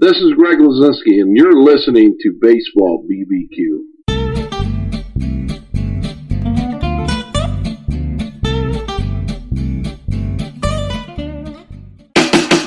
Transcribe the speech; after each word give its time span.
This 0.00 0.16
is 0.18 0.32
Greg 0.34 0.58
Luzinski, 0.58 1.20
and 1.20 1.36
you're 1.36 1.60
listening 1.60 2.16
to 2.20 2.32
Baseball 2.40 3.04
BBQ. 3.10 3.80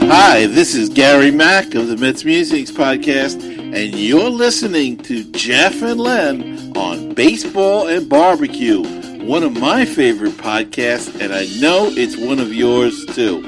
Hi, 0.09 0.45
this 0.47 0.75
is 0.75 0.89
Gary 0.89 1.31
Mack 1.31 1.73
of 1.73 1.87
the 1.87 1.95
Mets 1.95 2.25
Musings 2.25 2.69
Podcast, 2.69 3.41
and 3.41 3.95
you're 3.95 4.29
listening 4.29 4.97
to 4.97 5.23
Jeff 5.31 5.81
and 5.81 6.01
Len 6.01 6.75
on 6.75 7.13
Baseball 7.13 7.87
and 7.87 8.09
Barbecue, 8.09 8.83
one 9.25 9.43
of 9.43 9.53
my 9.57 9.85
favorite 9.85 10.33
podcasts, 10.33 11.17
and 11.21 11.31
I 11.31 11.45
know 11.61 11.87
it's 11.91 12.17
one 12.17 12.41
of 12.41 12.53
yours 12.53 13.05
too. 13.05 13.41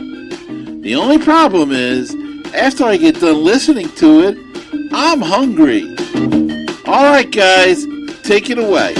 The 0.84 0.96
only 0.96 1.18
problem 1.18 1.74
is, 1.74 2.16
after 2.54 2.86
I 2.86 2.98
get 2.98 3.20
done 3.20 3.44
listening 3.44 3.90
to 3.96 4.22
it, 4.22 4.38
I'm 4.94 5.22
hungry. 5.22 5.84
All 6.86 7.04
right, 7.04 7.30
guys, 7.30 7.86
take 8.24 8.50
it 8.50 8.60
away. 8.60 8.94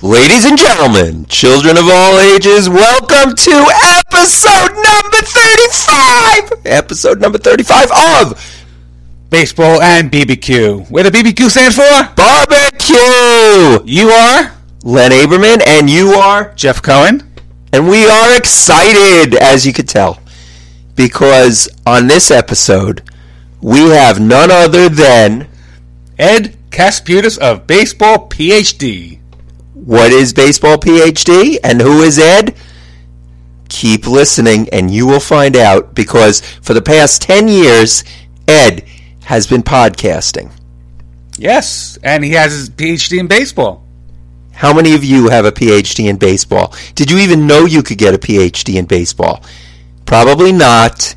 Ladies 0.00 0.46
and 0.46 0.56
gentlemen, 0.56 1.26
children 1.26 1.76
of 1.76 1.84
all 1.86 2.18
ages, 2.20 2.68
welcome 2.68 3.34
to 3.34 3.72
episode 3.98 4.72
number 4.74 5.18
35! 5.22 6.66
Episode 6.66 7.20
number 7.20 7.38
35 7.38 7.90
of 8.22 8.64
Baseball 9.28 9.82
and 9.82 10.10
BBQ. 10.10 10.90
Where 10.90 11.04
the 11.04 11.10
BBQ 11.10 11.50
stands 11.50 11.76
for? 11.76 12.14
Barbecue! 12.14 13.84
You 13.84 14.08
are 14.08 14.54
Len 14.84 15.10
Aberman, 15.10 15.60
and 15.66 15.90
you 15.90 16.12
are, 16.12 16.54
Jeff 16.54 16.80
Cohen. 16.80 17.27
And 17.72 17.88
we 17.88 18.06
are 18.06 18.36
excited, 18.36 19.34
as 19.34 19.66
you 19.66 19.72
could 19.72 19.88
tell, 19.88 20.20
because 20.96 21.68
on 21.86 22.06
this 22.06 22.30
episode, 22.30 23.02
we 23.60 23.90
have 23.90 24.20
none 24.20 24.50
other 24.50 24.88
than 24.88 25.48
Ed 26.18 26.56
Kasputis 26.70 27.38
of 27.38 27.66
Baseball 27.66 28.28
PhD. 28.28 29.18
what 29.74 30.12
is 30.12 30.32
Baseball 30.32 30.76
PhD 30.76 31.58
and 31.62 31.80
who 31.80 32.02
is 32.02 32.18
Ed? 32.18 32.56
Keep 33.68 34.06
listening 34.06 34.68
and 34.70 34.90
you 34.90 35.06
will 35.06 35.20
find 35.20 35.56
out 35.56 35.94
because 35.94 36.40
for 36.40 36.74
the 36.74 36.82
past 36.82 37.22
10 37.22 37.48
years, 37.48 38.02
Ed 38.46 38.84
has 39.24 39.46
been 39.46 39.62
podcasting. 39.62 40.50
Yes, 41.36 41.98
and 42.02 42.24
he 42.24 42.32
has 42.32 42.52
his 42.52 42.70
PhD 42.70 43.18
in 43.18 43.28
baseball. 43.28 43.84
How 44.58 44.74
many 44.74 44.96
of 44.96 45.04
you 45.04 45.28
have 45.28 45.44
a 45.44 45.52
PhD 45.52 46.08
in 46.08 46.16
baseball? 46.16 46.74
Did 46.96 47.12
you 47.12 47.18
even 47.18 47.46
know 47.46 47.64
you 47.64 47.80
could 47.80 47.96
get 47.96 48.12
a 48.12 48.18
PhD 48.18 48.74
in 48.74 48.86
baseball? 48.86 49.44
Probably 50.04 50.50
not, 50.50 51.14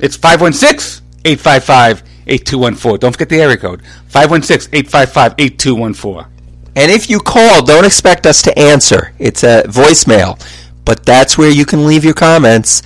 It's 0.00 0.16
516 0.16 1.06
855 1.24 2.02
8214. 2.26 2.98
Don't 2.98 3.12
forget 3.12 3.28
the 3.28 3.40
area 3.40 3.56
code 3.56 3.82
516 4.08 4.74
855 4.74 5.34
8214. 5.38 6.32
And 6.74 6.90
if 6.90 7.10
you 7.10 7.20
call, 7.20 7.62
don't 7.64 7.84
expect 7.84 8.26
us 8.26 8.42
to 8.42 8.58
answer. 8.58 9.12
It's 9.18 9.44
a 9.44 9.62
voicemail, 9.64 10.40
but 10.84 11.04
that's 11.04 11.36
where 11.36 11.50
you 11.50 11.66
can 11.66 11.86
leave 11.86 12.04
your 12.04 12.14
comments. 12.14 12.82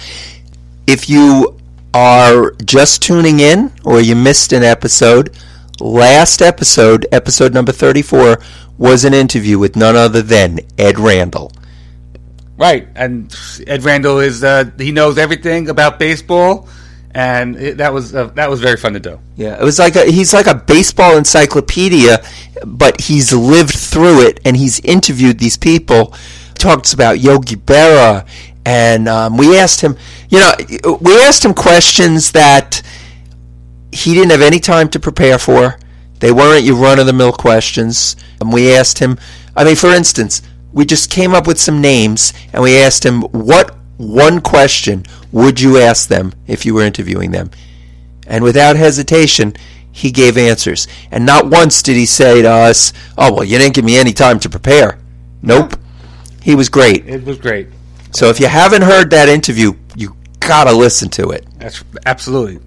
If 0.87 1.09
you 1.09 1.56
are 1.97 2.51
just 2.63 3.01
tuning 3.01 3.41
in 3.41 3.73
or 3.83 4.03
you 4.03 4.15
missed 4.15 4.53
an 4.53 4.63
episode, 4.63 5.35
last 5.81 6.43
episode, 6.43 7.07
episode 7.11 7.55
number 7.55 7.73
34, 7.73 8.39
was 8.77 9.07
an 9.07 9.15
interview 9.15 9.59
with 9.59 9.77
none 9.77 9.97
other 9.97 10.21
than 10.21 10.61
Ed 10.77 10.99
Randall. 10.99 11.53
Right. 12.59 12.87
And 12.95 13.35
Ed 13.67 13.83
Randall 13.83 14.19
is, 14.19 14.45
uh, 14.45 14.71
he 14.77 14.93
knows 14.93 15.17
everything 15.17 15.71
about 15.71 15.99
baseball. 15.99 16.69
And 17.13 17.57
it, 17.57 17.79
that 17.79 17.95
was 17.95 18.15
uh, 18.15 18.27
that 18.35 18.51
was 18.51 18.61
very 18.61 18.77
fun 18.77 18.93
to 18.93 19.01
do. 19.01 19.19
Yeah, 19.37 19.59
it 19.59 19.65
was 19.65 19.79
like 19.79 19.97
a, 19.97 20.05
he's 20.05 20.35
like 20.35 20.47
a 20.47 20.55
baseball 20.55 21.17
encyclopedia, 21.17 22.23
but 22.63 23.01
he's 23.01 23.33
lived 23.33 23.73
through 23.73 24.27
it 24.27 24.39
and 24.45 24.55
he's 24.55 24.81
interviewed 24.81 25.39
these 25.39 25.57
people. 25.57 26.15
Talks 26.59 26.93
about 26.93 27.19
Yogi 27.19 27.57
Berra, 27.57 28.27
and 28.67 29.09
um, 29.09 29.37
we 29.37 29.57
asked 29.57 29.81
him, 29.81 29.97
you 30.29 30.41
know, 30.41 30.53
we 31.01 31.17
asked 31.21 31.45
him 31.45 31.55
questions 31.55 32.33
that 32.33 32.83
he 33.93 34.13
didn't 34.13 34.33
have 34.33 34.43
any 34.43 34.59
time 34.59 34.89
to 34.89 34.99
prepare 34.99 35.39
for. 35.39 35.79
They 36.19 36.33
weren't 36.33 36.65
your 36.65 36.75
run 36.75 36.99
of 36.99 37.07
the 37.07 37.13
mill 37.13 37.33
questions. 37.33 38.17
And 38.41 38.53
we 38.53 38.75
asked 38.75 38.99
him, 38.99 39.19
I 39.55 39.63
mean, 39.63 39.77
for 39.77 39.95
instance, 39.95 40.43
we 40.73 40.85
just 40.85 41.13
came 41.13 41.33
up 41.33 41.47
with 41.47 41.61
some 41.61 41.81
names 41.81 42.33
and 42.53 42.61
we 42.61 42.77
asked 42.77 43.07
him, 43.07 43.23
what 43.23 43.77
one 43.99 44.41
question 44.41 45.05
would 45.31 45.61
you 45.61 45.79
ask 45.79 46.09
them 46.09 46.33
if 46.49 46.67
you 46.67 46.75
were 46.75 46.83
interviewing 46.83 47.31
them? 47.31 47.53
And 48.27 48.43
without 48.43 48.75
hesitation, 48.75 49.55
he 49.93 50.11
gave 50.11 50.37
answers. 50.37 50.89
And 51.13 51.25
not 51.25 51.47
once 51.47 51.83
did 51.83 51.95
he 51.95 52.05
say 52.05 52.43
to 52.43 52.51
us, 52.51 52.93
oh, 53.17 53.33
well, 53.33 53.45
you 53.45 53.59
didn't 53.59 53.77
give 53.77 53.85
me 53.85 53.97
any 53.97 54.13
time 54.13 54.41
to 54.41 54.51
prepare. 54.51 54.99
Nope. 55.41 55.75
He 56.43 56.57
was 56.57 56.69
great. 56.69 57.07
It 57.07 57.25
was 57.25 57.39
great. 57.39 57.69
So 58.17 58.31
if 58.31 58.41
you 58.41 58.47
haven't 58.47 58.81
heard 58.81 59.11
that 59.11 59.29
interview, 59.29 59.75
you 59.95 60.17
gotta 60.41 60.73
listen 60.73 61.11
to 61.11 61.33
it. 61.33 61.45
That's 61.59 61.85
absolutely. 62.07 62.61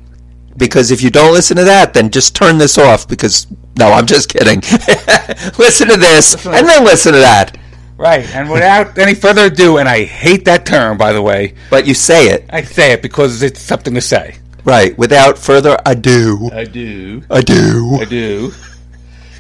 Because 0.58 0.92
if 0.92 1.02
you 1.02 1.10
don't 1.10 1.34
listen 1.34 1.58
to 1.58 1.64
that, 1.64 1.96
then 1.96 2.12
just 2.12 2.36
turn 2.36 2.60
this 2.60 2.78
off 2.78 3.08
because, 3.08 3.48
no, 3.76 3.92
I'm 3.92 4.06
just 4.06 4.30
kidding. 4.30 4.60
listen 5.58 5.88
to 5.88 5.98
this 5.98 6.46
and 6.46 6.68
then 6.68 6.84
listen 6.84 7.14
to 7.14 7.20
that. 7.20 7.58
Right. 7.98 8.30
And 8.36 8.48
without 8.48 8.96
any 9.00 9.16
further 9.16 9.46
ado, 9.46 9.78
and 9.80 9.90
I 9.90 10.04
hate 10.04 10.46
that 10.46 10.68
term, 10.68 11.00
by 11.00 11.14
the 11.14 11.22
way, 11.24 11.56
But 11.72 11.88
you 11.88 11.96
say 11.96 12.28
it. 12.28 12.46
I 12.52 12.62
say 12.62 12.92
it 12.92 13.02
because 13.02 13.42
it's 13.42 13.60
something 13.60 13.96
to 13.96 14.02
say. 14.02 14.38
Right. 14.66 14.96
Without 15.00 15.40
further 15.40 15.80
ado. 15.84 16.52
I 16.54 16.66
do. 16.66 17.24
Ado. 17.32 17.98
I 18.00 18.06
do. 18.06 18.54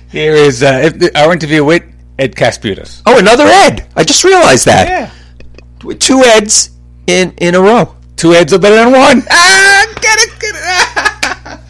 Here 0.09 0.33
is 0.33 0.63
uh, 0.63 0.89
our 1.15 1.33
interview 1.33 1.63
with 1.63 1.83
Ed 2.17 2.35
Kasputis. 2.35 3.03
Oh, 3.05 3.19
another 3.19 3.45
Ed. 3.45 3.87
I 3.95 4.03
just 4.03 4.23
realized 4.23 4.65
that. 4.65 4.87
Yeah. 4.87 5.11
Two 5.99 6.21
Eds 6.23 6.71
in, 7.07 7.33
in 7.37 7.55
a 7.55 7.59
row. 7.61 7.95
Two 8.15 8.33
Eds 8.33 8.53
are 8.53 8.59
better 8.59 8.75
than 8.75 8.91
one. 8.91 9.23
Ah, 9.31 9.85
get 10.01 10.19
it, 10.19 10.39
get 10.39 10.55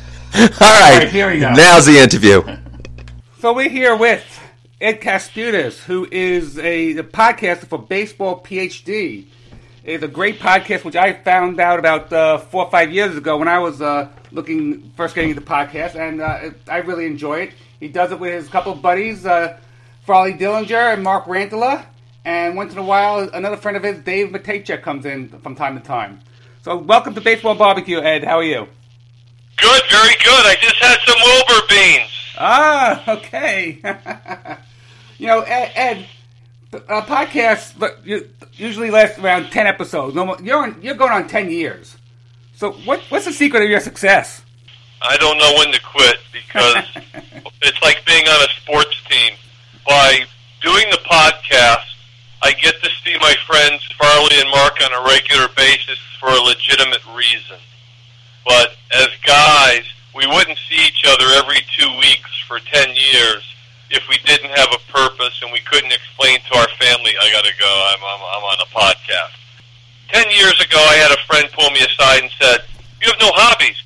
it. 0.45 0.61
All 0.61 0.67
right. 0.67 1.00
right, 1.00 1.09
here 1.09 1.31
we 1.31 1.39
go. 1.39 1.53
Now's 1.53 1.85
the 1.85 1.97
interview. 2.00 2.41
so 3.39 3.53
we're 3.53 3.69
here 3.69 3.95
with 3.95 4.25
Ed 4.81 5.01
Kasputis, 5.01 5.83
who 5.83 6.07
is 6.11 6.57
a, 6.57 6.97
a 6.97 7.03
podcaster 7.03 7.67
for 7.67 7.77
Baseball 7.79 8.41
PhD. 8.41 9.25
It's 9.83 10.03
a 10.03 10.07
great 10.07 10.39
podcast, 10.39 10.83
which 10.83 10.95
I 10.95 11.13
found 11.13 11.59
out 11.59 11.79
about 11.79 12.11
uh, 12.13 12.38
four 12.38 12.65
or 12.65 12.71
five 12.71 12.91
years 12.91 13.15
ago 13.15 13.38
when 13.38 13.47
I 13.47 13.59
was 13.59 13.81
uh, 13.81 14.09
looking 14.31 14.91
first 14.95 15.15
getting 15.15 15.31
into 15.31 15.41
podcasts, 15.41 15.95
and 15.95 16.21
uh, 16.21 16.51
I 16.67 16.77
really 16.77 17.06
enjoy 17.06 17.41
it. 17.41 17.53
He 17.79 17.88
does 17.88 18.11
it 18.11 18.19
with 18.19 18.33
his 18.33 18.47
couple 18.50 18.73
of 18.73 18.81
buddies, 18.81 19.25
uh, 19.25 19.57
Farley 20.06 20.33
Dillinger 20.33 20.94
and 20.94 21.03
Mark 21.03 21.25
Rantala, 21.25 21.85
and 22.25 22.56
once 22.56 22.74
in 22.74 22.80
a 22.80 22.83
while, 22.83 23.30
another 23.33 23.57
friend 23.57 23.77
of 23.77 23.83
his, 23.83 24.00
Dave 24.00 24.30
Matejchuk, 24.30 24.81
comes 24.81 25.06
in 25.06 25.30
from 25.30 25.56
time 25.56 25.80
to 25.80 25.83
time. 25.83 26.19
So, 26.63 26.77
welcome 26.77 27.13
to 27.16 27.21
Baseball 27.21 27.56
Barbecue, 27.56 28.00
Ed. 28.00 28.24
How 28.24 28.38
are 28.38 28.44
you? 28.44 28.68
Good, 29.57 29.81
very 29.89 30.13
good. 30.24 30.45
I 30.45 30.56
just 30.60 30.75
had 30.75 30.98
some 31.06 31.18
Wilbur 31.24 31.68
beans. 31.69 32.12
Ah, 32.38 33.12
okay. 33.18 33.80
you 35.18 35.27
know, 35.27 35.42
Ed, 35.42 35.71
Ed 35.75 36.07
uh, 36.74 37.01
podcasts 37.01 37.74
usually 38.54 38.92
last 38.92 39.19
around 39.19 39.50
ten 39.51 39.68
episodes. 39.68 40.16
You're 40.16 40.57
on, 40.57 40.81
you're 40.81 40.95
going 40.95 41.12
on 41.12 41.27
ten 41.27 41.50
years, 41.50 41.98
So, 42.56 42.74
what, 42.86 43.01
what's 43.10 43.25
the 43.25 43.33
secret 43.33 43.63
of 43.63 43.69
your 43.69 43.80
success? 43.80 44.44
I 45.01 45.18
don't 45.18 45.38
know 45.38 45.54
when 45.57 45.71
to 45.71 45.80
quit 45.81 46.18
because 46.31 46.86
it's 47.62 47.81
like 47.81 48.06
being 48.06 48.27
on 48.27 48.48
a 48.48 48.51
sports 48.62 49.01
team. 49.10 49.33
By 49.88 50.25
doing 50.62 50.86
the 50.92 51.00
podcast, 51.10 51.88
I 52.41 52.53
get 52.53 52.81
to 52.81 52.89
see 53.03 53.15
my 53.19 53.36
friends 53.45 53.83
Farley 53.97 54.39
and 54.39 54.50
Mark 54.50 54.80
on 54.83 54.94
a 54.94 55.07
regular 55.07 55.47
basis 55.56 56.00
for 56.19 56.30
a 56.30 56.41
legitimate 56.41 57.06
reason. 57.15 57.57
But 58.45 58.75
as 58.94 59.09
guys, 59.25 59.83
we 60.15 60.25
wouldn't 60.25 60.57
see 60.69 60.88
each 60.88 61.03
other 61.07 61.25
every 61.36 61.62
two 61.77 61.89
weeks 62.00 62.31
for 62.47 62.59
10 62.59 62.95
years 62.95 63.44
if 63.89 64.06
we 64.07 64.18
didn't 64.25 64.53
have 64.53 64.69
a 64.69 64.81
purpose 64.91 65.41
and 65.41 65.51
we 65.51 65.62
couldn't 65.65 65.91
explain 65.91 66.39
to 66.50 66.57
our 66.57 66.69
family, 66.77 67.13
I 67.18 67.31
got 67.33 67.45
to 67.45 67.56
go, 67.57 67.69
I'm, 67.94 68.01
I'm, 68.01 68.21
I'm 68.21 68.45
on 68.45 68.59
a 68.62 68.69
podcast. 68.69 69.33
10 70.13 70.30
years 70.30 70.57
ago, 70.62 70.77
I 70.77 70.95
had 70.97 71.12
a 71.12 71.21
friend 71.25 71.50
pull 71.53 71.69
me 71.71 71.81
aside 71.81 72.21
and 72.21 72.31
said, 72.38 72.65
You 73.01 73.09
have 73.09 73.21
no 73.21 73.33
hobbies. 73.33 73.77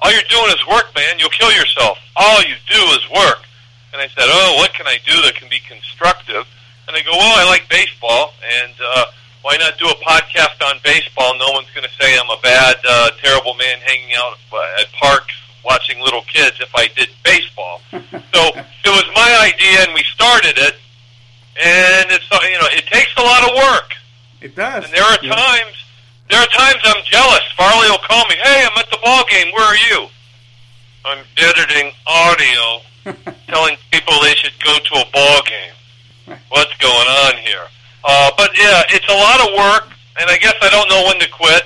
All 0.00 0.12
you're 0.12 0.28
doing 0.28 0.52
is 0.52 0.60
work, 0.68 0.92
man. 0.96 1.18
You'll 1.18 1.32
kill 1.32 1.52
yourself. 1.52 1.98
All 2.16 2.40
you 2.44 2.56
do 2.68 2.82
is 2.96 3.04
work. 3.12 3.44
And 3.92 4.00
I 4.00 4.08
said, 4.08 4.28
Oh, 4.28 4.56
what 4.60 4.72
can 4.72 4.86
I 4.86 4.98
do 5.04 5.16
that 5.24 5.36
can 5.36 5.48
be 5.48 5.60
constructive? 5.60 6.44
And 6.92 7.00
they 7.00 7.08
go, 7.08 7.16
Well, 7.16 7.40
I 7.40 7.48
like 7.48 7.64
baseball, 7.70 8.34
and 8.44 8.74
uh, 8.84 9.04
why 9.40 9.56
not 9.56 9.78
do 9.78 9.88
a 9.88 9.96
podcast 10.04 10.60
on 10.60 10.76
baseball? 10.84 11.32
No 11.38 11.48
one's 11.52 11.70
going 11.74 11.88
to 11.88 11.94
say 11.98 12.18
I'm 12.20 12.28
a 12.28 12.36
bad, 12.42 12.76
uh, 12.86 13.10
terrible 13.22 13.54
man 13.54 13.78
hanging 13.80 14.12
out 14.14 14.36
at 14.78 14.92
parks 14.92 15.32
watching 15.64 16.00
little 16.04 16.20
kids 16.28 16.60
if 16.60 16.68
I 16.74 16.88
did 16.94 17.08
baseball. 17.24 17.80
so 17.90 18.40
it 18.52 18.92
was 18.92 19.08
my 19.16 19.32
idea, 19.48 19.88
and 19.88 19.94
we 19.94 20.04
started 20.12 20.58
it. 20.58 20.74
And 21.56 22.12
it's 22.12 22.28
uh, 22.30 22.38
you 22.44 22.58
know 22.60 22.68
it 22.76 22.84
takes 22.92 23.12
a 23.16 23.22
lot 23.22 23.48
of 23.48 23.56
work. 23.56 23.92
It 24.42 24.54
does. 24.54 24.84
And 24.84 24.92
there 24.92 25.04
are 25.04 25.16
Yeah. 25.22 25.32
times 25.34 25.76
there 26.28 26.40
are 26.40 26.46
times 26.52 26.80
I'm 26.84 27.02
jealous. 27.08 27.40
Farley 27.56 27.88
will 27.88 28.04
call 28.04 28.26
me, 28.28 28.36
"Hey, 28.36 28.68
I'm 28.68 28.76
at 28.78 28.90
the 28.90 28.98
ball 29.02 29.24
game. 29.30 29.48
Where 29.54 29.64
are 29.64 29.76
you?" 29.76 30.08
I'm 31.06 31.24
editing 31.38 31.92
audio, 32.06 32.80
telling 33.48 33.76
people 33.90 34.14
they 34.22 34.34
should 34.36 34.52
go 34.62 34.76
to 34.78 34.94
a 35.00 35.10
ball 35.12 35.40
game. 35.48 35.72
What's 36.48 36.74
going 36.78 37.08
on 37.28 37.36
here? 37.42 37.66
Uh, 38.04 38.30
but 38.36 38.50
yeah, 38.56 38.82
it's 38.90 39.08
a 39.08 39.14
lot 39.14 39.40
of 39.40 39.48
work, 39.56 39.94
and 40.20 40.30
I 40.30 40.36
guess 40.38 40.54
I 40.62 40.68
don't 40.70 40.88
know 40.88 41.04
when 41.06 41.18
to 41.20 41.28
quit. 41.30 41.64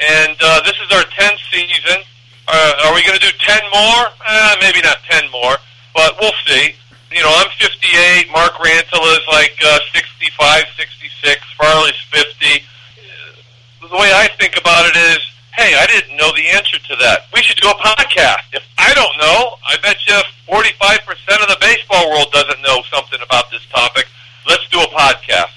And 0.00 0.36
uh, 0.42 0.60
this 0.64 0.76
is 0.84 0.92
our 0.92 1.04
tenth 1.16 1.40
season. 1.50 2.02
Uh, 2.48 2.84
are 2.86 2.94
we 2.94 3.02
going 3.06 3.18
to 3.18 3.24
do 3.24 3.32
ten 3.40 3.60
more? 3.72 4.02
Uh, 4.26 4.56
maybe 4.60 4.80
not 4.82 4.98
ten 5.08 5.30
more, 5.30 5.56
but 5.94 6.16
we'll 6.20 6.36
see. 6.46 6.74
You 7.12 7.22
know, 7.22 7.32
I'm 7.32 7.48
58. 7.58 8.28
Mark 8.32 8.52
Rantala 8.60 9.16
is 9.16 9.24
like 9.32 9.56
uh, 9.64 9.78
65, 9.94 10.64
66. 10.76 11.40
Farley's 11.56 11.94
50. 12.10 12.26
Uh, 12.26 13.88
The 13.88 13.96
way 13.96 14.10
I 14.12 14.28
think 14.38 14.58
about 14.58 14.84
it 14.90 14.96
is, 14.96 15.18
hey, 15.56 15.74
I 15.74 15.86
didn't 15.86 16.16
know 16.16 16.30
the 16.36 16.46
answer 16.52 16.78
to 16.78 16.96
that. 17.00 17.26
We 17.32 17.42
should 17.42 17.56
do 17.56 17.68
a 17.68 17.74
podcast. 17.74 18.44
If 18.52 18.62
I 18.78 18.92
don't 18.94 19.16
know, 19.16 19.56
I 19.66 19.76
bet 19.82 19.96
you 20.06 20.20
45% 20.48 21.42
of 21.42 21.48
the 21.48 21.56
baseball 21.60 22.10
world 22.10 22.28
doesn't 22.32 22.60
know 22.62 22.82
something 22.92 23.18
about 23.22 23.50
this 23.50 23.64
topic. 23.72 24.06
Let's 24.46 24.68
do 24.68 24.80
a 24.80 24.88
podcast. 24.88 25.50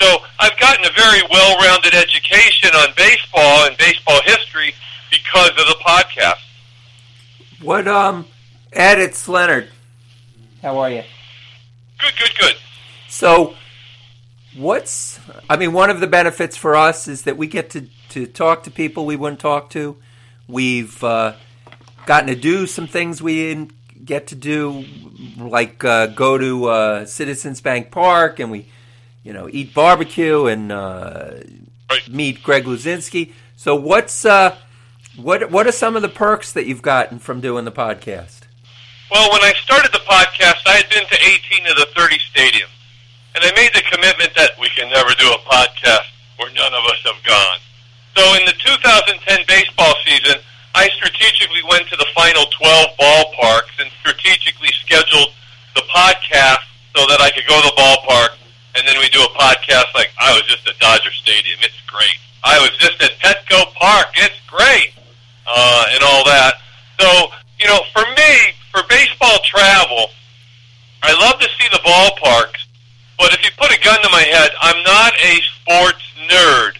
So 0.00 0.18
I've 0.40 0.58
gotten 0.58 0.84
a 0.84 0.92
very 0.92 1.22
well-rounded 1.30 1.94
education 1.94 2.70
on 2.74 2.88
baseball 2.96 3.66
and 3.66 3.76
baseball 3.78 4.20
history 4.24 4.74
because 5.10 5.50
of 5.50 5.66
the 5.70 5.76
podcast. 5.86 6.42
What 7.62 7.86
um, 7.86 8.26
Ed, 8.72 8.98
it's 8.98 9.28
Leonard. 9.28 9.70
How 10.62 10.78
are 10.78 10.90
you? 10.90 11.04
Good, 11.98 12.12
good, 12.18 12.30
good. 12.40 12.54
So, 13.08 13.54
what's 14.56 15.20
I 15.48 15.56
mean, 15.56 15.72
one 15.72 15.90
of 15.90 16.00
the 16.00 16.06
benefits 16.06 16.56
for 16.56 16.74
us 16.74 17.06
is 17.06 17.22
that 17.22 17.36
we 17.36 17.46
get 17.46 17.70
to 17.70 17.86
to 18.14 18.26
talk 18.26 18.64
to 18.64 18.70
people 18.70 19.06
we 19.06 19.16
wouldn't 19.16 19.40
talk 19.40 19.70
to. 19.70 19.96
We've 20.48 21.02
uh, 21.04 21.34
gotten 22.06 22.28
to 22.28 22.34
do 22.36 22.66
some 22.66 22.86
things 22.86 23.22
we 23.22 23.36
didn't 23.36 23.72
get 24.04 24.26
to 24.28 24.34
do, 24.34 24.84
like 25.38 25.84
uh, 25.84 26.06
go 26.08 26.36
to 26.38 26.64
uh, 26.66 27.06
Citizens 27.06 27.60
Bank 27.60 27.90
Park 27.90 28.40
and 28.40 28.50
we, 28.50 28.66
you 29.22 29.32
know, 29.32 29.48
eat 29.50 29.74
barbecue 29.74 30.46
and 30.46 30.72
uh, 30.72 31.30
Right. 31.90 32.08
meet 32.08 32.42
Greg 32.42 32.64
Luzinski. 32.64 33.32
So, 33.56 33.74
what's 33.76 34.24
uh, 34.24 34.56
what 35.16 35.50
what 35.50 35.66
are 35.66 35.72
some 35.72 35.96
of 35.96 36.02
the 36.02 36.08
perks 36.08 36.52
that 36.52 36.66
you've 36.66 36.82
gotten 36.82 37.18
from 37.18 37.40
doing 37.42 37.64
the 37.66 37.72
podcast? 37.72 38.40
Well, 39.10 39.30
when 39.30 39.42
I 39.42 39.52
started 39.62 39.92
the 39.92 40.00
podcast, 40.08 40.62
I 40.66 40.76
had 40.80 40.88
been 40.88 41.06
to 41.06 41.14
18 41.14 41.66
of 41.70 41.76
the 41.76 41.86
30 41.94 42.16
stadiums. 42.32 42.72
And 43.34 43.44
I 43.44 43.52
made 43.54 43.70
the 43.74 43.82
commitment 43.92 44.32
that 44.36 44.52
we 44.60 44.68
can 44.70 44.88
never 44.90 45.10
do 45.18 45.28
a 45.30 45.38
podcast 45.38 46.06
where 46.38 46.50
none 46.54 46.72
of 46.72 46.84
us 46.86 47.02
have 47.04 47.22
gone. 47.24 47.58
So 48.16 48.22
in 48.34 48.44
the 48.46 48.54
2010 48.58 49.46
baseball 49.46 49.94
season, 50.06 50.40
I 50.74 50.88
strategically 50.94 51.62
went 51.70 51.88
to 51.88 51.96
the 51.96 52.06
final 52.14 52.46
12 52.46 52.98
ballparks 52.98 53.74
and 53.78 53.90
strategically 54.00 54.70
scheduled 54.82 55.30
the 55.74 55.82
podcast 55.90 56.66
so 56.94 57.06
that 57.06 57.20
I 57.20 57.30
could 57.30 57.46
go 57.46 57.60
to 57.60 57.66
the 57.66 57.76
ballpark 57.78 58.38
and 58.74 58.86
then 58.86 58.98
we 58.98 59.08
do 59.08 59.22
a 59.22 59.32
podcast 59.38 59.94
like 59.94 60.10
I 60.18 60.34
was 60.34 60.42
just 60.46 60.66
at 60.66 60.78
Dodger 60.78 61.12
Stadium. 61.12 61.58
It's 61.62 61.80
great. 61.86 62.18
I 62.42 62.58
was 62.58 62.70
just 62.78 63.00
at 63.02 63.18
Petco 63.22 63.72
Park. 63.74 64.08
It's 64.16 64.38
great. 64.46 64.92
Uh, 65.46 65.84
and 65.94 66.02
all 66.02 66.24
that. 66.24 66.54
So, 66.98 67.06
you 67.60 67.66
know, 67.68 67.80
for 67.92 68.02
me, 68.02 68.52
for 68.72 68.82
baseball 68.88 69.38
travel, 69.44 70.10
I 71.02 71.12
love 71.20 71.38
to 71.38 71.48
see 71.58 71.68
the 71.70 71.80
ballparks, 71.84 72.66
but 73.18 73.32
if 73.32 73.44
you 73.44 73.50
put 73.58 73.70
a 73.70 73.80
gun 73.80 74.00
to 74.02 74.08
my 74.10 74.22
head, 74.22 74.50
I'm 74.60 74.82
not 74.82 75.12
a 75.22 75.40
sports 75.54 76.02
nerd. 76.30 76.76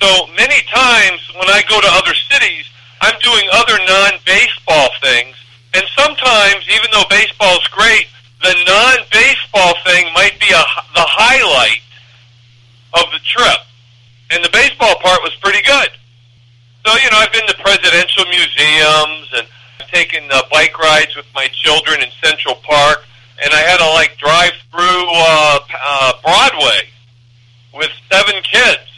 So 0.00 0.26
many 0.36 0.60
times 0.72 1.20
when 1.38 1.48
I 1.48 1.62
go 1.68 1.80
to 1.80 1.90
other 1.90 2.14
cities, 2.30 2.66
I'm 3.00 3.18
doing 3.20 3.44
other 3.52 3.78
non-baseball 3.84 4.88
things, 5.02 5.36
and 5.74 5.84
sometimes, 5.96 6.64
even 6.70 6.88
though 6.92 7.04
baseball's 7.10 7.66
great, 7.68 8.06
the 8.42 8.54
non-baseball 8.66 9.74
thing 9.84 10.06
might 10.14 10.38
be 10.40 10.48
a, 10.48 10.64
the 10.94 11.04
highlight 11.04 11.82
of 12.94 13.10
the 13.12 13.20
trip, 13.24 13.60
and 14.30 14.44
the 14.44 14.50
baseball 14.52 14.94
part 15.02 15.20
was 15.22 15.34
pretty 15.42 15.62
good. 15.66 15.90
So 16.86 16.92
you 16.96 17.10
know, 17.10 17.18
I've 17.18 17.32
been 17.32 17.46
to 17.46 17.56
presidential 17.64 18.24
museums 18.28 19.28
and 19.36 19.46
I've 19.80 19.90
taken 19.90 20.24
uh, 20.30 20.42
bike 20.52 20.78
rides 20.78 21.16
with 21.16 21.26
my 21.34 21.48
children 21.52 22.02
in 22.02 22.08
Central 22.22 22.56
Park, 22.56 23.04
and 23.42 23.52
I 23.52 23.60
had 23.60 23.78
to 23.78 23.88
like 23.96 24.16
drive 24.18 24.52
through 24.70 25.04
uh, 25.12 25.58
uh, 25.72 26.12
Broadway 26.22 26.88
with 27.72 27.90
seven 28.12 28.40
kids 28.42 28.93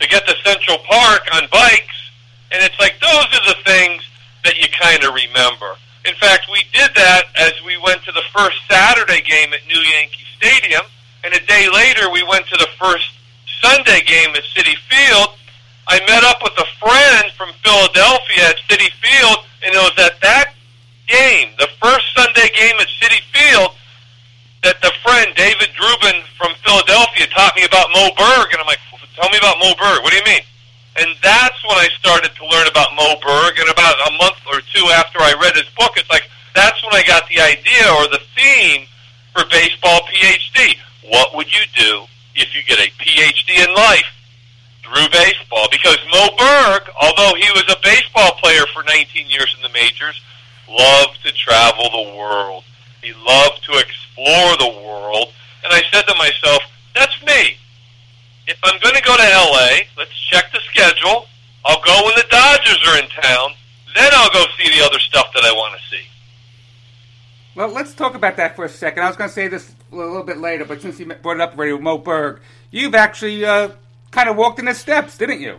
to 0.00 0.08
get 0.08 0.26
to 0.26 0.34
Central 0.44 0.78
Park 0.78 1.22
on 1.34 1.48
bikes, 1.50 1.98
and 2.52 2.62
it's 2.62 2.78
like 2.78 2.98
those 3.00 3.28
are 3.34 3.46
the 3.54 3.58
things 3.64 4.02
that 4.44 4.56
you 4.58 4.68
kind 4.80 5.02
of 5.04 5.14
remember. 5.14 5.74
In 6.06 6.14
fact, 6.16 6.46
we 6.50 6.62
did 6.72 6.90
that 6.94 7.24
as 7.36 7.52
we 7.66 7.76
went 7.78 8.02
to 8.04 8.12
the 8.12 8.24
first 8.32 8.56
Saturday 8.70 9.20
game 9.20 9.52
at 9.52 9.60
New 9.66 9.80
Yankee 9.80 10.24
Stadium, 10.36 10.82
and 11.24 11.34
a 11.34 11.42
day 11.46 11.68
later 11.68 12.10
we 12.10 12.22
went 12.22 12.46
to 12.46 12.56
the 12.56 12.70
first 12.78 13.10
Sunday 13.60 14.00
game 14.06 14.30
at 14.36 14.44
Citi 14.54 14.78
Field. 14.88 15.34
I 15.88 16.00
met 16.06 16.22
up 16.24 16.38
with 16.42 16.54
a 16.56 16.68
friend 16.78 17.32
from 17.36 17.50
Philadelphia 17.64 18.54
at 18.54 18.56
Citi 18.70 18.88
Field, 19.02 19.44
and 19.64 19.74
it 19.74 19.82
was 19.82 19.98
at 19.98 20.20
that 20.22 20.54
game, 21.08 21.50
the 21.58 21.68
first 21.82 22.06
Sunday 22.14 22.48
game 22.54 22.76
at 22.78 22.88
Citi 23.00 23.20
Field, 23.32 23.74
that 24.62 24.80
the 24.82 24.92
friend 25.02 25.28
David 25.34 25.68
Drubin 25.74 26.22
from 26.36 26.54
Philadelphia 26.64 27.26
taught 27.34 27.56
me 27.56 27.64
about 27.64 27.88
Moe 27.94 28.10
Berg, 28.16 28.52
and 28.52 28.60
I'm 28.60 28.66
like, 28.66 28.82
"Tell 29.18 29.30
me 29.30 29.38
about 29.38 29.58
Moe 29.58 29.74
Berg. 29.74 30.02
What 30.02 30.10
do 30.14 30.16
you 30.16 30.24
mean?" 30.24 30.46
And 30.96 31.14
that's 31.22 31.62
when 31.62 31.78
I 31.78 31.88
started 31.98 32.34
to 32.34 32.46
learn 32.46 32.66
about 32.66 32.94
Moe 32.94 33.18
Berg. 33.22 33.58
And 33.58 33.68
about 33.68 33.94
a 34.08 34.12
month 34.18 34.38
or 34.46 34.60
two 34.74 34.86
after 34.94 35.18
I 35.18 35.34
read 35.42 35.54
his 35.54 35.68
book, 35.78 35.94
it's 35.96 36.10
like 36.10 36.30
that's 36.54 36.82
when 36.82 36.94
I 36.94 37.02
got 37.06 37.28
the 37.28 37.40
idea 37.40 37.86
or 37.98 38.08
the 38.08 38.22
theme 38.34 38.86
for 39.32 39.44
baseball 39.50 40.00
PhD. 40.10 40.74
What 41.06 41.34
would 41.34 41.52
you 41.52 41.62
do 41.76 42.04
if 42.34 42.54
you 42.54 42.62
get 42.62 42.78
a 42.78 42.90
PhD 42.98 43.62
in 43.62 43.74
life 43.74 44.10
through 44.82 45.08
baseball? 45.10 45.68
Because 45.70 45.98
Moe 46.12 46.34
Berg, 46.36 46.90
although 47.00 47.34
he 47.36 47.48
was 47.54 47.64
a 47.70 47.78
baseball 47.82 48.32
player 48.42 48.66
for 48.74 48.82
19 48.84 49.28
years 49.28 49.54
in 49.56 49.62
the 49.62 49.72
majors, 49.72 50.20
loved 50.68 51.22
to 51.24 51.32
travel 51.32 51.90
the 51.90 52.16
world. 52.16 52.64
He 53.02 53.12
loved 53.14 53.62
to 53.64 53.78
explore 53.78 54.56
the 54.58 54.82
world. 54.84 55.32
And 55.62 55.72
I 55.72 55.82
said 55.92 56.02
to 56.02 56.14
myself, 56.16 56.62
that's 56.94 57.22
me. 57.24 57.56
If 58.48 58.58
I'm 58.64 58.80
going 58.80 58.94
to 58.94 59.02
go 59.02 59.14
to 59.14 59.22
LA, 59.22 59.84
let's 59.98 60.18
check 60.30 60.50
the 60.52 60.60
schedule. 60.70 61.26
I'll 61.66 61.82
go 61.82 62.04
when 62.06 62.14
the 62.16 62.24
Dodgers 62.30 62.78
are 62.88 62.98
in 62.98 63.08
town. 63.10 63.50
Then 63.94 64.10
I'll 64.14 64.30
go 64.30 64.44
see 64.56 64.70
the 64.78 64.84
other 64.86 64.98
stuff 65.00 65.26
that 65.34 65.44
I 65.44 65.52
want 65.52 65.78
to 65.78 65.88
see. 65.90 66.02
Well, 67.54 67.68
let's 67.68 67.92
talk 67.92 68.14
about 68.14 68.36
that 68.38 68.56
for 68.56 68.64
a 68.64 68.68
second. 68.68 69.02
I 69.02 69.08
was 69.08 69.16
going 69.16 69.28
to 69.28 69.34
say 69.34 69.48
this 69.48 69.74
a 69.92 69.96
little 69.96 70.22
bit 70.22 70.38
later, 70.38 70.64
but 70.64 70.80
since 70.80 70.98
you 70.98 71.06
brought 71.06 71.36
it 71.36 71.40
up 71.42 71.56
already 71.56 71.72
with 71.72 71.82
Moe 71.82 71.98
Berg, 71.98 72.40
you've 72.70 72.94
actually 72.94 73.44
uh, 73.44 73.70
kind 74.12 74.30
of 74.30 74.36
walked 74.36 74.58
in 74.60 74.66
his 74.66 74.78
steps, 74.78 75.18
didn't 75.18 75.40
you? 75.40 75.58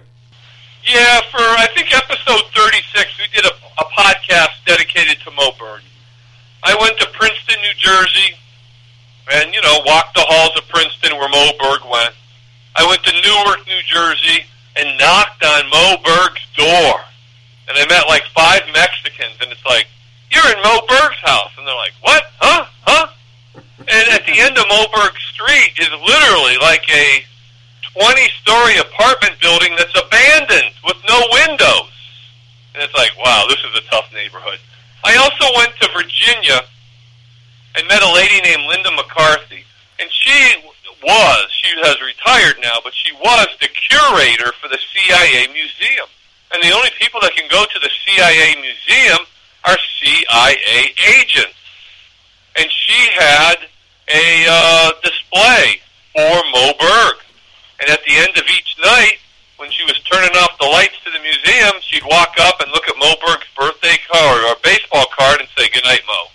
Yeah, 0.87 1.19
for 1.29 1.43
I 1.43 1.67
think 1.75 1.93
episode 1.93 2.41
36, 2.55 3.19
we 3.19 3.25
did 3.35 3.45
a, 3.45 3.53
a 3.53 3.85
podcast 3.99 4.65
dedicated 4.65 5.17
to 5.25 5.31
Moe 5.31 5.51
Berg. 5.59 5.81
I 6.63 6.75
went 6.79 6.97
to 6.99 7.07
Princeton, 7.13 7.61
New 7.61 7.73
Jersey, 7.77 8.33
and 9.31 9.53
you 9.53 9.61
know 9.61 9.81
walked 9.85 10.15
the 10.15 10.25
halls 10.25 10.57
of 10.57 10.67
Princeton 10.69 11.17
where 11.17 11.29
Moe 11.29 11.51
Berg 11.59 11.81
went. 11.89 12.15
I 12.79 12.87
went 12.87 13.03
to 13.03 13.11
Newark, 13.11 13.67
New 13.67 13.83
Jersey, 13.83 14.47
and 14.79 14.97
knocked 14.97 15.43
on 15.43 15.67
Moe 15.67 15.99
Berg's 15.99 16.47
door. 16.55 17.03
and 17.67 17.75
I 17.75 17.83
met 17.91 18.07
like 18.07 18.23
five 18.31 18.63
Mexicans, 18.71 19.35
and 19.43 19.51
it's 19.51 19.65
like, 19.65 19.85
you're 20.31 20.47
in 20.47 20.63
Moe 20.63 20.87
Berg's 20.87 21.19
house, 21.19 21.51
and 21.59 21.67
they're 21.67 21.75
like, 21.75 21.91
what? 21.99 22.23
Huh? 22.39 22.65
Huh? 22.87 23.07
And 23.83 24.05
at 24.15 24.23
the 24.23 24.39
end 24.39 24.55
of 24.55 24.63
Moberg 24.71 25.11
Street 25.27 25.75
is 25.75 25.91
literally 25.91 26.55
like 26.63 26.87
a 26.87 27.27
20-story 27.99 28.79
apartment 28.79 29.35
building 29.43 29.75
that's 29.75 29.99
abandoned 29.99 30.71
with 30.87 30.97
no 31.03 31.19
windows. 31.35 31.91
And 32.73 32.79
it's 32.79 32.95
like, 32.95 33.11
wow, 33.19 33.43
this 33.49 33.59
is 33.59 33.75
a 33.75 33.83
tough 33.91 34.07
neighborhood. 34.13 34.59
I 35.03 35.19
also 35.19 35.51
went 35.59 35.75
to 35.83 35.89
Virginia 35.91 36.63
and 37.75 37.83
met 37.91 38.01
a 38.01 38.11
lady 38.15 38.39
named 38.39 38.71
Linda 38.71 38.95
McCarthy, 38.95 39.67
and 39.99 40.07
she 40.07 40.63
was, 41.03 41.51
she 41.51 41.69
has 41.81 41.97
retired 42.01 42.57
now, 42.61 42.77
but 42.83 42.93
she 42.93 43.13
was 43.13 43.47
the 43.61 43.67
curator 43.67 44.51
for 44.61 44.67
the 44.67 44.79
CIA 44.93 45.47
Museum. 45.53 46.07
And 46.51 46.63
the 46.63 46.71
only 46.71 46.89
people 46.99 47.21
that 47.21 47.35
can 47.35 47.47
go 47.49 47.63
to 47.63 47.79
the 47.79 47.91
CIA 48.05 48.55
Museum 48.59 49.19
are 49.65 49.77
CIA 50.01 50.93
agents. 51.19 51.55
And 52.57 52.67
she 52.71 52.99
had 53.13 53.69
a 54.09 54.45
uh, 54.49 54.91
display 55.03 55.81
for 56.13 56.35
Moe 56.51 56.73
Berg. 56.79 57.15
And 57.79 57.89
at 57.89 58.03
the 58.03 58.15
end 58.17 58.35
of 58.35 58.43
each 58.49 58.75
night, 58.83 59.19
when 59.57 59.69
she 59.71 59.83
was 59.83 59.99
turning 60.09 60.35
off 60.37 60.57
the 60.59 60.65
lights 60.65 60.95
to 61.05 61.11
the 61.11 61.19
museum, 61.19 61.73
she'd 61.81 62.03
walk 62.05 62.35
up 62.39 62.59
and 62.61 62.71
look 62.71 62.87
at 62.87 62.95
Moe 62.97 63.15
Berg's 63.21 63.47
birthday 63.55 63.95
card 64.09 64.43
or 64.43 64.55
baseball 64.63 65.05
card 65.15 65.39
and 65.39 65.49
say, 65.55 65.69
Good 65.69 65.83
night, 65.83 66.01
Mo. 66.07 66.31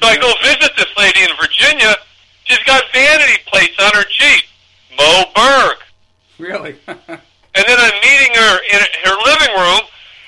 So 0.00 0.08
I 0.08 0.16
go 0.16 0.32
visit 0.42 0.72
this 0.76 0.90
lady 0.96 1.20
in 1.20 1.30
Virginia. 1.36 1.94
She's 2.50 2.64
got 2.66 2.82
vanity 2.92 3.38
plates 3.46 3.78
on 3.78 3.92
her 3.94 4.04
Jeep. 4.10 4.44
Moe 4.98 5.24
Berg. 5.36 5.76
Really? 6.38 6.74
And 7.52 7.64
then 7.66 7.78
I'm 7.80 7.98
meeting 8.00 8.32
her 8.36 8.54
in 8.70 8.78
her 9.10 9.16
living 9.26 9.54
room, 9.58 9.80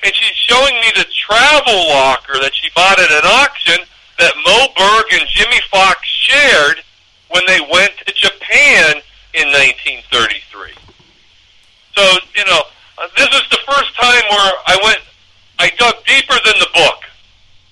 and 0.03 0.13
she's 0.13 0.35
showing 0.35 0.75
me 0.81 0.91
the 0.97 1.07
travel 1.15 1.87
locker 1.89 2.35
that 2.43 2.51
she 2.53 2.69
bought 2.75 2.99
at 2.99 3.11
an 3.13 3.23
auction 3.23 3.79
that 4.19 4.35
Moe 4.45 4.67
Berg 4.75 5.07
and 5.15 5.29
Jimmie 5.31 5.63
Foxx 5.71 6.03
shared 6.03 6.83
when 7.31 7.47
they 7.47 7.61
went 7.71 7.95
to 8.05 8.13
Japan 8.13 8.99
in 9.39 9.47
1933. 9.55 10.75
So, 11.95 12.03
you 12.35 12.45
know, 12.45 12.63
uh, 12.99 13.07
this 13.17 13.31
is 13.31 13.47
the 13.55 13.63
first 13.63 13.95
time 13.95 14.25
where 14.27 14.53
I 14.67 14.77
went, 14.83 14.99
I 15.61 15.71
dug 15.79 15.95
deeper 16.05 16.35
than 16.43 16.59
the 16.59 16.71
book, 16.75 17.01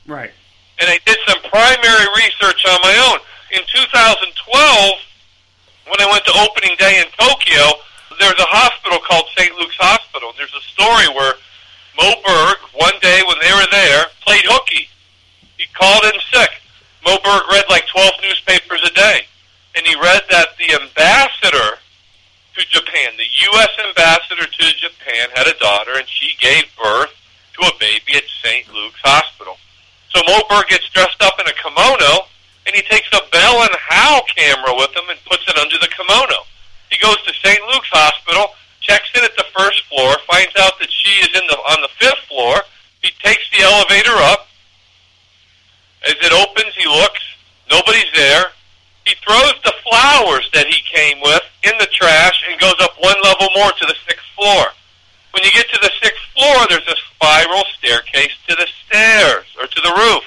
right. 0.06 0.30
and 0.78 0.88
I 0.88 1.00
did 1.04 1.18
some 1.26 1.42
primary 1.50 2.06
research 2.22 2.62
on 2.70 2.78
my 2.86 2.94
own. 3.10 3.18
In 3.50 3.66
2012, 3.66 4.30
when 5.90 5.98
I 5.98 6.06
went 6.06 6.22
to 6.22 6.34
opening 6.38 6.78
day 6.78 7.02
in 7.02 7.10
Tokyo, 7.18 7.82
there's 8.22 8.38
a 8.38 8.46
hospital 8.46 9.02
called 9.02 9.26
St. 9.34 9.50
Luke's 9.58 9.74
Hospital. 9.74 10.30
There's 10.38 10.54
a 10.54 10.62
story 10.70 11.10
where 11.10 11.34
Moe 11.98 12.14
Berg, 12.22 12.62
one 12.78 12.94
day 13.02 13.26
when 13.26 13.42
they 13.42 13.50
were 13.50 13.66
there, 13.74 14.06
played 14.22 14.46
hooky. 14.46 14.86
He 15.58 15.66
called 15.74 16.06
in 16.06 16.14
sick. 16.30 16.62
Moe 17.02 17.18
Berg 17.26 17.42
read 17.50 17.66
like 17.66 17.90
12 17.90 18.22
newspapers 18.22 18.86
a 18.86 18.94
day. 18.94 19.26
And 19.74 19.82
he 19.82 19.98
read 19.98 20.22
that 20.30 20.54
the 20.54 20.70
ambassador 20.78 21.82
to 22.54 22.60
Japan, 22.70 23.18
the 23.18 23.26
U.S. 23.50 23.72
ambassador 23.82 24.46
to 24.46 24.64
Japan, 24.78 25.26
had 25.34 25.50
a 25.50 25.58
daughter, 25.58 25.98
and 25.98 26.06
she 26.06 26.38
gave 26.38 26.70
birth 26.78 27.10
to 27.58 27.66
a 27.66 27.74
baby 27.82 28.14
at 28.14 28.30
St. 28.46 28.70
Luke's 28.70 29.02
Hospital. 29.02 29.58
So 30.14 30.22
Moe 30.26 30.46
Berg 30.46 30.70
gets 30.70 30.86
dressed 30.90 31.18
up 31.22 31.34
in 31.42 31.50
a 31.50 31.54
kimono, 31.58 32.30
and 32.66 32.74
he 32.74 32.82
takes 32.82 33.08
a 33.12 33.20
Bell 33.32 33.62
and 33.62 33.76
Howell 33.76 34.26
camera 34.34 34.74
with 34.76 34.94
him 34.94 35.08
and 35.08 35.18
puts 35.24 35.44
it 35.48 35.56
under 35.56 35.78
the 35.78 35.88
kimono. 35.88 36.44
He 36.90 36.98
goes 36.98 37.16
to 37.22 37.32
St. 37.42 37.60
Luke's 37.72 37.90
Hospital, 37.90 38.54
checks 38.80 39.10
in 39.14 39.24
at 39.24 39.36
the 39.36 39.46
first 39.56 39.86
floor, 39.86 40.16
finds 40.26 40.52
out 40.58 40.78
that 40.78 40.90
she 40.90 41.10
is 41.22 41.30
in 41.34 41.46
the 41.46 41.58
on 41.70 41.80
the 41.82 41.92
fifth 41.98 42.26
floor. 42.28 42.60
He 43.02 43.10
takes 43.22 43.48
the 43.50 43.62
elevator 43.62 44.16
up. 44.28 44.48
As 46.04 46.16
it 46.20 46.32
opens, 46.32 46.74
he 46.76 46.86
looks. 46.86 47.20
Nobody's 47.70 48.10
there. 48.14 48.52
He 49.06 49.14
throws 49.24 49.54
the 49.64 49.74
flowers 49.84 50.48
that 50.52 50.66
he 50.66 50.82
came 50.84 51.20
with 51.22 51.42
in 51.62 51.72
the 51.78 51.88
trash 51.92 52.44
and 52.48 52.60
goes 52.60 52.76
up 52.80 52.92
one 53.00 53.16
level 53.22 53.48
more 53.56 53.72
to 53.72 53.86
the 53.86 53.96
sixth 54.06 54.26
floor. 54.36 54.66
When 55.32 55.44
you 55.44 55.50
get 55.52 55.68
to 55.70 55.78
the 55.80 55.90
sixth 56.02 56.22
floor, 56.34 56.66
there's 56.68 56.88
a 56.88 56.98
spiral 57.14 57.64
staircase 57.78 58.34
to 58.48 58.56
the 58.56 58.66
stairs 58.86 59.46
or 59.58 59.66
to 59.66 59.80
the 59.80 59.94
roof. 59.96 60.24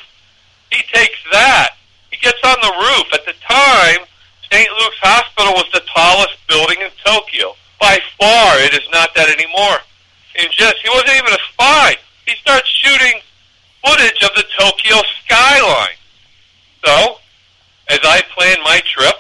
He 0.72 0.82
takes 0.92 1.20
that. 1.32 1.78
He 2.14 2.20
gets 2.22 2.38
on 2.46 2.58
the 2.62 2.74
roof. 2.78 3.10
At 3.18 3.26
the 3.26 3.34
time, 3.42 4.06
St. 4.54 4.70
Luke's 4.70 5.02
Hospital 5.02 5.58
was 5.58 5.66
the 5.74 5.82
tallest 5.90 6.38
building 6.46 6.78
in 6.86 6.94
Tokyo. 7.02 7.58
By 7.82 7.98
far, 8.22 8.62
it 8.62 8.78
is 8.78 8.86
not 8.94 9.10
that 9.18 9.34
anymore. 9.34 9.82
And 10.38 10.46
just, 10.54 10.78
he 10.86 10.94
wasn't 10.94 11.18
even 11.18 11.34
a 11.34 11.44
spy. 11.50 11.98
He 12.30 12.38
starts 12.38 12.70
shooting 12.70 13.18
footage 13.82 14.22
of 14.22 14.30
the 14.38 14.46
Tokyo 14.54 15.02
skyline. 15.26 15.98
So, 16.86 17.18
as 17.90 18.00
I 18.06 18.22
plan 18.38 18.62
my 18.62 18.78
trip, 18.86 19.18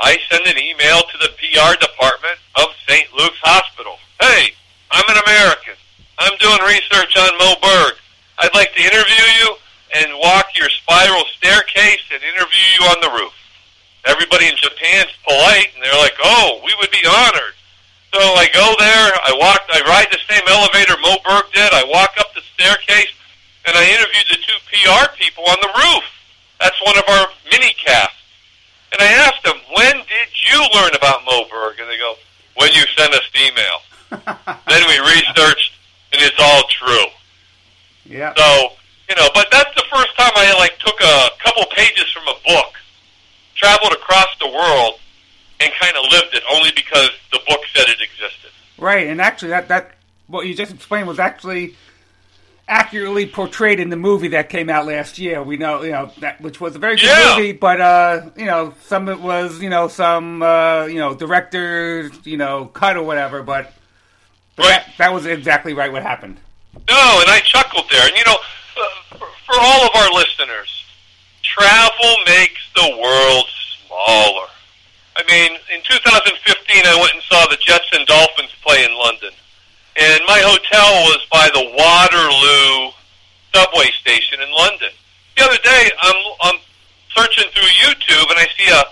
I 0.00 0.16
send 0.32 0.48
an 0.48 0.56
email 0.56 1.04
to 1.04 1.16
the 1.20 1.36
PR 1.36 1.76
department 1.76 2.40
of 2.56 2.72
St. 2.88 3.12
Luke's 3.12 3.44
Hospital. 3.44 4.00
Hey, 4.24 4.56
I'm 4.88 5.04
an 5.04 5.20
American. 5.20 5.76
I'm 6.16 6.36
doing 6.40 6.64
research 6.64 7.12
on 7.12 7.36
Moe 7.36 7.60
Berg. 7.60 8.00
I'd 8.40 8.56
like 8.56 8.72
to 8.72 8.80
interview 8.80 9.24
you 9.44 9.61
and 9.94 10.18
walk 10.18 10.46
your 10.54 10.68
spiral 10.70 11.24
staircase 11.36 12.02
and 12.12 12.22
interview 12.22 12.66
you 12.80 12.86
on 12.86 13.00
the 13.00 13.10
roof. 13.10 13.34
Everybody 14.04 14.48
in 14.48 14.56
Japan's 14.56 15.12
polite, 15.22 15.70
and 15.74 15.82
they're 15.82 16.00
like, 16.00 16.16
"Oh, 16.22 16.60
we 16.64 16.74
would 16.80 16.90
be 16.90 17.04
honored." 17.06 17.54
So 18.12 18.20
I 18.20 18.48
go 18.52 18.74
there. 18.78 19.08
I 19.24 19.32
walk. 19.38 19.62
I 19.72 19.80
ride 19.88 20.08
the 20.10 20.20
same 20.28 20.42
elevator 20.48 20.96
Moe 21.00 21.18
Berg 21.24 21.52
did. 21.52 21.72
I 21.72 21.84
walk 21.84 22.12
up 22.18 22.34
the 22.34 22.42
staircase, 22.54 23.12
and 23.64 23.76
I 23.76 23.84
interviewed 23.88 24.26
the 24.28 24.40
two 24.42 24.58
PR 24.68 25.08
people 25.16 25.44
on 25.44 25.56
the 25.60 25.72
roof. 25.76 26.04
That's 26.60 26.78
one 26.84 26.98
of 26.98 27.04
our 27.08 27.26
mini 27.50 27.72
casts. 27.74 28.16
And 28.92 29.00
I 29.00 29.12
asked 29.24 29.42
them, 29.44 29.60
"When 29.72 29.96
did 29.96 30.28
you 30.50 30.58
learn 30.74 30.94
about 30.94 31.24
Moe 31.24 31.44
Berg?" 31.48 31.80
And 31.80 31.88
they 31.88 31.98
go, 31.98 32.18
"When 32.54 32.72
you 32.72 32.84
sent 32.96 33.14
us 33.14 33.24
the 33.32 33.46
email." 33.46 33.82
then 34.68 34.82
we 34.88 34.98
researched, 34.98 35.72
and 36.12 36.20
it's 36.20 36.38
all 36.38 36.64
true. 36.68 37.06
Yeah. 38.04 38.34
So, 38.36 38.72
you 39.12 39.22
know, 39.22 39.28
but 39.34 39.46
that's 39.50 39.74
the 39.74 39.84
first 39.92 40.16
time 40.16 40.30
I 40.34 40.54
like 40.58 40.78
took 40.78 40.98
a 41.00 41.28
couple 41.44 41.64
pages 41.76 42.10
from 42.12 42.22
a 42.28 42.36
book, 42.46 42.72
traveled 43.54 43.92
across 43.92 44.28
the 44.40 44.48
world, 44.48 44.94
and 45.60 45.70
kind 45.78 45.94
of 45.96 46.10
lived 46.10 46.34
it 46.34 46.42
only 46.50 46.70
because 46.74 47.10
the 47.30 47.40
book 47.46 47.60
said 47.74 47.84
it 47.88 47.98
existed. 48.00 48.50
Right, 48.78 49.06
and 49.08 49.20
actually, 49.20 49.50
that 49.50 49.68
that 49.68 49.96
what 50.28 50.46
you 50.46 50.54
just 50.54 50.72
explained 50.72 51.08
was 51.08 51.18
actually 51.18 51.74
accurately 52.68 53.26
portrayed 53.26 53.80
in 53.80 53.90
the 53.90 53.96
movie 53.96 54.28
that 54.28 54.48
came 54.48 54.70
out 54.70 54.86
last 54.86 55.18
year. 55.18 55.42
We 55.42 55.58
know, 55.58 55.82
you 55.82 55.90
know, 55.92 56.10
that 56.20 56.40
which 56.40 56.58
was 56.58 56.74
a 56.74 56.78
very 56.78 56.96
good 56.96 57.04
Yeah. 57.04 57.36
movie, 57.36 57.52
but 57.52 57.80
uh, 57.82 58.30
you 58.34 58.46
know, 58.46 58.72
some 58.84 59.10
it 59.10 59.20
was, 59.20 59.60
you 59.60 59.68
know, 59.68 59.88
some 59.88 60.42
uh, 60.42 60.86
you 60.86 60.98
know, 60.98 61.14
director, 61.14 62.10
you 62.24 62.38
know, 62.38 62.66
cut 62.66 62.96
or 62.96 63.02
whatever, 63.02 63.42
but, 63.42 63.74
but 64.56 64.62
Right. 64.64 64.70
that, 64.86 64.94
that 64.96 65.12
was 65.12 65.26
exactly 65.26 65.74
right 65.74 65.92
what 65.92 66.02
happened. 66.02 66.38
No, 66.88 67.18
and 67.20 67.28
I 67.30 67.40
chuckled 67.44 67.84
there. 67.90 68.06
And 68.06 68.16
you 68.16 68.24
know, 68.24 68.36
for, 69.10 69.26
for 69.46 69.56
all 69.60 69.86
of 69.86 69.90
our 69.94 70.10
listeners, 70.12 70.84
travel 71.42 72.14
makes 72.26 72.62
the 72.74 72.96
world 73.00 73.46
smaller. 73.86 74.48
I 75.16 75.22
mean, 75.28 75.58
in 75.74 75.80
2015, 75.84 76.82
I 76.86 76.96
went 77.00 77.14
and 77.14 77.22
saw 77.24 77.46
the 77.48 77.58
Jets 77.60 77.88
and 77.92 78.06
Dolphins 78.06 78.52
play 78.64 78.84
in 78.84 78.96
London, 78.96 79.30
and 80.00 80.20
my 80.26 80.40
hotel 80.40 80.88
was 81.12 81.20
by 81.30 81.50
the 81.52 81.68
Waterloo 81.76 82.92
subway 83.52 83.92
station 84.00 84.40
in 84.40 84.50
London. 84.50 84.88
The 85.36 85.44
other 85.44 85.58
day, 85.62 85.90
I'm 86.00 86.20
I'm 86.42 86.58
searching 87.14 87.50
through 87.52 87.68
YouTube, 87.84 88.30
and 88.30 88.38
I 88.40 88.46
see 88.56 88.68
a 88.72 88.82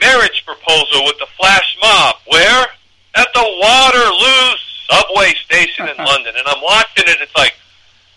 marriage 0.00 0.44
proposal 0.44 1.04
with 1.04 1.18
the 1.18 1.26
flash 1.38 1.76
mob. 1.80 2.16
Where? 2.26 2.66
At 3.14 3.28
the 3.34 3.44
Waterloo 3.44 4.56
subway 4.88 5.32
station 5.44 5.88
in 5.88 5.96
London, 6.04 6.34
and 6.36 6.46
I'm 6.46 6.62
watching 6.62 7.04
it. 7.06 7.16
It's 7.20 7.34
like 7.34 7.54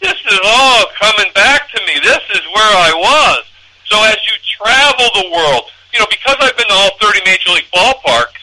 this 0.05 0.21
is 0.29 0.39
all 0.45 0.85
coming 1.01 1.31
back 1.33 1.65
to 1.73 1.81
me. 1.89 1.97
This 2.05 2.21
is 2.37 2.45
where 2.53 2.73
I 2.77 2.93
was. 2.93 3.41
So 3.89 3.97
as 4.05 4.21
you 4.21 4.37
travel 4.61 5.09
the 5.17 5.33
world, 5.33 5.73
you 5.93 5.97
know, 5.97 6.05
because 6.13 6.37
I've 6.39 6.55
been 6.57 6.69
to 6.69 6.77
all 6.77 6.93
30 7.01 7.25
major 7.25 7.49
league 7.49 7.69
ballparks, 7.73 8.37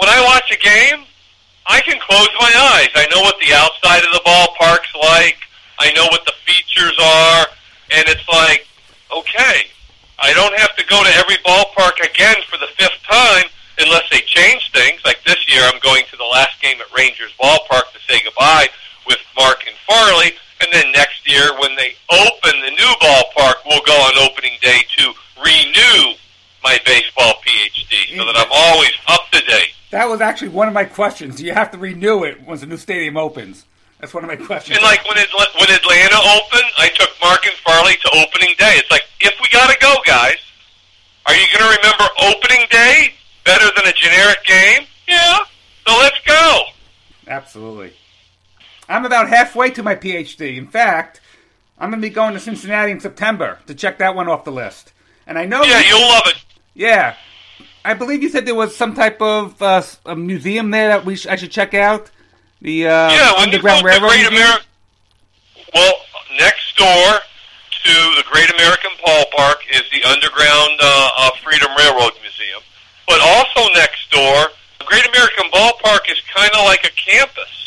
when 0.00 0.08
I 0.08 0.24
watch 0.24 0.48
a 0.48 0.56
game, 0.56 1.04
I 1.68 1.80
can 1.84 2.00
close 2.00 2.32
my 2.40 2.48
eyes. 2.72 2.88
I 2.96 3.04
know 3.12 3.20
what 3.20 3.36
the 3.44 3.52
outside 3.52 4.08
of 4.08 4.12
the 4.16 4.24
ballpark's 4.24 4.94
like. 4.96 5.36
I 5.78 5.92
know 5.92 6.08
what 6.08 6.24
the 6.24 6.32
features 6.48 6.96
are, 6.96 7.44
and 7.92 8.08
it's 8.08 8.24
like, 8.32 8.64
okay, 9.12 9.68
I 10.18 10.32
don't 10.32 10.56
have 10.56 10.74
to 10.76 10.84
go 10.88 11.04
to 11.04 11.12
every 11.20 11.36
ballpark 11.44 12.00
again 12.00 12.40
for 12.48 12.56
the 12.56 12.72
fifth 12.78 13.04
time 13.04 13.44
unless 13.78 14.08
they 14.08 14.24
change 14.24 14.72
things. 14.72 15.04
Like 15.04 15.20
this 15.24 15.44
year, 15.52 15.60
I'm 15.64 15.80
going 15.80 16.04
to 16.08 16.16
the 16.16 16.24
last 16.24 16.56
game 16.62 16.80
at 16.80 16.88
Rangers 16.96 17.34
Ballpark 17.36 17.92
to 17.92 18.00
say 18.08 18.24
goodbye 18.24 18.68
with 19.06 19.18
Mark 19.36 19.60
and 19.66 19.76
Farley, 19.84 20.32
and 20.60 20.68
then 20.72 20.92
next 20.92 21.28
year 21.28 21.52
when 21.60 21.74
they 21.76 21.94
open 22.10 22.60
the 22.60 22.70
new 22.70 22.92
ballpark, 23.00 23.54
we'll 23.66 23.84
go 23.86 23.92
on 23.92 24.30
opening 24.30 24.56
day 24.62 24.80
to 24.98 25.12
renew 25.42 26.14
my 26.62 26.78
baseball 26.84 27.34
PhD 27.46 28.16
so 28.16 28.24
that 28.24 28.36
I'm 28.36 28.50
always 28.50 28.92
up 29.08 29.30
to 29.32 29.40
date. 29.44 29.72
That 29.90 30.08
was 30.08 30.20
actually 30.20 30.48
one 30.48 30.68
of 30.68 30.74
my 30.74 30.84
questions. 30.84 31.36
Do 31.36 31.44
you 31.44 31.54
have 31.54 31.70
to 31.72 31.78
renew 31.78 32.24
it 32.24 32.42
once 32.42 32.62
a 32.62 32.66
new 32.66 32.76
stadium 32.76 33.16
opens? 33.16 33.64
That's 34.00 34.12
one 34.12 34.24
of 34.24 34.28
my 34.28 34.36
questions. 34.36 34.76
And 34.76 34.84
like 34.84 35.06
when 35.08 35.16
it, 35.16 35.28
when 35.32 35.70
Atlanta 35.70 36.16
open. 36.16 36.60
I 36.78 36.88
took 36.88 37.10
Mark 37.22 37.46
and 37.46 37.54
Farley 37.64 37.94
to 37.94 38.08
opening 38.14 38.54
day. 38.58 38.74
It's 38.76 38.90
like, 38.90 39.04
if 39.20 39.34
we 39.40 39.48
got 39.50 39.70
to 39.70 39.78
go, 39.80 39.94
guys, 40.04 40.36
are 41.26 41.34
you 41.34 41.46
going 41.56 41.72
to 41.72 41.78
remember 41.80 42.04
opening 42.22 42.66
day 42.70 43.14
better 43.44 43.66
than 43.76 43.86
a 43.86 43.92
generic 43.92 44.44
game? 44.44 44.86
Yeah. 45.08 45.38
So 45.86 45.96
let's 45.98 46.20
go. 46.26 46.62
Absolutely. 47.28 47.92
I'm 48.88 49.04
about 49.04 49.28
halfway 49.28 49.70
to 49.70 49.82
my 49.82 49.94
PhD. 49.94 50.56
In 50.56 50.66
fact, 50.66 51.20
I'm 51.78 51.90
going 51.90 52.00
to 52.00 52.08
be 52.08 52.12
going 52.12 52.34
to 52.34 52.40
Cincinnati 52.40 52.92
in 52.92 53.00
September 53.00 53.58
to 53.66 53.74
check 53.74 53.98
that 53.98 54.14
one 54.14 54.28
off 54.28 54.44
the 54.44 54.52
list. 54.52 54.92
And 55.26 55.38
I 55.38 55.44
know. 55.44 55.62
Yeah, 55.62 55.80
you'll 55.80 56.08
love 56.08 56.22
it. 56.26 56.44
Yeah. 56.74 57.16
I 57.84 57.94
believe 57.94 58.22
you 58.22 58.28
said 58.28 58.46
there 58.46 58.54
was 58.54 58.76
some 58.76 58.94
type 58.94 59.20
of 59.22 59.60
uh, 59.62 59.82
a 60.04 60.16
museum 60.16 60.70
there 60.70 60.88
that 60.88 61.04
we 61.04 61.16
sh- 61.16 61.26
I 61.26 61.36
should 61.36 61.50
check 61.52 61.74
out. 61.74 62.10
The 62.60 62.86
uh, 62.86 63.10
yeah, 63.10 63.32
Underground 63.38 63.82
you 63.82 63.88
Railroad. 63.88 64.08
Great 64.08 64.30
Museum? 64.30 64.48
Ameri- 64.48 64.64
well, 65.74 65.94
next 66.38 66.76
door 66.76 67.20
to 67.84 67.92
the 68.16 68.24
Great 68.30 68.50
American 68.50 68.90
Ballpark 69.04 69.56
is 69.70 69.82
the 69.92 70.02
Underground 70.08 70.80
uh, 70.80 71.10
uh, 71.18 71.30
Freedom 71.44 71.68
Railroad 71.78 72.12
Museum. 72.22 72.62
But 73.06 73.20
also 73.20 73.72
next 73.74 74.10
door, 74.10 74.50
the 74.78 74.84
Great 74.86 75.06
American 75.06 75.50
Ballpark 75.52 76.10
is 76.10 76.20
kind 76.34 76.50
of 76.54 76.64
like 76.64 76.84
a 76.84 76.90
campus. 76.90 77.65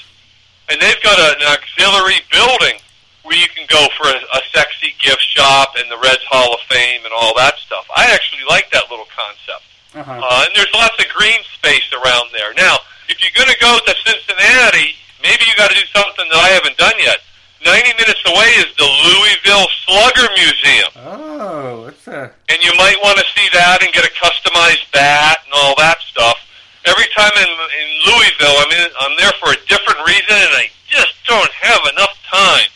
And 0.69 0.79
they've 0.79 1.01
got 1.01 1.17
a, 1.17 1.29
an 1.41 1.45
auxiliary 1.57 2.21
building 2.31 2.77
where 3.23 3.37
you 3.37 3.49
can 3.53 3.65
go 3.69 3.87
for 3.97 4.07
a, 4.07 4.17
a 4.17 4.41
sexy 4.53 4.93
gift 5.01 5.21
shop 5.21 5.73
and 5.77 5.89
the 5.89 5.97
Reds 5.97 6.23
Hall 6.29 6.53
of 6.53 6.61
Fame 6.69 7.01
and 7.05 7.13
all 7.13 7.33
that 7.37 7.57
stuff. 7.57 7.85
I 7.95 8.13
actually 8.13 8.45
like 8.49 8.69
that 8.71 8.89
little 8.89 9.09
concept. 9.09 9.65
Uh-huh. 9.93 10.05
Uh, 10.05 10.45
and 10.45 10.53
there's 10.53 10.71
lots 10.73 10.97
of 11.01 11.09
green 11.09 11.41
space 11.57 11.89
around 11.93 12.29
there. 12.31 12.53
Now, 12.53 12.77
if 13.09 13.17
you're 13.21 13.33
going 13.33 13.49
to 13.49 13.61
go 13.61 13.73
to 13.81 13.93
Cincinnati, 14.05 14.93
maybe 15.25 15.45
you 15.49 15.53
got 15.57 15.73
to 15.73 15.77
do 15.77 15.87
something 15.89 16.25
that 16.29 16.41
I 16.41 16.49
haven't 16.53 16.77
done 16.77 16.97
yet. 17.01 17.25
90 17.65 17.91
minutes 17.99 18.23
away 18.23 18.49
is 18.63 18.71
the 18.77 18.87
Louisville 18.87 19.67
Slugger 19.83 20.29
Museum. 20.37 20.91
Oh, 21.03 21.85
it's 21.89 22.07
a. 22.07 22.31
And 22.47 22.59
you 22.63 22.71
might 22.77 22.95
want 23.03 23.17
to 23.19 23.25
see 23.35 23.47
that 23.51 23.83
and 23.83 23.91
get 23.91 24.05
a 24.05 24.13
customized 24.15 24.87
bat 24.93 25.43
and 25.43 25.53
all 25.53 25.75
that 25.77 25.99
stuff. 26.01 26.37
Every 26.85 27.07
time 27.15 27.35
in, 27.35 27.49
in 27.49 27.89
Louisville, 28.07 28.55
I'm, 28.63 28.71
in, 28.71 28.87
I'm 28.99 29.15
there 29.17 29.35
for 29.43 29.51
a 29.51 29.59
different 29.67 29.99
reason, 30.07 30.35
and 30.35 30.53
I 30.55 30.69
just 30.87 31.13
don't 31.27 31.51
have 31.51 31.81
enough 31.91 32.15
time 32.31 32.69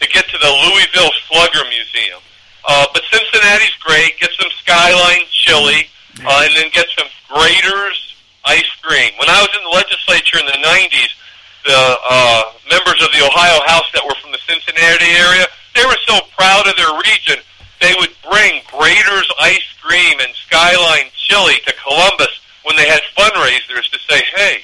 to 0.00 0.08
get 0.08 0.26
to 0.30 0.38
the 0.38 0.52
Louisville 0.70 1.10
Slugger 1.26 1.66
Museum. 1.68 2.22
Uh, 2.64 2.86
but 2.94 3.02
Cincinnati's 3.10 3.74
great. 3.82 4.18
Get 4.20 4.30
some 4.38 4.50
Skyline 4.62 5.26
chili, 5.30 5.90
uh, 6.22 6.46
and 6.46 6.54
then 6.54 6.70
get 6.70 6.86
some 6.96 7.08
Graeter's 7.26 8.14
ice 8.44 8.70
cream. 8.82 9.10
When 9.18 9.28
I 9.28 9.42
was 9.42 9.50
in 9.58 9.62
the 9.62 9.74
legislature 9.74 10.38
in 10.38 10.46
the 10.46 10.60
90s, 10.62 11.12
the 11.64 11.82
uh, 12.10 12.42
members 12.70 13.02
of 13.02 13.10
the 13.10 13.22
Ohio 13.26 13.58
House 13.66 13.86
that 13.94 14.02
were 14.06 14.14
from 14.22 14.30
the 14.30 14.42
Cincinnati 14.46 15.10
area, 15.18 15.46
they 15.74 15.84
were 15.86 15.98
so 16.06 16.18
proud 16.38 16.66
of 16.66 16.74
their 16.76 16.94
region, 16.98 17.42
they 17.80 17.94
would 17.98 18.14
bring 18.22 18.62
Graeter's 18.70 19.30
ice 19.40 19.66
cream 19.82 20.18
and 20.20 20.30
Skyline 20.46 21.10
chili 21.14 21.58
to 21.66 21.72
Columbus 21.82 22.38
when 22.64 22.76
they 22.76 22.88
had 22.88 23.00
fundraisers 23.16 23.90
to 23.90 23.98
say, 24.08 24.22
hey, 24.36 24.58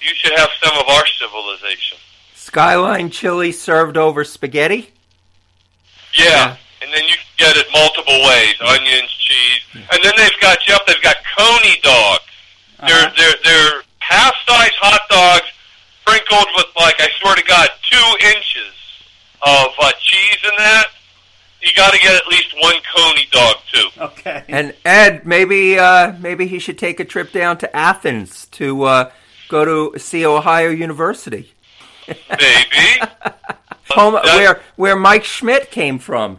you 0.00 0.14
should 0.14 0.32
have 0.38 0.48
some 0.62 0.76
of 0.78 0.88
our 0.88 1.06
civilization. 1.18 1.98
Skyline 2.34 3.10
chili 3.10 3.52
served 3.52 3.96
over 3.96 4.24
spaghetti. 4.24 4.90
Yeah. 6.14 6.56
And 6.82 6.92
then 6.92 7.04
you 7.04 7.14
can 7.14 7.36
get 7.36 7.56
it 7.56 7.66
multiple 7.72 8.20
ways: 8.28 8.54
onions, 8.60 9.10
cheese, 9.10 9.60
and 9.74 9.98
then 10.04 10.12
they've 10.16 10.40
got 10.40 10.58
Jeff. 10.60 10.80
They've 10.86 11.02
got 11.02 11.16
coney 11.36 11.80
dogs. 11.82 12.22
They're 12.86 13.12
they're 13.16 13.34
they're 13.42 13.82
half 13.98 14.34
size 14.46 14.76
hot 14.78 15.00
dogs 15.10 15.46
sprinkled 16.06 16.46
with 16.54 16.66
like 16.78 16.94
I 17.00 17.08
swear 17.18 17.34
to 17.34 17.44
God, 17.44 17.68
two 17.90 18.26
inches 18.28 18.74
of 19.42 19.68
uh, 19.80 19.92
cheese 20.00 20.38
in 20.44 20.56
that. 20.58 20.86
You 21.62 21.70
got 21.76 21.92
to 21.92 21.98
get 21.98 22.14
at 22.14 22.26
least 22.28 22.54
one 22.60 22.74
coney 22.96 23.26
dog 23.32 23.56
too. 23.72 23.88
Okay. 23.98 24.44
And 24.48 24.74
Ed, 24.84 25.26
maybe 25.26 25.78
uh, 25.78 26.12
maybe 26.20 26.46
he 26.46 26.58
should 26.58 26.78
take 26.78 27.00
a 27.00 27.04
trip 27.04 27.32
down 27.32 27.58
to 27.58 27.76
Athens 27.76 28.46
to 28.52 28.82
uh, 28.84 29.10
go 29.48 29.64
to 29.92 29.98
see 29.98 30.24
Ohio 30.24 30.70
University, 30.70 31.52
Maybe. 32.08 33.10
home 33.90 34.14
That- 34.14 34.24
where 34.36 34.62
where 34.76 34.96
Mike 34.96 35.24
Schmidt 35.24 35.70
came 35.70 35.98
from. 35.98 36.38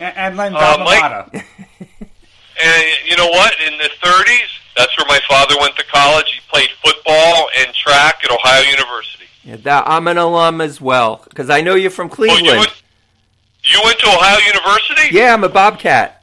and, 0.00 0.16
and 0.16 0.36
Len 0.36 0.54
Uh, 0.54 0.58
Alma 0.58 0.84
Mike- 0.84 1.46
And 2.60 2.84
you 3.08 3.16
know 3.16 3.28
what? 3.28 3.54
In 3.68 3.78
the 3.78 3.88
30s, 4.02 4.48
that's 4.76 4.96
where 4.98 5.06
my 5.06 5.20
father 5.28 5.54
went 5.60 5.76
to 5.76 5.84
college. 5.84 6.26
He 6.34 6.40
played 6.50 6.68
football 6.84 7.48
and 7.56 7.72
track 7.72 8.16
at 8.24 8.32
Ohio 8.32 8.62
University. 8.68 9.26
Yeah, 9.44 9.56
that, 9.58 9.84
I'm 9.86 10.08
an 10.08 10.18
alum 10.18 10.60
as 10.60 10.80
well 10.80 11.24
because 11.28 11.50
I 11.50 11.60
know 11.60 11.76
you're 11.76 11.90
from 11.92 12.08
Oh, 12.08 12.14
Cleveland. 12.14 12.46
you 12.46 12.52
went, 12.58 12.82
you 13.64 13.80
went 13.84 13.98
to 14.00 14.06
Ohio 14.06 14.38
University? 14.46 15.14
Yeah, 15.14 15.32
I'm 15.34 15.44
a 15.44 15.48
Bobcat. 15.48 16.22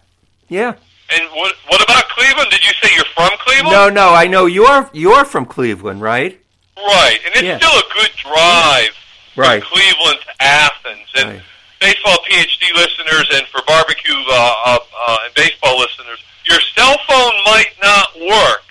Yeah. 0.50 0.74
And 1.12 1.24
what, 1.36 1.54
what 1.68 1.84
about 1.84 2.08
Cleveland? 2.10 2.50
Did 2.50 2.64
you 2.64 2.72
say 2.82 2.90
you're 2.96 3.06
from 3.16 3.30
Cleveland? 3.40 3.72
No, 3.72 3.90
no, 3.90 4.14
I 4.14 4.28
know 4.28 4.46
you're 4.48 4.90
you're 4.94 5.26
from 5.26 5.46
Cleveland, 5.46 6.02
right? 6.02 6.40
Right, 6.78 7.20
and 7.26 7.34
it's 7.36 7.44
Yeah. 7.44 7.58
still 7.58 7.78
a 7.78 7.84
good 7.94 8.12
drive 8.18 8.90
Right. 9.36 9.62
from 9.64 9.72
Cleveland 9.72 10.20
to 10.26 10.44
Athens. 10.44 11.08
And 11.16 11.30
Right. 11.30 11.42
baseball 11.80 12.18
PhD 12.30 12.74
listeners 12.76 13.28
and 13.34 13.46
for 13.48 13.62
barbecue 13.68 14.16
uh, 14.30 14.54
uh, 14.66 14.78
uh, 15.08 15.18
and 15.26 15.34
baseball 15.36 15.78
listeners, 15.80 16.20
your 16.50 16.60
cell 16.76 16.98
phone 17.08 17.34
might 17.46 17.72
not 17.82 18.08
work. 18.22 18.64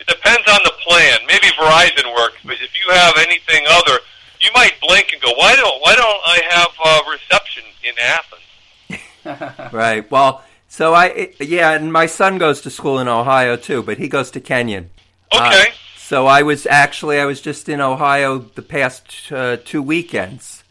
It 0.00 0.06
depends 0.08 0.46
on 0.48 0.58
the 0.64 0.72
plan. 0.86 1.20
Maybe 1.26 1.46
Verizon 1.58 2.14
works, 2.14 2.36
but 2.44 2.56
if 2.60 2.70
you 2.74 2.92
have 2.92 3.16
anything 3.18 3.64
other, 3.68 4.00
you 4.42 4.50
might 4.54 4.72
blink 4.80 5.12
and 5.12 5.22
go, 5.22 5.32
"Why 5.36 5.54
don't 5.56 5.80
Why 5.82 5.94
don't 5.94 6.20
I 6.26 6.40
have 6.50 6.68
uh, 6.84 7.10
reception 7.10 7.64
in 7.84 7.94
Athens?" 8.00 9.72
Right. 9.72 10.10
Well, 10.10 10.42
so 10.68 10.94
I 10.94 11.30
yeah, 11.40 11.72
and 11.72 11.92
my 11.92 12.06
son 12.06 12.38
goes 12.38 12.60
to 12.62 12.70
school 12.70 12.98
in 12.98 13.08
Ohio 13.08 13.56
too, 13.56 13.82
but 13.82 13.98
he 13.98 14.08
goes 14.08 14.30
to 14.32 14.40
Kenyon. 14.40 14.90
Uh, 15.30 15.48
Okay. 15.54 15.72
so 15.96 16.26
I 16.26 16.42
was 16.42 16.66
actually 16.66 17.18
I 17.20 17.24
was 17.24 17.40
just 17.40 17.68
in 17.68 17.80
Ohio 17.80 18.38
the 18.38 18.62
past 18.62 19.30
uh, 19.32 19.58
two 19.64 19.80
weekends, 19.80 20.64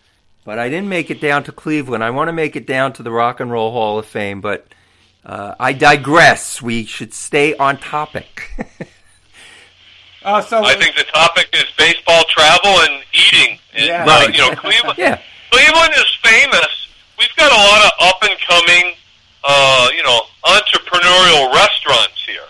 but 0.43 0.60
I 0.60 0.67
didn't 0.69 0.89
make 0.89 1.10
it 1.10 1.21
down 1.21 1.43
to 1.45 1.51
Cleveland. 1.51 2.03
I 2.03 2.10
want 2.10 2.27
to 2.27 2.34
make 2.34 2.55
it 2.55 2.67
down 2.67 2.93
to 2.93 3.03
the 3.03 3.12
Rock 3.12 3.39
and 3.39 3.49
Roll 3.51 3.71
Hall 3.71 3.97
of 3.97 4.05
Fame, 4.05 4.41
but 4.41 4.67
uh, 5.25 5.55
I 5.60 5.71
digress. 5.73 6.62
We 6.62 6.86
should 6.86 7.13
stay 7.13 7.55
on 7.55 7.77
topic. 7.77 8.49
Oh, 10.23 10.41
so 10.41 10.63
I 10.63 10.75
think 10.75 10.95
the 10.95 11.03
topic 11.05 11.49
is 11.53 11.65
baseball 11.77 12.23
travel 12.29 12.79
and 12.81 13.03
eating. 13.13 13.60
And, 13.73 13.86
Yeah. 13.88 14.03
uh, 14.03 14.07
Right. 14.07 14.34
you 14.36 14.41
know, 14.41 14.55
Cleveland. 14.55 14.97
yeah. 14.97 15.17
Cleveland 15.49 15.93
is 15.95 16.05
famous. 16.23 16.88
We've 17.17 17.36
got 17.36 17.51
a 17.51 17.55
lot 17.55 17.86
of 17.86 18.07
up 18.07 18.23
and 18.23 18.39
coming, 18.47 18.95
uh, 19.43 19.89
you 19.95 20.03
know, 20.03 20.21
entrepreneurial 20.45 21.53
restaurants 21.53 22.21
here. 22.25 22.43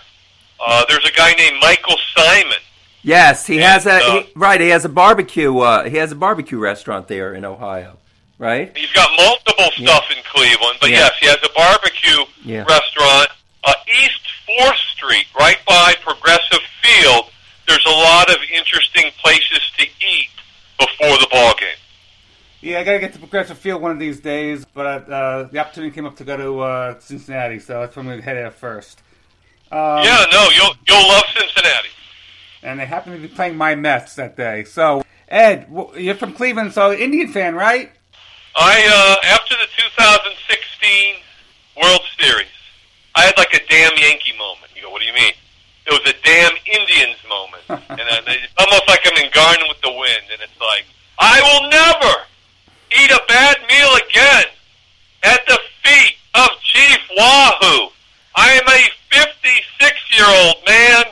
Uh, 0.64 0.84
there's 0.88 1.04
a 1.04 1.12
guy 1.12 1.32
named 1.34 1.58
Michael 1.60 1.96
Symon. 2.16 2.58
Yes, 3.02 3.46
he 3.46 3.56
has 3.58 3.86
a 3.86 3.94
uh, 3.94 4.10
he, 4.22 4.32
right. 4.36 4.60
He 4.60 4.68
has 4.68 4.84
a 4.84 4.88
barbecue. 4.88 5.58
Uh, 5.58 5.88
he 5.88 5.96
has 5.96 6.12
a 6.12 6.14
barbecue 6.14 6.58
restaurant 6.58 7.08
there 7.08 7.34
in 7.34 7.44
Ohio, 7.44 7.98
right? 8.38 8.70
He's 8.76 8.92
got 8.92 9.10
multiple 9.16 9.70
stuff 9.76 10.04
in 10.16 10.22
Cleveland, 10.22 10.78
but 10.80 10.90
Yeah. 10.90 10.98
yes, 10.98 11.12
he 11.18 11.26
has 11.26 11.38
a 11.42 11.48
barbecue 11.48 12.24
Yeah. 12.44 12.62
restaurant. 12.68 13.28
Uh, 13.64 13.74
East 14.02 14.20
Fourth 14.46 14.78
Street, 14.94 15.26
right 15.38 15.58
by 15.66 15.94
Progressive 16.04 16.60
Field. 16.80 17.26
There's 17.72 17.86
a 17.86 17.98
lot 17.98 18.28
of 18.28 18.36
interesting 18.54 19.10
places 19.24 19.60
to 19.78 19.84
eat 19.84 20.28
before 20.78 21.16
the 21.16 21.26
ball 21.30 21.54
game. 21.58 21.70
yeah, 22.60 22.80
I 22.80 22.84
gotta 22.84 22.98
get 22.98 23.14
to 23.14 23.18
Progressive 23.18 23.56
Field 23.56 23.80
one 23.80 23.92
of 23.92 23.98
these 23.98 24.20
days, 24.20 24.66
but 24.74 25.10
uh, 25.10 25.44
the 25.44 25.58
opportunity 25.58 25.90
came 25.90 26.04
up 26.04 26.16
to 26.16 26.24
go 26.24 26.36
to 26.36 26.60
uh, 26.60 27.00
Cincinnati, 27.00 27.58
so 27.60 27.80
that's 27.80 27.96
where 27.96 28.02
I'm 28.04 28.10
gonna 28.10 28.20
head 28.20 28.36
there 28.36 28.50
first. 28.50 29.00
Um, 29.70 30.04
yeah, 30.04 30.22
no, 30.30 30.48
you'll 30.54 30.74
you'll 30.86 31.08
love 31.08 31.24
Cincinnati. 31.34 31.88
and 32.62 32.78
they 32.78 32.84
happen 32.84 33.14
to 33.14 33.18
be 33.18 33.28
playing 33.28 33.56
my 33.56 33.74
Mets 33.74 34.16
that 34.16 34.36
day. 34.36 34.64
So, 34.64 35.02
Ed, 35.28 35.66
you're 35.96 36.14
from 36.14 36.34
Cleveland, 36.34 36.74
so 36.74 36.92
Indian 36.92 37.28
fan, 37.28 37.54
right? 37.54 37.90
I 38.54 39.16
uh, 39.24 39.26
after 39.28 39.54
the 39.54 39.66
2016 39.78 41.14
World 41.82 42.02
Series, 42.20 42.48
I 43.14 43.22
had 43.22 43.38
like 43.38 43.54
a 43.54 43.66
damn 43.66 43.96
Yankee 43.96 44.36
moment. 44.36 44.72
You 44.76 44.82
go, 44.82 44.90
what 44.90 45.00
do 45.00 45.06
you 45.06 45.14
mean? 45.14 45.32
It 45.86 45.90
was 45.90 46.06
a 46.06 46.16
damn 46.22 46.52
Indians 46.66 47.18
moment, 47.28 47.62
and 47.90 48.00
uh, 48.00 48.22
it's 48.30 48.54
almost 48.58 48.86
like 48.88 49.00
I'm 49.04 49.24
in 49.24 49.30
Garden 49.32 49.64
with 49.68 49.80
the 49.80 49.90
Wind, 49.92 50.26
and 50.32 50.40
it's 50.40 50.60
like 50.60 50.84
I 51.18 51.40
will 51.42 51.68
never 51.70 52.14
eat 53.02 53.10
a 53.10 53.22
bad 53.26 53.56
meal 53.68 53.90
again 54.08 54.44
at 55.24 55.40
the 55.46 55.58
feet 55.82 56.16
of 56.34 56.48
Chief 56.62 56.98
Wahoo. 57.16 57.88
I 58.34 58.52
am 58.52 58.68
a 58.68 58.82
56 59.10 60.18
year 60.18 60.26
old 60.26 60.56
man, 60.66 61.04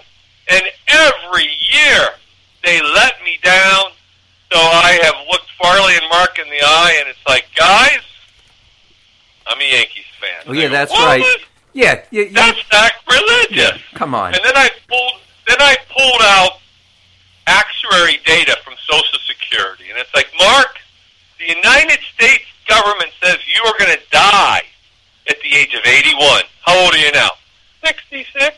and 0.49 0.63
every 0.89 1.49
year 1.73 2.09
they 2.65 2.81
let 2.81 3.15
me 3.25 3.39
down. 3.43 3.91
So 4.53 4.59
I 4.59 4.99
have 5.03 5.15
looked 5.31 5.51
Farley 5.61 5.95
and 5.95 6.09
Mark 6.11 6.39
in 6.39 6.49
the 6.49 6.61
eye, 6.63 6.97
and 7.01 7.09
it's 7.09 7.27
like, 7.27 7.47
guys, 7.57 8.01
I'm 9.47 9.61
a 9.61 9.65
Yankees 9.65 10.05
fan. 10.21 10.43
Oh 10.47 10.53
yeah, 10.53 10.67
go, 10.67 10.73
that's 10.73 10.93
"What? 10.93 11.21
right. 11.21 11.37
Yeah, 11.73 12.03
you, 12.11 12.23
you, 12.23 12.31
That's 12.31 12.61
sacrilegious. 12.71 13.81
come 13.95 14.15
on. 14.15 14.35
And 14.35 14.43
then 14.45 14.57
I 14.57 14.71
pulled, 14.89 15.21
then 15.47 15.59
I 15.61 15.77
pulled 15.89 16.23
out 16.23 16.59
actuary 17.47 18.19
data 18.25 18.57
from 18.65 18.75
Social 18.89 19.19
Security, 19.27 19.85
and 19.91 19.99
it's 19.99 20.13
like, 20.15 20.27
Mark, 20.39 20.79
the 21.39 21.49
United 21.49 22.01
States 22.15 22.45
government 22.69 23.11
says 23.23 23.39
you 23.47 23.63
are 23.65 23.75
going 23.79 23.97
to 23.97 24.03
die 24.11 24.63
at 25.29 25.37
the 25.43 25.55
age 25.55 25.75
of 25.75 25.81
81. 25.85 26.43
How 26.65 26.85
old 26.85 26.95
are 26.95 26.99
you 26.99 27.11
now? 27.13 27.31
66. 27.85 28.57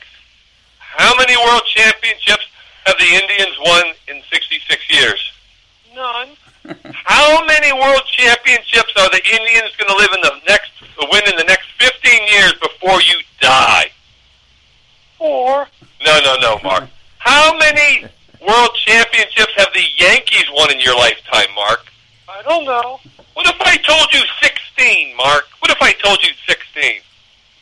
How 0.78 1.14
many 1.16 1.36
world 1.36 1.62
championships 1.66 2.46
have 2.84 2.96
the 2.98 3.06
Indians 3.06 3.56
won 3.64 3.84
in 4.08 4.22
66 4.30 4.90
years? 4.90 5.32
None. 5.94 6.28
How 6.64 7.44
many 7.44 7.72
world 7.72 8.02
championships 8.06 8.92
are 8.96 9.10
the 9.10 9.22
Indians 9.30 9.74
going 9.76 9.88
to 9.88 9.96
live 9.96 10.10
in 10.14 10.20
the 10.22 10.34
next 10.48 10.70
uh, 11.00 11.06
win 11.10 11.22
in 11.26 11.36
the 11.36 11.44
next 11.44 11.66
15 11.78 12.26
years 12.28 12.52
before 12.54 13.00
you 13.02 13.20
die? 13.40 13.86
Four. 15.18 15.66
No, 16.04 16.20
no, 16.20 16.36
no, 16.40 16.60
Mark. 16.62 16.88
How 17.18 17.56
many 17.58 18.06
world 18.40 18.70
championships 18.84 19.52
have 19.56 19.68
the 19.74 19.84
Yankees 19.98 20.44
won 20.52 20.70
in 20.72 20.80
your 20.80 20.96
lifetime, 20.96 21.52
Mark? 21.54 21.86
I 22.28 22.42
don't 22.42 22.64
know. 22.64 23.00
What 23.34 23.46
if 23.46 23.60
I 23.60 23.76
told 23.78 24.12
you 24.12 24.20
16, 24.42 25.16
Mark? 25.16 25.44
What 25.60 25.70
if 25.70 25.80
I 25.80 25.92
told 25.92 26.22
you 26.22 26.30
16? 26.46 27.00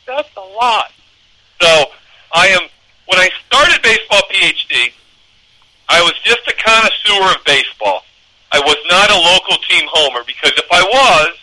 That's 0.05 0.29
a 0.35 0.41
lot. 0.41 0.91
So, 1.61 1.85
I 2.33 2.47
am, 2.47 2.61
when 3.07 3.19
I 3.19 3.29
started 3.47 3.81
Baseball 3.81 4.21
PhD, 4.31 4.91
I 5.89 6.01
was 6.01 6.13
just 6.23 6.41
a 6.47 6.53
connoisseur 6.53 7.37
of 7.37 7.43
baseball. 7.45 8.03
I 8.51 8.59
was 8.59 8.77
not 8.89 9.09
a 9.09 9.15
local 9.15 9.63
team 9.67 9.87
homer 9.91 10.23
because 10.25 10.51
if 10.57 10.65
I 10.71 10.83
was, 10.83 11.37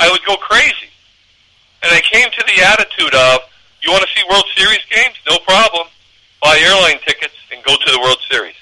I 0.00 0.10
would 0.10 0.24
go 0.26 0.36
crazy. 0.36 0.90
And 1.82 1.92
I 1.92 2.00
came 2.00 2.28
to 2.30 2.44
the 2.46 2.62
attitude 2.62 3.14
of, 3.14 3.40
you 3.82 3.92
want 3.92 4.02
to 4.02 4.08
see 4.14 4.24
World 4.28 4.44
Series 4.56 4.80
games? 4.90 5.14
No 5.28 5.38
problem. 5.46 5.86
Buy 6.42 6.58
airline 6.58 7.00
tickets 7.06 7.34
and 7.52 7.62
go 7.64 7.76
to 7.76 7.92
the 7.92 8.00
World 8.00 8.18
Series. 8.28 8.54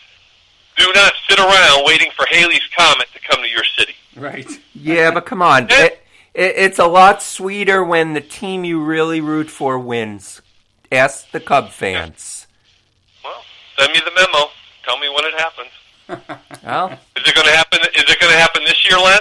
Do 0.77 0.93
not 0.95 1.13
sit 1.29 1.39
around 1.39 1.85
waiting 1.87 2.11
for 2.15 2.27
Halley's 2.31 2.61
Comet 2.77 3.09
to 3.15 3.21
come 3.21 3.43
to 3.43 3.49
your 3.49 3.65
city. 3.79 3.95
Right. 4.15 4.47
Yeah, 4.75 5.11
but 5.11 5.25
come 5.25 5.41
on. 5.41 5.69
It, 5.71 6.05
it, 6.35 6.55
it's 6.57 6.79
a 6.79 6.87
lot 6.87 7.23
sweeter 7.23 7.83
when 7.83 8.13
the 8.13 8.21
team 8.21 8.65
you 8.65 8.83
really 8.83 9.23
root 9.23 9.49
for 9.49 9.79
wins. 9.79 10.43
Ask 10.93 11.31
the 11.31 11.41
Cub 11.41 11.71
fans. 11.71 12.47
Well, 13.25 13.43
send 13.79 13.93
me 13.93 14.01
the 14.05 14.13
memo. 14.13 14.51
Tell 14.85 14.99
me 14.99 15.09
when 15.09 15.25
it 15.25 15.35
happens. 15.39 15.71
Well, 16.09 16.93
Is 17.17 17.23
it 17.27 17.35
going 17.35 17.47
to 17.47 17.57
happen? 17.57 17.81
Is 17.95 18.05
it 18.09 18.21
going 18.21 18.33
to 18.33 18.39
happen 18.39 18.63
this 18.65 18.89
year, 18.89 18.99
Len? 18.99 19.21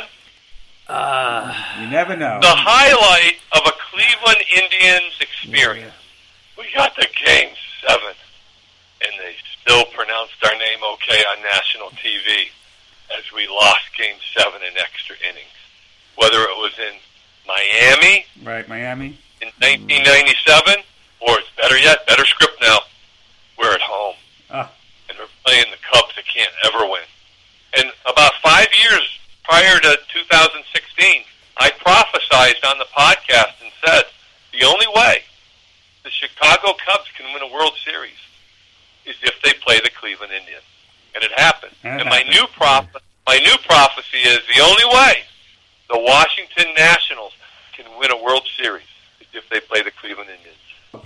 Uh, 0.87 1.53
You 1.81 1.87
never 1.87 2.15
know. 2.15 2.39
The 2.41 2.47
highlight 2.55 3.37
of 3.53 3.61
a 3.65 3.71
Cleveland 3.91 4.45
Indians 4.51 5.13
experience. 5.19 5.93
We 6.57 6.65
got 6.75 6.95
to 6.95 7.07
game 7.25 7.49
seven, 7.87 8.13
and 9.01 9.11
they 9.19 9.35
still 9.61 9.85
pronounced 9.95 10.35
our 10.43 10.51
name 10.57 10.79
okay 10.93 11.23
on 11.35 11.41
national 11.43 11.89
TV 11.89 12.49
as 13.17 13.23
we 13.33 13.47
lost 13.47 13.81
game 13.97 14.17
seven 14.37 14.61
in 14.61 14.77
extra 14.77 15.15
innings. 15.27 15.49
Whether 16.15 16.37
it 16.41 16.57
was 16.57 16.73
in 16.79 16.95
Miami 17.47 18.25
Right, 18.43 18.67
Miami. 18.69 19.17
in 19.41 19.49
1997, 19.59 20.83
or 21.21 21.39
it's 21.39 21.49
better 21.57 21.77
yet, 21.77 22.05
better 22.07 22.25
script 22.25 22.61
now. 22.61 22.79
We're 23.57 23.73
at 23.73 23.81
home, 23.81 24.15
Ah. 24.51 24.69
Playing 25.45 25.65
the 25.71 25.77
Cubs 25.93 26.15
that 26.15 26.25
can't 26.25 26.51
ever 26.65 26.89
win. 26.89 27.05
And 27.77 27.91
about 28.05 28.33
five 28.41 28.67
years 28.73 29.05
prior 29.43 29.79
to 29.79 29.97
2016, 30.11 31.23
I 31.57 31.69
prophesized 31.85 32.65
on 32.69 32.77
the 32.79 32.89
podcast 32.97 33.53
and 33.61 33.71
said 33.85 34.03
the 34.51 34.65
only 34.65 34.87
way 34.95 35.21
the 36.03 36.09
Chicago 36.09 36.73
Cubs 36.85 37.09
can 37.17 37.31
win 37.33 37.43
a 37.43 37.53
World 37.53 37.73
Series 37.85 38.17
is 39.05 39.15
if 39.21 39.35
they 39.43 39.53
play 39.61 39.79
the 39.83 39.91
Cleveland 39.91 40.33
Indians, 40.33 40.65
and 41.13 41.23
it 41.23 41.31
happened. 41.37 41.73
And 41.83 42.01
it 42.01 42.01
and 42.01 42.09
my 42.09 42.23
new 42.23 42.45
proph- 42.57 43.01
my 43.27 43.37
new 43.39 43.57
prophecy 43.65 44.21
is 44.25 44.39
the 44.55 44.61
only 44.61 44.85
way 44.85 45.23
the 45.89 45.99
Washington 45.99 46.73
Nationals 46.77 47.33
can 47.73 47.85
win 47.99 48.11
a 48.11 48.17
World 48.23 48.47
Series 48.57 48.87
is 49.21 49.27
if 49.33 49.47
they 49.49 49.59
play 49.59 49.81
the 49.83 49.91
Cleveland 49.91 50.29
Indians. 50.29 50.57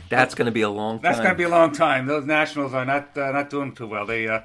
That's 0.10 0.36
going 0.36 0.46
to 0.48 0.52
be 0.52 0.62
a 0.62 0.70
long 0.70 0.98
time. 0.98 1.02
That's 1.04 1.20
going 1.20 1.32
to 1.32 1.38
be 1.38 1.44
a 1.44 1.50
long 1.50 1.72
time. 1.72 2.06
Those 2.06 2.26
Nationals 2.26 2.74
are 2.74 2.86
not 2.86 3.18
uh, 3.18 3.32
not 3.32 3.50
doing 3.50 3.74
too 3.74 3.88
well. 3.88 4.06
They 4.06 4.28
uh, 4.28 4.42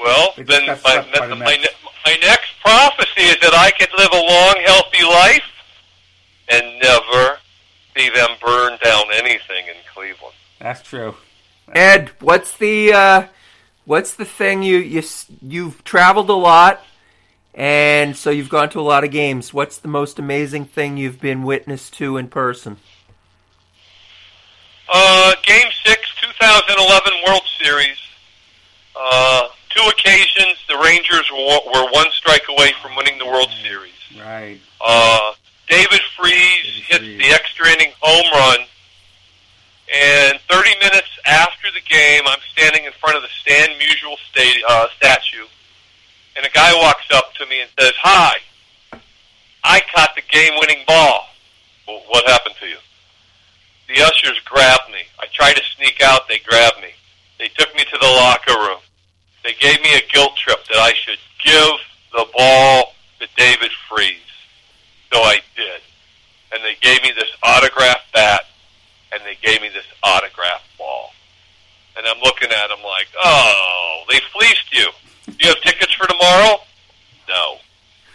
Well, 0.00 0.32
They 0.36 0.42
then 0.44 0.66
got 0.66 0.82
my, 0.84 0.92
swept 0.92 1.18
by 1.18 1.26
the 1.26 1.36
my, 1.36 1.58
my 2.06 2.16
next 2.22 2.52
prophecy 2.62 3.22
is 3.22 3.36
that 3.42 3.54
I 3.54 3.70
could 3.70 3.90
live 3.96 4.10
a 4.12 4.16
long, 4.16 4.56
healthy 4.64 5.04
life 5.04 5.44
and 6.48 6.80
never 6.80 7.38
see 7.96 8.08
them 8.10 8.30
burn 8.44 8.78
down 8.82 9.04
anything 9.12 9.66
in 9.68 9.76
Cleveland. 9.92 10.34
that's 10.58 10.82
true. 10.82 11.14
Ed, 11.74 12.10
what's 12.20 12.56
the 12.58 12.92
uh, 12.92 13.26
what's 13.84 14.14
the 14.14 14.24
thing 14.24 14.62
you 14.62 14.78
you 14.78 15.02
you've 15.40 15.82
traveled 15.84 16.28
a 16.28 16.34
lot, 16.34 16.84
and 17.54 18.16
so 18.16 18.30
you've 18.30 18.48
gone 18.48 18.68
to 18.70 18.80
a 18.80 18.82
lot 18.82 19.04
of 19.04 19.10
games. 19.10 19.54
What's 19.54 19.78
the 19.78 19.88
most 19.88 20.18
amazing 20.18 20.66
thing 20.66 20.96
you've 20.96 21.20
been 21.20 21.42
witness 21.44 21.88
to 21.92 22.16
in 22.16 22.28
person? 22.28 22.76
Uh, 24.94 25.34
Game 25.44 25.68
6, 25.86 26.00
2011 26.20 27.12
World 27.26 27.42
Series. 27.62 27.96
Uh, 28.94 29.48
two 29.70 29.82
occasions, 29.88 30.58
the 30.68 30.76
Rangers 30.84 31.24
were, 31.32 31.60
were 31.72 31.88
one 31.92 32.10
strike 32.12 32.44
away 32.50 32.72
from 32.82 32.94
winning 32.96 33.16
the 33.18 33.24
World 33.26 33.48
Series. 33.62 33.92
Right. 34.20 34.60
Uh, 34.84 35.32
David 35.68 36.00
Freese 36.16 36.64
David 36.64 36.82
hit 36.88 36.98
Freese. 37.00 37.18
the 37.18 37.28
extra 37.32 37.68
inning 37.70 37.92
home 38.00 38.26
run. 38.32 38.66
And 39.94 40.38
30 40.50 40.70
minutes 40.80 41.08
after 41.26 41.68
the 41.72 41.80
game, 41.88 42.22
I'm 42.26 42.38
standing 42.52 42.84
in 42.84 42.92
front 43.00 43.16
of 43.16 43.22
the 43.22 43.28
Stan 43.40 43.68
Musial 43.78 44.16
stadi- 44.32 44.60
uh, 44.68 44.88
statue. 44.96 45.46
And 46.36 46.44
a 46.46 46.50
guy 46.50 46.72
walks 46.74 47.06
up 47.14 47.32
to 47.34 47.46
me 47.46 47.60
and 47.62 47.70
says, 47.78 47.92
Hi, 48.02 48.32
I 49.64 49.80
caught 49.94 50.14
the 50.16 50.22
game 50.30 50.52
winning 50.60 50.84
ball. 50.86 51.28
Well, 51.88 52.02
what 52.08 52.26
happened 52.28 52.54
to 52.60 52.66
you? 52.66 52.76
The 53.92 54.02
ushers 54.02 54.40
grabbed 54.46 54.90
me. 54.90 55.00
I 55.20 55.26
tried 55.34 55.54
to 55.54 55.62
sneak 55.76 56.00
out. 56.00 56.26
They 56.26 56.38
grabbed 56.38 56.80
me. 56.80 56.92
They 57.38 57.48
took 57.48 57.74
me 57.76 57.84
to 57.84 57.98
the 58.00 58.06
locker 58.06 58.54
room. 58.54 58.78
They 59.44 59.52
gave 59.52 59.82
me 59.82 59.94
a 59.94 60.12
guilt 60.12 60.34
trip 60.36 60.64
that 60.68 60.78
I 60.78 60.94
should 60.94 61.18
give 61.44 61.78
the 62.12 62.26
ball 62.34 62.94
to 63.20 63.28
David 63.36 63.70
Freese. 63.90 64.16
So 65.12 65.20
I 65.20 65.40
did. 65.56 65.82
And 66.54 66.64
they 66.64 66.76
gave 66.80 67.02
me 67.02 67.12
this 67.14 67.28
autographed 67.42 68.12
bat, 68.14 68.46
and 69.12 69.20
they 69.26 69.36
gave 69.42 69.60
me 69.60 69.68
this 69.68 69.84
autographed 70.02 70.64
ball. 70.78 71.10
And 71.96 72.06
I'm 72.06 72.20
looking 72.22 72.48
at 72.50 72.68
them 72.68 72.82
like, 72.82 73.08
oh, 73.22 74.04
they 74.08 74.20
fleeced 74.32 74.72
you. 74.72 74.86
Do 75.26 75.36
you 75.38 75.48
have 75.48 75.60
tickets 75.60 75.92
for 75.92 76.06
tomorrow? 76.06 76.56
No. 77.28 77.56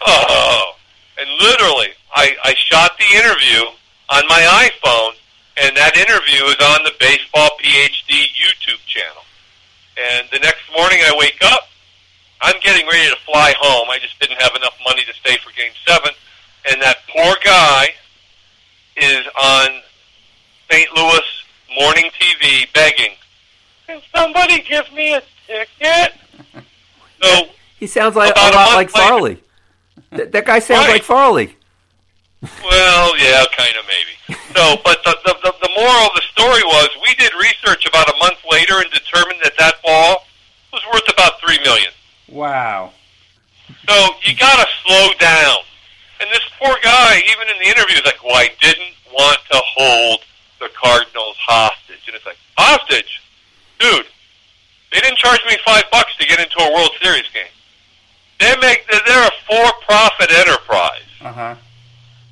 Oh. 0.02 0.74
And 1.20 1.30
literally, 1.40 1.90
I, 2.16 2.36
I 2.44 2.56
shot 2.56 2.98
the 2.98 3.18
interview 3.18 3.62
on 4.10 4.24
my 4.28 4.70
iPhone, 4.70 5.14
and 5.62 5.76
that 5.78 5.96
interview 5.98 6.44
is 6.46 6.56
on 6.62 6.84
the 6.84 6.94
Baseball 7.00 7.50
PhD 7.62 8.26
YouTube 8.38 8.80
channel. 8.86 9.24
And 9.98 10.28
the 10.32 10.40
next 10.40 10.62
morning 10.76 11.00
I 11.02 11.14
wake 11.18 11.40
up, 11.44 11.64
I'm 12.42 12.56
getting 12.62 12.86
ready 12.88 13.10
to 13.10 13.16
fly 13.26 13.54
home. 13.60 13.90
I 13.90 13.98
just 14.00 14.20
didn't 14.20 14.40
have 14.42 14.52
enough 14.56 14.76
money 14.86 15.04
to 15.06 15.14
stay 15.14 15.38
for 15.44 15.52
game 15.58 15.72
seven. 15.88 16.12
And 16.70 16.82
that 16.82 16.98
poor 17.10 17.36
guy 17.44 17.88
is 18.96 19.26
on 19.42 19.68
St. 20.70 20.88
Louis 20.96 21.22
morning 21.80 22.10
TV 22.20 22.72
begging, 22.74 23.12
Can 23.88 24.02
somebody 24.16 24.62
give 24.62 24.92
me 24.94 25.14
a 25.14 25.22
ticket? 25.48 26.14
So 27.22 27.48
He 27.80 27.88
sounds 27.88 28.16
like 28.16 28.36
a 28.36 28.40
a 28.40 28.42
lot 28.42 28.54
month 28.54 28.76
like 28.76 28.96
later. 28.96 29.08
Farley. 29.08 29.44
Th- 30.16 30.30
that 30.30 30.46
guy 30.46 30.60
sounds 30.60 30.86
Right. 30.86 30.94
like 30.94 31.04
Farley. 31.04 31.56
Well, 32.42 33.18
yeah, 33.18 33.44
kind 33.58 33.76
of 33.78 33.86
maybe. 33.88 34.38
So, 34.54 34.78
but 34.84 35.04
the, 35.04 35.18
the 35.26 35.34
the 35.44 35.54
the 35.62 35.72
moral 35.76 36.06
of 36.06 36.14
the 36.14 36.22
story 36.32 36.62
was 36.64 36.90
we 37.02 37.16
did 37.16 37.32
research 37.34 37.86
about 37.88 38.08
a 38.10 38.18
month 38.18 38.38
later 38.50 38.78
and 38.78 38.92
determined 38.92 39.40
that 39.44 39.54
that 39.58 39.82
ball 39.84 40.26
was 40.72 40.82
worth 40.94 41.10
about 41.12 41.40
three 41.42 41.60
million. 41.64 41.92
Wow. 42.30 42.92
So 43.88 43.96
you 44.24 44.36
got 44.36 44.56
to 44.62 44.68
slow 44.86 45.10
down. 45.20 45.58
And 46.20 46.30
this 46.32 46.44
poor 46.60 46.76
guy, 46.84 47.22
even 47.30 47.48
in 47.48 47.58
the 47.60 47.70
interview, 47.70 47.98
is 47.98 48.06
like, 48.06 48.24
"Well, 48.24 48.36
I 48.36 48.50
didn't 48.62 48.94
want 49.14 49.40
to 49.52 49.62
hold 49.64 50.22
the 50.60 50.70
Cardinals 50.70 51.38
hostage," 51.40 52.02
and 52.08 52.16
it's 52.16 52.26
like, 52.26 52.38
"Hostage, 52.58 53.22
dude? 53.80 54.06
They 54.92 55.00
didn't 55.00 55.18
charge 55.18 55.42
me 55.48 55.58
five 55.66 55.84
bucks 55.92 56.16
to 56.18 56.26
get 56.28 56.40
into 56.40 56.58
a 56.60 56.74
World 56.74 56.92
Series 57.02 57.28
game. 57.34 57.54
They 58.40 58.56
make 58.58 58.86
they're 58.88 59.28
a 59.28 59.32
for-profit 59.48 60.32
enterprise." 60.32 61.02
Uh 61.22 61.34
huh. 61.34 61.56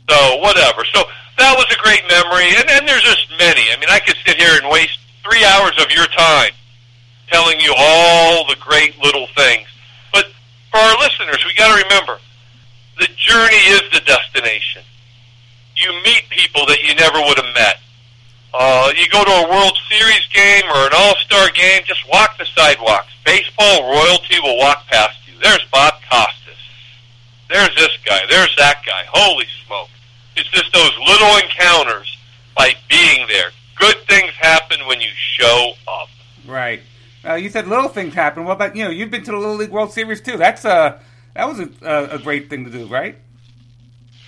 So 0.10 0.38
whatever. 0.38 0.86
So 0.94 1.04
that 1.38 1.54
was 1.58 1.66
a 1.72 1.80
great 1.82 2.04
memory, 2.08 2.48
and, 2.56 2.70
and 2.70 2.88
there's 2.88 3.04
just 3.04 3.28
many. 3.38 3.68
I 3.72 3.76
mean, 3.80 3.90
I 3.90 4.00
could 4.00 4.16
sit 4.26 4.38
here 4.38 4.56
and 4.62 4.70
waste 4.70 5.00
three 5.24 5.44
hours 5.44 5.76
of 5.82 5.92
your 5.92 6.08
time 6.16 6.54
telling 7.28 7.60
you 7.60 7.74
all 7.76 8.46
the 8.48 8.56
great 8.60 8.98
little 9.02 9.28
things. 9.36 9.68
But 10.14 10.26
for 10.72 10.78
our 10.78 10.98
listeners, 11.00 11.44
we 11.46 11.54
got 11.58 11.76
to 11.76 11.84
remember 11.84 12.20
the 13.00 13.08
journey 13.18 13.64
is 13.76 13.82
the 13.92 14.02
destination. 14.06 14.84
You 15.76 15.92
meet 16.04 16.30
people 16.30 16.66
that 16.68 16.82
you 16.84 16.96
never 16.96 17.20
would 17.20 17.38
have 17.38 17.54
met. 17.54 17.82
Uh, 18.54 18.94
you 18.96 19.10
go 19.10 19.24
to 19.26 19.32
a 19.32 19.50
World 19.52 19.78
Series 19.90 20.26
game 20.32 20.64
or 20.72 20.88
an 20.88 20.94
All 20.96 21.16
Star 21.28 21.50
game, 21.52 21.82
just 21.86 22.08
walk 22.08 22.38
the 22.38 22.46
sidewalks. 22.46 23.12
Baseball 23.26 23.92
royalty 23.92 24.40
will 24.40 24.58
walk 24.58 24.88
past 24.88 25.18
you. 25.28 25.34
There's 25.44 25.66
Bob 25.74 25.96
Costas. 26.10 26.56
There's 27.50 27.76
this 27.76 27.92
guy. 28.06 28.22
There's 28.30 28.56
that 28.56 28.82
guy. 28.86 29.04
Holy 29.12 29.46
smoke! 29.66 29.90
It's 30.36 30.50
just 30.50 30.72
those 30.74 30.92
little 31.06 31.38
encounters 31.38 32.18
by 32.56 32.74
being 32.90 33.28
there. 33.28 33.52
Good 33.78 33.96
things 34.08 34.32
happen 34.40 34.86
when 34.88 35.02
you 35.02 35.10
show 35.16 35.74
up. 35.88 36.10
Right. 36.48 36.82
Uh, 37.26 37.36
you 37.36 37.50
said 37.50 37.68
little 37.68 37.90
things 37.90 38.14
happen. 38.14 38.46
What 38.46 38.54
about 38.54 38.76
you 38.76 38.86
know? 38.86 38.92
You've 38.92 39.12
been 39.12 39.24
to 39.24 39.32
the 39.32 39.38
Little 39.38 39.56
League 39.56 39.72
World 39.72 39.92
Series 39.92 40.22
too. 40.22 40.38
That's 40.38 40.64
a 40.64 41.00
that 41.34 41.48
was 41.48 41.60
a, 41.60 41.70
a, 41.82 42.16
a 42.16 42.20
great 42.20 42.50
thing 42.50 42.66
to 42.66 42.72
do, 42.72 42.86
right? 42.88 43.18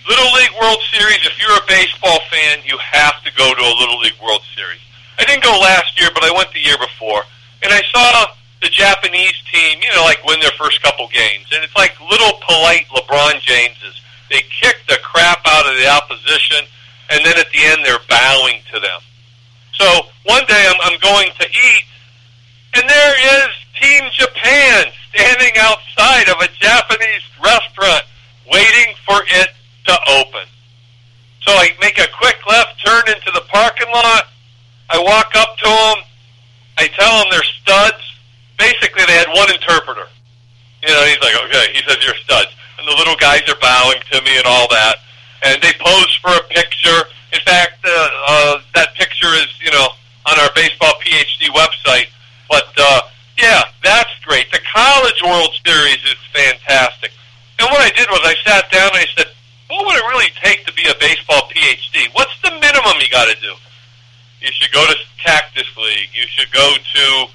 Little 0.08 0.32
League 0.34 0.56
World 0.60 0.78
Series. 0.90 1.20
If 1.24 1.38
you're 1.40 1.56
a 1.56 1.66
baseball 1.68 2.18
fan, 2.30 2.58
you 2.64 2.76
have 2.78 3.22
to 3.24 3.30
go 3.36 3.54
to 3.54 3.60
a 3.60 3.74
Little 3.78 4.00
League 4.00 4.18
World 4.22 4.42
Series. 4.56 4.80
I 5.18 5.24
didn't 5.24 5.44
go 5.44 5.52
last 5.60 6.00
year, 6.00 6.10
but 6.14 6.24
I 6.24 6.32
went 6.32 6.52
the 6.52 6.60
year 6.60 6.78
before, 6.78 7.22
and 7.62 7.72
I 7.72 7.82
saw 7.92 8.26
the 8.62 8.68
Japanese 8.68 9.36
team, 9.52 9.78
you 9.82 9.92
know, 9.94 10.02
like 10.02 10.24
win 10.24 10.40
their 10.40 10.54
first 10.58 10.82
couple 10.82 11.08
games, 11.08 11.46
and 11.52 11.62
it's 11.62 11.76
like 11.76 11.94
little 12.00 12.40
polite 12.42 12.86
LeBron 12.88 13.40
Jameses. 13.40 14.00
They 14.30 14.42
kick 14.60 14.76
the 14.88 14.98
crap 15.02 15.40
out 15.46 15.66
of 15.66 15.76
the 15.76 15.88
opposition, 15.88 16.66
and 17.10 17.24
then 17.24 17.38
at 17.38 17.50
the 17.50 17.62
end 17.64 17.84
they're 17.84 18.04
bowing 18.08 18.60
to 18.72 18.80
them. 18.80 19.00
So 19.74 19.86
one 20.24 20.44
day 20.46 20.66
I'm, 20.68 20.76
I'm 20.82 20.98
going 21.00 21.30
to 21.40 21.46
eat, 21.46 21.84
and 22.74 22.88
there 22.88 23.14
is 23.16 23.48
Team 23.80 24.04
Japan 24.12 24.86
standing 25.14 25.54
outside 25.58 26.28
of 26.28 26.36
a 26.42 26.48
Japanese 26.58 27.22
restaurant 27.42 28.04
waiting 28.52 28.94
for 29.06 29.20
it 29.26 29.48
to 29.86 29.94
open. 30.20 30.46
So 31.42 31.52
I 31.52 31.70
make 31.80 31.98
a 31.98 32.08
quick 32.18 32.36
left 32.46 32.84
turn 32.84 33.08
into 33.08 33.30
the 33.32 33.42
parking 33.48 33.88
lot. 33.92 34.28
I 34.90 35.00
walk 35.00 35.32
up 35.36 35.56
to 35.58 35.64
them. 35.64 36.04
I 36.76 36.88
tell 36.88 37.18
them 37.18 37.26
they're 37.30 37.52
studs. 37.62 38.02
Basically, 38.58 39.04
they 39.06 39.14
had 39.14 39.28
one 39.28 39.50
interpreter. 39.50 40.08
You 40.82 40.88
know, 40.88 41.04
he's 41.06 41.20
like, 41.20 41.34
okay, 41.44 41.72
he 41.72 41.82
says 41.86 41.98
you're 42.04 42.14
studs. 42.16 42.50
And 42.78 42.86
the 42.86 42.94
little 42.96 43.16
guys 43.16 43.42
are 43.48 43.58
bowing 43.60 43.98
to 44.12 44.22
me 44.22 44.38
and 44.38 44.46
all 44.46 44.68
that. 44.70 44.96
And 45.42 45.60
they 45.62 45.72
pose 45.78 46.14
for 46.22 46.30
a 46.30 46.42
picture. 46.48 47.10
In 47.32 47.40
fact, 47.40 47.84
uh, 47.84 48.08
uh, 48.26 48.60
that 48.74 48.94
picture 48.94 49.34
is, 49.34 49.48
you 49.60 49.70
know, 49.70 49.88
on 50.26 50.38
our 50.38 50.50
Baseball 50.54 50.94
PhD 51.04 51.50
website. 51.50 52.08
But, 52.48 52.70
uh, 52.78 53.02
yeah, 53.38 53.62
that's 53.82 54.14
great. 54.24 54.50
The 54.52 54.60
College 54.72 55.22
World 55.22 55.50
Series 55.64 56.02
is 56.04 56.18
fantastic. 56.32 57.12
And 57.58 57.68
what 57.70 57.82
I 57.82 57.90
did 57.90 58.08
was 58.10 58.20
I 58.22 58.34
sat 58.46 58.70
down 58.70 58.90
and 58.94 59.02
I 59.02 59.06
said, 59.16 59.26
what 59.68 59.84
would 59.86 59.96
it 59.96 60.06
really 60.08 60.32
take 60.42 60.64
to 60.66 60.72
be 60.72 60.88
a 60.88 60.94
baseball 61.00 61.42
PhD? 61.50 62.08
What's 62.14 62.34
the 62.42 62.50
minimum 62.50 62.94
you 63.00 63.08
got 63.10 63.28
to 63.28 63.40
do? 63.40 63.54
You 64.40 64.48
should 64.52 64.72
go 64.72 64.86
to 64.86 64.94
Cactus 65.22 65.66
League. 65.76 66.10
You 66.14 66.24
should 66.26 66.50
go 66.52 66.74
to 66.94 67.26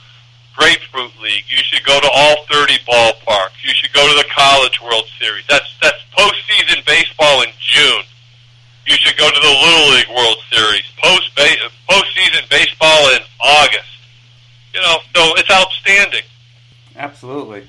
Grapefruit 0.56 1.12
League. 1.22 1.46
You 1.48 1.58
should 1.64 1.84
go 1.84 2.00
to 2.00 2.10
all 2.14 2.46
30 2.52 2.74
ballparks. 2.86 3.58
You 3.64 3.74
should 3.74 3.94
go 3.94 4.08
to 4.08 4.16
the 4.16 4.30
College 4.34 4.82
World 4.82 5.06
Series. 5.20 5.46
That's 5.50 5.68
that's 5.82 6.00
postseason 6.18 6.86
baseball 6.86 7.42
in 7.42 7.50
June. 7.60 8.04
You 8.86 8.96
should 8.98 9.18
go 9.18 9.30
to 9.30 9.40
the 9.40 9.48
Little 9.48 9.90
League 9.96 10.10
World 10.10 10.38
Series. 10.52 10.84
Post 11.02 11.24
postseason 11.90 12.50
baseball 12.50 13.10
in 13.16 13.22
August. 13.42 13.90
You 14.74 14.82
know, 14.82 14.98
so 15.16 15.36
it's 15.38 15.52
outstanding. 15.52 16.24
Absolutely. 16.96 17.68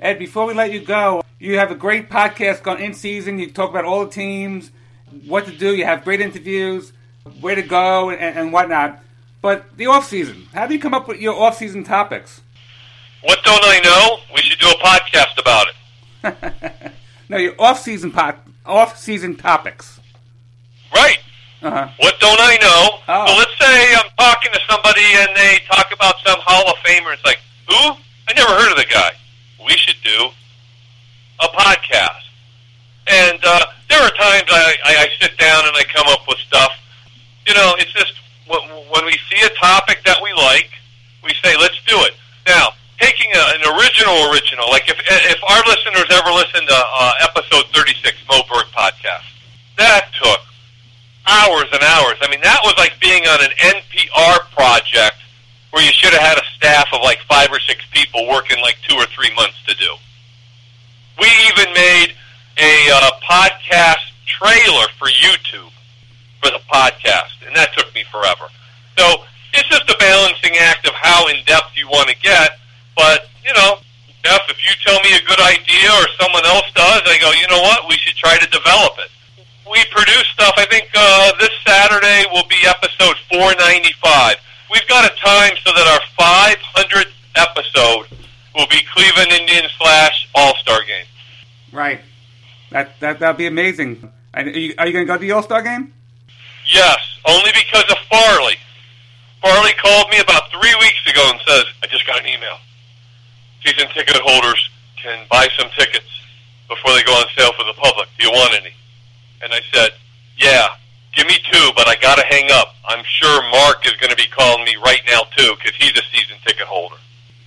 Ed, 0.00 0.18
before 0.18 0.46
we 0.46 0.54
let 0.54 0.72
you 0.72 0.80
go, 0.80 1.22
you 1.38 1.58
have 1.58 1.70
a 1.70 1.74
great 1.74 2.10
podcast 2.10 2.62
going 2.62 2.82
in 2.82 2.94
season. 2.94 3.38
You 3.38 3.50
talk 3.50 3.70
about 3.70 3.84
all 3.84 4.04
the 4.04 4.10
teams, 4.10 4.70
what 5.26 5.46
to 5.46 5.52
do. 5.52 5.74
You 5.74 5.84
have 5.84 6.04
great 6.04 6.20
interviews, 6.20 6.92
where 7.40 7.54
to 7.54 7.62
go, 7.62 8.10
and, 8.10 8.20
and 8.20 8.52
whatnot. 8.52 9.00
But 9.44 9.76
the 9.76 9.88
off 9.88 10.08
season, 10.08 10.48
how 10.54 10.66
do 10.66 10.72
you 10.72 10.80
come 10.80 10.94
up 10.94 11.06
with 11.06 11.20
your 11.20 11.34
off 11.34 11.58
season 11.58 11.84
topics? 11.84 12.40
What 13.20 13.40
don't 13.44 13.60
I 13.62 13.78
know? 13.84 14.34
We 14.34 14.40
should 14.40 14.58
do 14.58 14.70
a 14.70 14.78
podcast 14.80 15.38
about 15.38 15.66
it. 15.68 16.92
no, 17.28 17.36
your 17.36 17.54
off 17.58 17.78
season 17.78 18.10
off 18.64 18.96
season 18.96 19.36
topics. 19.36 20.00
Right. 20.94 21.18
Uh-huh. 21.60 21.88
What 21.98 22.18
don't 22.20 22.40
I 22.40 22.56
know? 22.56 22.98
Oh. 23.06 23.26
So 23.26 23.36
let's 23.36 23.58
say 23.60 23.94
I'm 23.94 24.08
talking 24.16 24.50
to 24.50 24.60
somebody 24.66 25.04
and 25.04 25.28
they 25.36 25.58
talk 25.70 25.92
about 25.92 26.14
some 26.24 26.40
Hall 26.40 26.66
of 26.70 26.78
Famer. 26.78 27.12
It's 27.12 27.24
like, 27.26 27.40
who? 27.68 28.00
I 28.26 28.32
never 28.34 28.50
heard 28.50 28.70
of 28.70 28.78
the 28.78 28.86
guy. 28.90 29.10
We 29.62 29.76
should 29.76 30.00
do 30.02 30.30
a 31.40 31.48
podcast. 31.48 32.24
And 33.08 33.38
uh, 33.44 33.66
there 33.90 34.00
are 34.00 34.10
times 34.10 34.48
I, 34.48 34.74
I, 34.86 34.94
I 35.04 35.08
sit 35.20 35.36
down 35.36 35.66
and 35.66 35.76
I 35.76 35.84
come 35.92 36.06
up 36.08 36.20
with 36.26 36.38
stuff. 36.38 36.72
You 37.46 37.52
know, 37.52 37.74
it's 37.76 37.92
just 37.92 38.23
when 38.46 39.04
we 39.04 39.16
see 39.30 39.40
a 39.44 39.50
topic 39.60 40.04
that 40.04 40.18
we 40.22 40.32
like, 40.32 40.70
we 41.22 41.32
say, 41.42 41.56
let's 41.56 41.80
do 41.86 41.96
it. 42.04 42.14
Now, 42.46 42.70
taking 43.00 43.30
a, 43.32 43.42
an 43.56 43.62
original 43.76 44.30
original, 44.30 44.68
like 44.70 44.88
if 44.88 44.98
if 45.00 45.40
our 45.44 45.62
listeners 45.66 46.06
ever 46.10 46.30
listen 46.30 46.66
to 46.66 46.76
uh, 46.76 47.12
episode 47.24 47.66
36, 47.72 48.16
Moe 48.28 48.42
Berg 48.48 48.66
podcast, 48.76 49.24
that 49.76 50.12
took 50.14 50.40
hours 51.26 51.68
and 51.72 51.82
hours. 51.82 52.16
I 52.20 52.28
mean, 52.30 52.40
that 52.42 52.60
was 52.64 52.74
like 52.76 52.98
being 53.00 53.24
on 53.24 53.40
an 53.44 53.52
NPR 53.58 54.50
project 54.52 55.16
where 55.70 55.82
you 55.82 55.92
should 55.92 56.12
have 56.12 56.22
had 56.22 56.38
a 56.38 56.46
staff 56.54 56.86
of 56.92 57.00
like 57.02 57.18
five 57.26 57.48
or 57.50 57.58
six 57.60 57.84
people 57.90 58.28
working 58.28 58.60
like 58.60 58.76
two 58.88 58.96
or 58.96 59.06
three 59.06 59.34
months 59.34 59.56
to 59.66 59.74
do. 59.74 59.90
We 61.18 61.28
even 61.48 61.72
made 61.72 62.14
a 62.58 62.74
uh, 62.92 63.10
podcast 63.24 64.12
trailer 64.26 64.86
for 64.98 65.08
YouTube 65.08 65.72
for 66.44 66.52
the 66.52 66.60
podcast, 66.68 67.40
and 67.46 67.56
that 67.56 67.72
took 67.72 67.88
me 67.94 68.04
forever. 68.12 68.52
So 69.00 69.24
it's 69.56 69.68
just 69.72 69.88
a 69.88 69.96
balancing 69.96 70.52
act 70.60 70.84
of 70.86 70.92
how 70.92 71.28
in 71.32 71.40
depth 71.48 71.72
you 71.72 71.88
want 71.88 72.12
to 72.12 72.16
get. 72.20 72.60
But 72.92 73.32
you 73.40 73.52
know, 73.56 73.80
Jeff, 74.24 74.44
if 74.52 74.60
you 74.60 74.72
tell 74.84 75.00
me 75.00 75.16
a 75.16 75.24
good 75.24 75.40
idea 75.40 75.88
or 75.88 76.06
someone 76.20 76.44
else 76.44 76.68
does, 76.76 77.00
I 77.08 77.16
go, 77.16 77.32
you 77.32 77.48
know 77.48 77.64
what, 77.64 77.88
we 77.88 77.96
should 77.96 78.16
try 78.16 78.36
to 78.36 78.48
develop 78.52 79.00
it. 79.00 79.08
We 79.64 79.80
produce 79.90 80.28
stuff. 80.36 80.52
I 80.56 80.66
think 80.68 80.88
uh, 80.94 81.32
this 81.40 81.52
Saturday 81.64 82.28
will 82.32 82.46
be 82.48 82.60
episode 82.68 83.16
495. 83.32 84.36
We've 84.70 84.88
got 84.88 85.08
a 85.08 85.14
time 85.16 85.56
so 85.64 85.72
that 85.72 85.86
our 85.88 86.04
500th 86.20 87.12
episode 87.36 88.06
will 88.54 88.68
be 88.68 88.80
Cleveland 88.92 89.32
Indians 89.32 89.72
slash 89.78 90.28
All 90.34 90.54
Star 90.56 90.80
game. 90.84 91.06
Right. 91.72 92.00
That 92.70 93.00
that 93.00 93.20
that'd 93.20 93.36
be 93.36 93.46
amazing. 93.46 94.12
Are 94.34 94.42
you, 94.42 94.74
are 94.78 94.86
you 94.86 94.92
going 94.92 95.06
to 95.06 95.12
go 95.12 95.14
to 95.14 95.20
the 95.20 95.32
All 95.32 95.42
Star 95.42 95.62
game? 95.62 95.92
Yes, 96.66 96.98
only 97.26 97.50
because 97.52 97.84
of 97.90 97.98
Farley. 98.08 98.56
Farley 99.42 99.72
called 99.80 100.08
me 100.10 100.18
about 100.20 100.50
three 100.50 100.74
weeks 100.80 101.04
ago 101.06 101.22
and 101.30 101.40
says, 101.46 101.64
I 101.82 101.86
just 101.86 102.06
got 102.06 102.20
an 102.20 102.26
email. 102.26 102.56
Season 103.64 103.88
ticket 103.92 104.16
holders 104.16 104.70
can 104.96 105.26
buy 105.30 105.48
some 105.58 105.68
tickets 105.76 106.08
before 106.68 106.92
they 106.92 107.02
go 107.04 107.12
on 107.12 107.26
sale 107.36 107.52
for 107.52 107.64
the 107.64 107.76
public. 107.76 108.08
Do 108.18 108.26
you 108.26 108.32
want 108.32 108.54
any? 108.54 108.72
And 109.42 109.52
I 109.52 109.60
said, 109.72 109.90
yeah, 110.36 110.68
give 111.14 111.26
me 111.26 111.36
two, 111.52 111.70
but 111.76 111.86
I 111.86 111.96
got 112.00 112.16
to 112.16 112.24
hang 112.24 112.50
up. 112.52 112.74
I'm 112.88 113.04
sure 113.04 113.42
Mark 113.50 113.86
is 113.86 113.92
going 114.00 114.10
to 114.10 114.16
be 114.16 114.26
calling 114.26 114.64
me 114.64 114.76
right 114.84 115.02
now, 115.06 115.22
too, 115.36 115.54
because 115.56 115.76
he's 115.76 115.92
a 115.92 116.02
season 116.12 116.36
ticket 116.46 116.66
holder. 116.66 116.96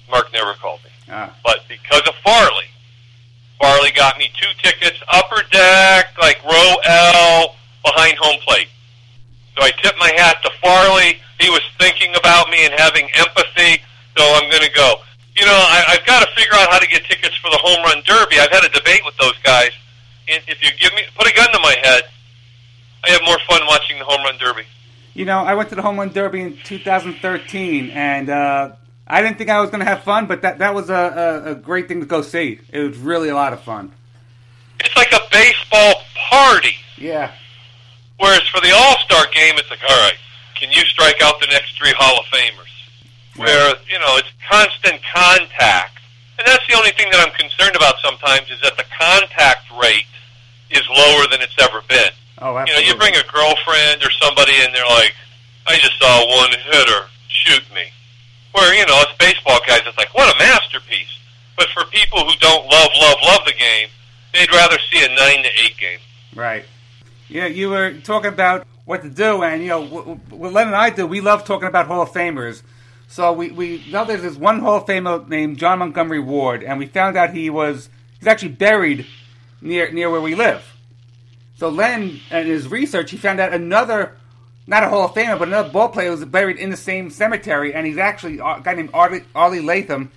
Mark 0.09 0.31
never 0.33 0.53
called 0.53 0.83
me. 0.83 0.91
Ah. 1.09 1.33
But 1.43 1.65
because 1.67 2.01
of 2.07 2.15
Farley, 2.23 2.69
Farley 3.59 3.91
got 3.91 4.17
me 4.17 4.29
two 4.37 4.49
tickets, 4.61 5.01
upper 5.11 5.41
deck, 5.51 6.13
like 6.21 6.43
row 6.45 6.75
L, 6.85 7.55
behind 7.83 8.17
home 8.19 8.39
plate. 8.45 8.67
So 9.57 9.63
I 9.65 9.71
tip 9.81 9.95
my 9.99 10.13
hat 10.15 10.37
to 10.43 10.51
Farley. 10.61 11.17
He 11.39 11.49
was 11.49 11.61
thinking 11.79 12.13
about 12.15 12.49
me 12.49 12.63
and 12.65 12.73
having 12.77 13.09
empathy, 13.15 13.81
so 14.15 14.23
I'm 14.37 14.49
going 14.49 14.61
to 14.61 14.73
go. 14.73 15.01
You 15.35 15.45
know, 15.45 15.57
I, 15.57 15.97
I've 15.97 16.05
got 16.05 16.21
to 16.21 16.29
figure 16.35 16.53
out 16.53 16.69
how 16.69 16.77
to 16.79 16.87
get 16.87 17.05
tickets 17.05 17.35
for 17.37 17.49
the 17.49 17.57
home 17.57 17.83
run 17.83 18.03
derby. 18.05 18.39
I've 18.39 18.51
had 18.51 18.63
a 18.63 18.69
debate 18.69 19.01
with 19.03 19.17
those 19.17 19.37
guys. 19.43 19.71
And 20.29 20.43
if 20.47 20.61
you 20.61 20.69
give 20.79 20.93
me, 20.93 21.01
put 21.17 21.27
a 21.27 21.33
gun 21.33 21.51
to 21.51 21.59
my 21.59 21.75
head, 21.81 22.03
I 23.03 23.09
have 23.11 23.21
more 23.25 23.37
fun 23.49 23.61
watching 23.65 23.97
the 23.97 24.05
home 24.05 24.23
run 24.23 24.37
derby. 24.37 24.63
You 25.17 25.25
know, 25.25 25.39
I 25.39 25.55
went 25.55 25.69
to 25.69 25.75
the 25.75 25.81
Home 25.81 25.97
Run 25.97 26.13
Derby 26.13 26.41
in 26.41 26.57
2013, 26.63 27.89
and 27.89 28.29
uh, 28.29 28.73
I 29.07 29.23
didn't 29.23 29.39
think 29.39 29.49
I 29.49 29.61
was 29.61 29.71
going 29.71 29.79
to 29.79 29.85
have 29.85 30.03
fun, 30.03 30.27
but 30.27 30.43
that 30.43 30.59
that 30.59 30.75
was 30.75 30.91
a, 30.91 30.93
a, 31.45 31.51
a 31.53 31.55
great 31.55 31.87
thing 31.87 32.01
to 32.01 32.05
go 32.05 32.21
see. 32.21 32.59
It 32.69 32.79
was 32.79 32.97
really 32.99 33.29
a 33.29 33.33
lot 33.33 33.51
of 33.51 33.61
fun. 33.61 33.91
It's 34.79 34.95
like 34.95 35.11
a 35.13 35.21
baseball 35.31 36.03
party. 36.29 36.75
Yeah. 36.97 37.31
Whereas 38.19 38.47
for 38.49 38.61
the 38.61 38.73
All 38.73 38.97
Star 39.05 39.25
game, 39.33 39.55
it's 39.57 39.69
like, 39.69 39.83
all 39.87 40.01
right, 40.01 40.17
can 40.55 40.71
you 40.71 40.81
strike 40.89 41.21
out 41.21 41.39
the 41.39 41.47
next 41.47 41.77
three 41.77 41.93
Hall 41.97 42.19
of 42.19 42.25
Famers? 42.33 42.65
Where 43.37 43.75
you 43.85 43.99
know 44.01 44.17
it's 44.17 44.33
constant 44.49 44.97
contact, 45.13 46.01
and 46.41 46.47
that's 46.47 46.65
the 46.65 46.73
only 46.73 46.89
thing 46.97 47.13
that 47.13 47.21
I'm 47.21 47.33
concerned 47.37 47.75
about 47.77 48.01
sometimes 48.01 48.49
is 48.49 48.57
that 48.65 48.73
the 48.77 48.85
contact 48.89 49.69
rate 49.77 50.09
is 50.73 50.81
lower 50.89 51.29
than 51.29 51.45
it's 51.45 51.53
ever 51.61 51.85
been. 51.85 52.09
Oh, 52.41 52.57
absolutely. 52.57 52.65
You 52.65 52.73
know, 52.73 52.85
you 52.89 52.93
bring 52.97 53.13
a 53.13 53.25
girlfriend 53.29 54.01
or 54.01 54.09
somebody, 54.17 54.57
and 54.65 54.73
they're 54.73 54.89
like, 54.89 55.13
"I 55.69 55.77
just 55.77 56.01
saw 56.01 56.25
one 56.25 56.49
hitter 56.49 57.05
shoot 57.29 57.61
me." 57.73 57.93
Where 58.57 58.73
you 58.73 58.89
know, 58.89 58.97
us 59.05 59.13
baseball 59.21 59.61
guys, 59.69 59.85
it's 59.85 59.97
like, 60.01 60.17
"What 60.17 60.33
a 60.33 60.37
masterpiece!" 60.41 61.13
But 61.57 61.69
for 61.77 61.85
people 61.93 62.25
who 62.25 62.33
don't 62.41 62.65
love, 62.65 62.89
love, 62.97 63.17
love 63.21 63.45
the 63.45 63.53
game, 63.53 63.89
they'd 64.33 64.49
rather 64.49 64.77
see 64.89 65.05
a 65.05 65.09
nine 65.09 65.45
to 65.45 65.51
eight 65.61 65.77
game. 65.77 65.99
Right. 66.33 66.65
Yeah, 67.29 67.47
you 67.47 67.69
were 67.69 67.93
talking 67.99 68.31
about 68.31 68.65
what 68.85 69.01
to 69.01 69.09
do, 69.09 69.43
and 69.43 69.61
you 69.61 69.67
know 69.67 69.85
what, 69.85 70.53
Len 70.53 70.67
and 70.67 70.75
I 70.75 70.89
do. 70.89 71.05
We 71.05 71.19
love 71.19 71.43
talking 71.43 71.67
about 71.67 71.87
Hall 71.87 72.01
of 72.01 72.11
Famers. 72.11 72.61
So 73.09 73.33
we 73.33 73.51
we 73.51 73.77
there's 73.91 74.21
this 74.21 74.37
one 74.37 74.59
Hall 74.59 74.77
of 74.77 74.85
Famer 74.85 75.27
named 75.27 75.57
John 75.57 75.79
Montgomery 75.79 76.19
Ward, 76.19 76.63
and 76.63 76.79
we 76.79 76.85
found 76.85 77.17
out 77.17 77.33
he 77.33 77.49
was 77.49 77.89
he's 78.19 78.27
actually 78.27 78.53
buried 78.53 79.05
near 79.61 79.91
near 79.91 80.09
where 80.09 80.21
we 80.21 80.35
live. 80.35 80.63
So 81.55 81.69
Len, 81.69 82.19
in 82.31 82.47
his 82.47 82.67
research, 82.67 83.11
he 83.11 83.17
found 83.17 83.39
out 83.39 83.51
another, 83.51 84.15
not 84.67 84.83
a 84.83 84.89
Hall 84.89 85.05
of 85.05 85.11
Famer, 85.11 85.39
but 85.39 85.47
another 85.47 85.69
ball 85.69 85.89
player 85.89 86.11
was 86.11 86.23
buried 86.23 86.57
in 86.57 86.69
the 86.69 86.77
same 86.77 87.09
cemetery, 87.09 87.73
and 87.73 87.85
he's 87.87 87.97
actually 87.97 88.35
a 88.35 88.61
guy 88.63 88.75
named 88.75 88.91
Arlie, 88.93 89.23
Arlie 89.33 89.61
Latham, 89.61 90.11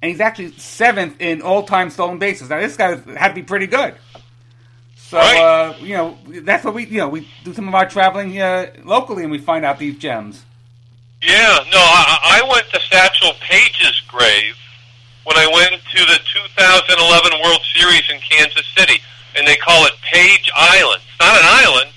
and 0.00 0.10
he's 0.10 0.20
actually 0.20 0.52
seventh 0.52 1.20
in 1.20 1.42
all-time 1.42 1.90
stolen 1.90 2.18
bases. 2.18 2.48
Now 2.48 2.60
this 2.60 2.76
guy 2.76 2.96
had 3.18 3.28
to 3.28 3.34
be 3.34 3.42
pretty 3.42 3.66
good. 3.66 3.96
So 5.14 5.20
Right. 5.22 5.38
uh, 5.38 5.74
you 5.78 5.94
know 5.94 6.18
that's 6.42 6.64
what 6.66 6.74
we 6.74 6.90
you 6.90 6.98
know 6.98 7.06
we 7.06 7.22
do 7.46 7.54
some 7.54 7.68
of 7.70 7.74
our 7.78 7.86
traveling 7.86 8.34
uh, 8.34 8.74
locally, 8.82 9.22
and 9.22 9.30
we 9.30 9.38
find 9.38 9.64
out 9.64 9.78
these 9.78 9.94
gems. 9.96 10.42
Yeah, 11.22 11.54
no, 11.70 11.78
I, 11.78 12.42
I 12.42 12.50
went 12.50 12.66
to 12.74 12.80
Satchel 12.90 13.30
Paige's 13.38 13.94
grave 14.10 14.58
when 15.22 15.38
I 15.38 15.46
went 15.46 15.70
to 15.70 16.00
the 16.02 16.18
2011 16.50 17.30
World 17.46 17.62
Series 17.78 18.02
in 18.10 18.18
Kansas 18.26 18.66
City, 18.76 18.98
and 19.38 19.46
they 19.46 19.54
call 19.54 19.86
it 19.86 19.92
Paige 20.02 20.50
Island. 20.52 20.98
It's 21.06 21.20
not 21.22 21.38
an 21.38 21.46
island, 21.62 21.90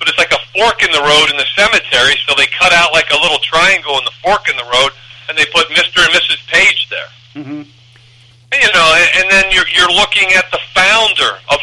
but 0.00 0.08
it's 0.08 0.16
like 0.16 0.32
a 0.32 0.40
fork 0.56 0.80
in 0.80 0.88
the 0.96 1.04
road 1.04 1.28
in 1.28 1.36
the 1.36 1.46
cemetery, 1.52 2.16
so 2.24 2.32
they 2.40 2.48
cut 2.56 2.72
out 2.72 2.96
like 2.96 3.12
a 3.12 3.20
little 3.20 3.38
triangle 3.44 3.98
in 4.00 4.04
the 4.08 4.16
fork 4.24 4.48
in 4.48 4.56
the 4.56 4.64
road, 4.64 4.96
and 5.28 5.36
they 5.36 5.44
put 5.52 5.68
Mr. 5.76 6.00
and 6.08 6.12
Mrs. 6.16 6.40
Paige 6.48 6.88
there. 6.88 7.10
hmm 7.36 7.62
You 8.52 8.68
know, 8.76 8.88
and, 9.00 9.24
and 9.24 9.26
then 9.32 9.44
you're, 9.48 9.68
you're 9.72 9.92
looking 9.96 10.28
at 10.36 10.44
the 10.52 10.60
founder 10.76 11.40
of 11.48 11.58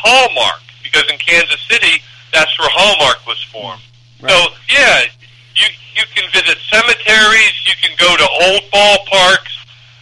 Hallmark, 0.00 0.64
because 0.82 1.04
in 1.12 1.20
Kansas 1.20 1.60
City, 1.68 2.00
that's 2.32 2.50
where 2.56 2.72
Hallmark 2.72 3.20
was 3.28 3.38
formed. 3.52 3.84
Right. 4.24 4.32
So, 4.32 4.36
yeah, 4.72 5.04
you, 5.52 5.68
you 6.00 6.04
can 6.16 6.24
visit 6.32 6.56
cemeteries, 6.72 7.54
you 7.68 7.76
can 7.76 7.92
go 8.00 8.08
to 8.16 8.26
old 8.48 8.64
ballparks, 8.72 9.52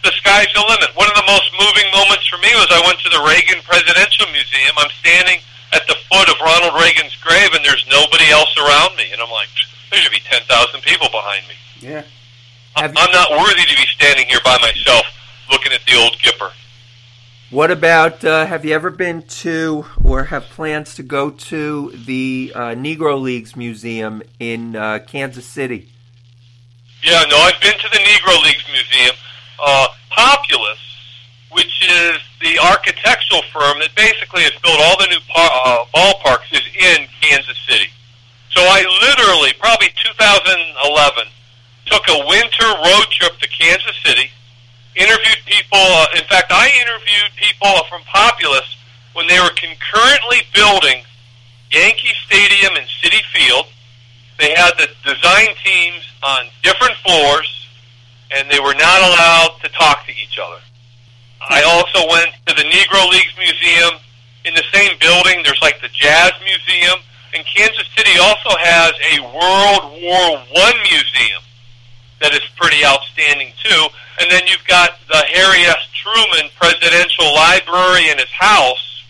the 0.07 0.15
sky's 0.15 0.47
the 0.55 0.63
limit. 0.63 0.95
One 0.95 1.11
of 1.11 1.17
the 1.19 1.27
most 1.27 1.51
moving 1.59 1.87
moments 1.91 2.23
for 2.31 2.39
me 2.39 2.55
was 2.55 2.71
I 2.71 2.79
went 2.87 3.03
to 3.03 3.11
the 3.11 3.19
Reagan 3.19 3.59
Presidential 3.67 4.31
Museum. 4.31 4.71
I'm 4.79 4.91
standing 5.03 5.43
at 5.75 5.83
the 5.91 5.99
foot 6.07 6.31
of 6.31 6.39
Ronald 6.39 6.79
Reagan's 6.79 7.19
grave, 7.19 7.51
and 7.51 7.59
there's 7.67 7.83
nobody 7.91 8.31
else 8.31 8.55
around 8.55 8.95
me. 8.95 9.11
And 9.11 9.19
I'm 9.19 9.29
like, 9.29 9.51
there 9.91 9.99
should 9.99 10.15
be 10.15 10.23
10,000 10.23 10.47
people 10.87 11.11
behind 11.11 11.43
me. 11.51 11.57
Yeah. 11.83 12.07
Have 12.79 12.95
I'm 12.95 13.11
not 13.11 13.27
worthy 13.35 13.67
to 13.67 13.75
be 13.75 13.87
standing 13.91 14.31
here 14.31 14.39
by 14.39 14.55
myself 14.63 15.03
looking 15.51 15.73
at 15.73 15.81
the 15.85 15.95
old 15.95 16.13
Gipper. 16.13 16.51
What 17.49 17.71
about? 17.71 18.23
Uh, 18.23 18.45
have 18.45 18.63
you 18.63 18.75
ever 18.75 18.91
been 18.91 19.23
to 19.41 19.85
or 20.03 20.25
have 20.25 20.43
plans 20.43 20.93
to 20.95 21.03
go 21.03 21.31
to 21.31 21.91
the 22.05 22.51
uh, 22.53 22.59
Negro 22.77 23.19
Leagues 23.19 23.55
Museum 23.55 24.21
in 24.39 24.75
uh, 24.75 24.99
Kansas 25.07 25.45
City? 25.45 25.91
Yeah, 27.01 27.23
no, 27.29 27.37
I've 27.37 27.59
been 27.61 27.73
to 27.73 27.89
the 27.91 27.97
Negro 27.97 28.43
Leagues 28.43 28.65
Museum. 28.71 29.15
Uh, 29.57 29.87
Populous, 30.11 30.77
which 31.51 31.81
is 31.89 32.19
the 32.41 32.59
architectural 32.59 33.41
firm 33.53 33.79
that 33.79 33.95
basically 33.95 34.43
has 34.43 34.53
built 34.61 34.79
all 34.79 34.97
the 34.99 35.07
new 35.07 35.21
par- 35.33 35.61
uh, 35.65 35.85
ballparks, 35.95 36.51
is 36.51 36.65
in 36.75 37.07
Kansas 37.21 37.57
City. 37.67 37.89
So 38.51 38.61
I 38.61 38.83
literally, 39.01 39.53
probably 39.59 39.89
2011, 39.95 41.23
took 41.85 42.03
a 42.09 42.27
winter 42.27 42.69
road 42.85 43.07
trip 43.09 43.39
to 43.39 43.47
Kansas 43.47 43.95
City, 44.05 44.29
interviewed 44.99 45.39
people. 45.47 45.79
Uh, 45.79 46.19
in 46.19 46.25
fact, 46.27 46.51
I 46.51 46.67
interviewed 46.83 47.31
people 47.39 47.87
from 47.87 48.03
Populous 48.03 48.67
when 49.15 49.25
they 49.27 49.39
were 49.39 49.55
concurrently 49.55 50.43
building 50.53 51.01
Yankee 51.71 52.13
Stadium 52.27 52.75
and 52.75 52.85
Citi 52.99 53.23
Field. 53.31 53.71
They 54.37 54.51
had 54.51 54.75
the 54.75 54.91
design 55.07 55.55
teams 55.63 56.03
on 56.23 56.51
different 56.63 56.95
floors, 57.03 57.47
and 58.35 58.51
they 58.51 58.59
were 58.59 58.75
not 58.75 58.99
allowed 59.01 59.55
to 59.63 59.69
talk 59.71 60.05
to 60.05 60.11
each 60.11 60.37
other. 60.37 60.59
I 61.49 61.63
also 61.63 62.07
went 62.11 62.35
to 62.47 62.53
the 62.55 62.67
Negro 62.67 63.09
Leagues 63.09 63.33
Museum 63.39 63.99
in 64.45 64.53
the 64.53 64.63
same 64.71 64.99
building. 64.99 65.41
There's 65.43 65.61
like 65.61 65.81
the 65.81 65.89
Jazz 65.89 66.31
Museum, 66.43 66.99
and 67.33 67.45
Kansas 67.47 67.87
City 67.95 68.19
also 68.19 68.51
has 68.59 68.91
a 69.15 69.23
World 69.31 70.01
War 70.03 70.43
One 70.51 70.77
museum 70.83 71.41
that 72.21 72.33
is 72.33 72.43
pretty 72.55 72.83
outstanding 72.85 73.53
too. 73.63 73.87
And 74.21 74.29
then 74.29 74.43
you've 74.47 74.65
got 74.67 74.99
the 75.07 75.23
Harry 75.33 75.63
S. 75.63 75.83
Truman 75.95 76.51
Presidential 76.59 77.33
Library 77.33 78.11
in 78.11 78.17
his 78.19 78.31
house, 78.31 79.03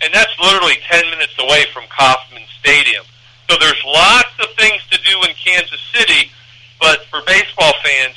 and 0.00 0.12
that's 0.14 0.32
literally 0.38 0.78
10 0.90 1.10
minutes 1.10 1.34
away 1.38 1.66
from 1.72 1.84
Kauffman 1.90 2.44
Stadium. 2.60 3.04
So 3.50 3.56
there's 3.58 3.82
lots 3.84 4.32
of 4.40 4.54
things 4.56 4.80
to 4.90 4.98
do 5.02 5.16
in 5.28 5.34
Kansas 5.34 5.80
City, 5.92 6.30
but 6.80 7.04
for 7.10 7.20
baseball 7.26 7.72
fans, 7.82 8.14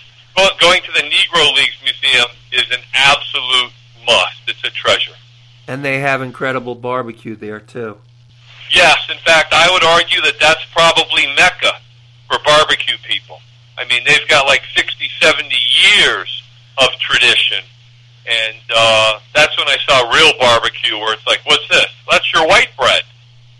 going 0.67 0.81
to 0.83 0.91
the 0.91 1.07
Negro 1.07 1.55
Leagues 1.55 1.77
Museum 1.83 2.27
is 2.51 2.65
an 2.71 2.83
absolute 2.93 3.71
must. 4.05 4.41
It's 4.47 4.63
a 4.63 4.69
treasure. 4.69 5.13
And 5.67 5.83
they 5.83 5.99
have 5.99 6.21
incredible 6.21 6.75
barbecue 6.75 7.35
there 7.35 7.59
too. 7.59 7.97
Yes, 8.73 8.97
in 9.09 9.17
fact, 9.19 9.53
I 9.53 9.71
would 9.71 9.83
argue 9.83 10.21
that 10.21 10.39
that's 10.39 10.63
probably 10.73 11.25
Mecca 11.35 11.79
for 12.27 12.37
barbecue 12.43 12.97
people. 13.03 13.39
I 13.77 13.85
mean, 13.85 14.01
they've 14.05 14.27
got 14.27 14.45
like 14.45 14.63
60, 14.75 15.09
70 15.21 15.49
years 15.49 16.43
of 16.77 16.89
tradition. 16.99 17.63
And 18.27 18.57
uh, 18.75 19.19
that's 19.33 19.57
when 19.57 19.67
I 19.67 19.77
saw 19.87 20.11
real 20.11 20.33
barbecue 20.39 20.97
where 20.97 21.13
it's 21.13 21.25
like, 21.25 21.39
what's 21.45 21.67
this? 21.69 21.87
That's 22.09 22.33
your 22.33 22.47
white 22.47 22.69
bread. 22.77 23.03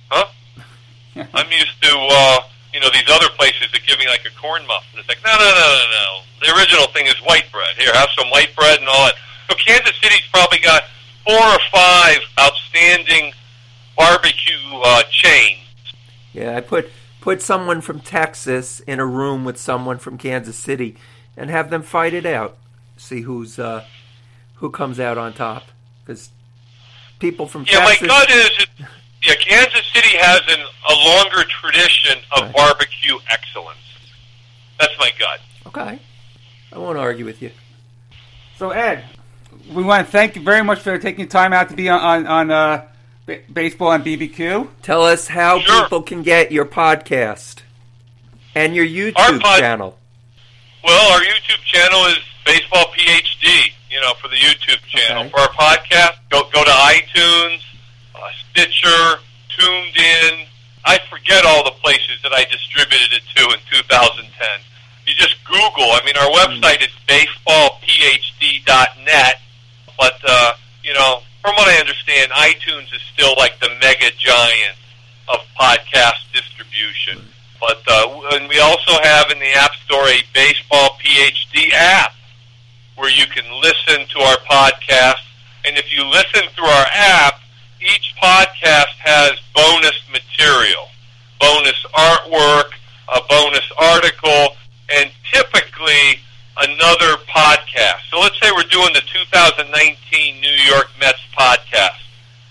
Huh? 0.10 0.28
I'm 1.34 1.52
used 1.52 1.82
to, 1.84 1.94
uh, 1.94 2.40
you 2.74 2.80
know, 2.82 2.90
these 2.92 3.08
other 3.10 3.30
places 3.38 3.72
that 3.72 3.86
give 3.88 3.98
me 4.00 4.08
like 4.08 4.26
a 4.26 4.34
corn 4.42 4.66
muffin. 4.68 5.00
It's 5.00 5.08
like, 5.08 5.24
no, 5.24 5.32
no, 5.32 5.40
no, 5.40 5.68
no, 5.72 5.86
no. 5.88 6.08
The 6.42 6.60
original 6.60 6.88
thing 6.88 7.08
is 7.08 7.16
white 7.24 7.50
bread. 7.52 7.76
Here, 7.78 7.94
have 7.94 8.10
some 8.18 8.30
white 8.30 8.54
bread 8.56 8.80
and 8.80 8.88
all 8.88 9.06
that. 9.06 9.16
So 9.50 9.56
Kansas 9.56 9.96
City's 10.02 10.28
probably 10.34 10.60
got 10.60 10.84
four 11.26 11.40
or 11.40 11.60
five 11.72 12.20
outstanding 12.40 13.34
barbecue 13.98 14.60
uh, 14.84 15.04
chains. 15.10 15.64
Yeah, 16.34 16.58
I 16.58 16.62
put 16.62 16.92
put 17.22 17.42
someone 17.42 17.82
from 17.82 18.00
Texas 18.00 18.80
in 18.82 19.00
a 19.00 19.06
room 19.06 19.44
with 19.46 19.58
someone 19.58 19.98
from 19.98 20.18
Kansas 20.18 20.56
City 20.58 20.96
and 21.36 21.50
have 21.50 21.70
them 21.70 21.82
fight 21.84 22.14
it 22.14 22.26
out. 22.26 22.58
See 22.98 23.22
who's 23.22 23.60
uh, 23.60 23.84
who 24.56 24.70
comes 24.70 25.00
out 25.00 25.18
on 25.18 25.34
top. 25.34 25.64
Because 26.04 26.30
people 27.20 27.48
from 27.48 27.66
Yeah, 27.68 27.80
Texas. 27.86 28.02
my 28.02 28.08
gut 28.08 28.30
is, 28.32 28.50
yeah, 29.24 29.36
Kansas 29.36 29.86
City 29.94 30.16
has 30.18 30.42
an, 30.50 30.60
a 30.90 30.94
longer 31.08 31.44
tradition 31.50 32.18
of 32.36 32.44
Right. 32.44 32.56
barbecue 32.56 33.18
excellence. 33.30 33.78
That's 34.80 34.94
my 35.00 35.12
gut. 35.20 35.40
Okay, 35.68 36.00
I 36.72 36.78
won't 36.78 36.98
argue 36.98 37.26
with 37.26 37.42
you. 37.42 37.52
So 38.58 38.72
Ed, 38.72 39.04
we 39.72 39.84
want 39.84 40.06
to 40.08 40.12
thank 40.12 40.36
you 40.36 40.42
very 40.42 40.64
much 40.64 40.80
for 40.80 40.98
taking 40.98 41.28
time 41.28 41.54
out 41.54 41.70
to 41.70 41.76
be 41.76 41.90
on 41.90 42.00
on, 42.26 42.28
on 42.28 42.52
uh, 42.52 42.86
b- 43.28 43.42
baseball 43.54 43.92
and 43.92 44.04
BBQ. 44.04 44.68
Tell 44.82 45.04
us 45.04 45.28
how 45.28 45.60
Sure. 45.60 45.84
people 45.84 46.02
can 46.02 46.24
get 46.24 46.52
your 46.52 46.66
podcast 46.66 47.62
and 48.56 48.74
your 48.76 48.86
YouTube 48.88 49.20
Our 49.20 49.38
pod- 49.40 49.60
channel. 49.60 50.00
Well, 50.84 51.12
our 51.14 51.20
YouTube 51.22 51.62
channel 51.66 52.06
is 52.08 52.18
Baseball 52.46 52.86
PhD. 52.98 53.72
You 53.92 54.00
know, 54.02 54.14
for 54.22 54.28
the 54.30 54.36
YouTube 54.38 54.82
channel. 54.88 55.24
Okay. 55.24 55.32
For 55.32 55.40
our 55.40 55.50
podcast, 55.50 56.18
go 56.30 56.44
go 56.54 56.64
to 56.64 56.70
iTunes, 56.72 57.60
uh, 58.16 58.20
Stitcher, 58.52 59.20
TuneIn. 59.58 60.46
I 60.86 61.00
forget 61.10 61.46
all 61.46 61.64
the 61.66 61.72
places 61.84 62.22
that 62.24 62.32
I 62.34 62.46
distributed 62.46 63.12
it 63.14 63.24
to 63.36 63.44
in 63.54 63.60
2010. 63.72 64.60
You 65.08 65.14
just 65.16 65.36
Google. 65.46 65.92
I 65.92 66.02
mean, 66.06 66.16
our 66.18 66.30
website 66.32 66.82
is 66.84 66.92
baseballphd.net. 67.08 69.36
But 69.98 70.20
uh, 70.28 70.28
you 70.28 70.30
know, 70.30 70.52
from 71.48 71.56
what 71.56 71.70
I 71.70 71.80
understand, 71.80 72.30
iTunes 72.32 72.94
is 72.94 73.02
still 73.14 73.34
like 73.38 73.58
the 73.62 73.70
mega 73.80 74.12
giant 74.20 74.76
of 75.30 75.40
podcast 75.58 76.28
distribution. 76.34 77.24
But 77.62 77.80
uh, 77.88 78.20
and 78.34 78.50
we 78.50 78.60
also 78.60 78.92
have 79.02 79.32
in 79.32 79.40
the 79.40 79.54
App 79.56 79.72
Store 79.86 80.04
a 80.10 80.20
Baseball 80.34 81.00
PhD 81.00 81.72
app 81.72 82.12
where 82.98 83.10
you 83.10 83.26
can 83.28 83.46
listen 83.62 84.06
to 84.10 84.20
our 84.20 84.36
podcast. 84.44 85.24
And 85.64 85.78
if 85.78 85.88
you 85.96 86.04
listen 86.04 86.50
through 86.54 86.68
our 86.68 86.88
app, 86.94 87.40
each 87.80 88.14
podcast 88.22 89.00
has 89.00 89.40
bonus 89.56 90.04
material, 90.12 90.92
bonus 91.40 91.82
artwork, 91.96 92.76
a 93.08 93.22
bonus 93.30 93.72
article, 93.80 94.58
and 94.90 95.10
typically 95.32 96.20
another 96.62 97.18
podcast. 97.30 98.02
So 98.10 98.20
let's 98.20 98.40
say 98.42 98.50
we're 98.56 98.70
doing 98.72 98.94
the 98.94 99.02
2019 99.06 100.42
New 100.42 100.58
York 100.70 100.90
Mets 101.00 101.22
podcast. 101.38 102.02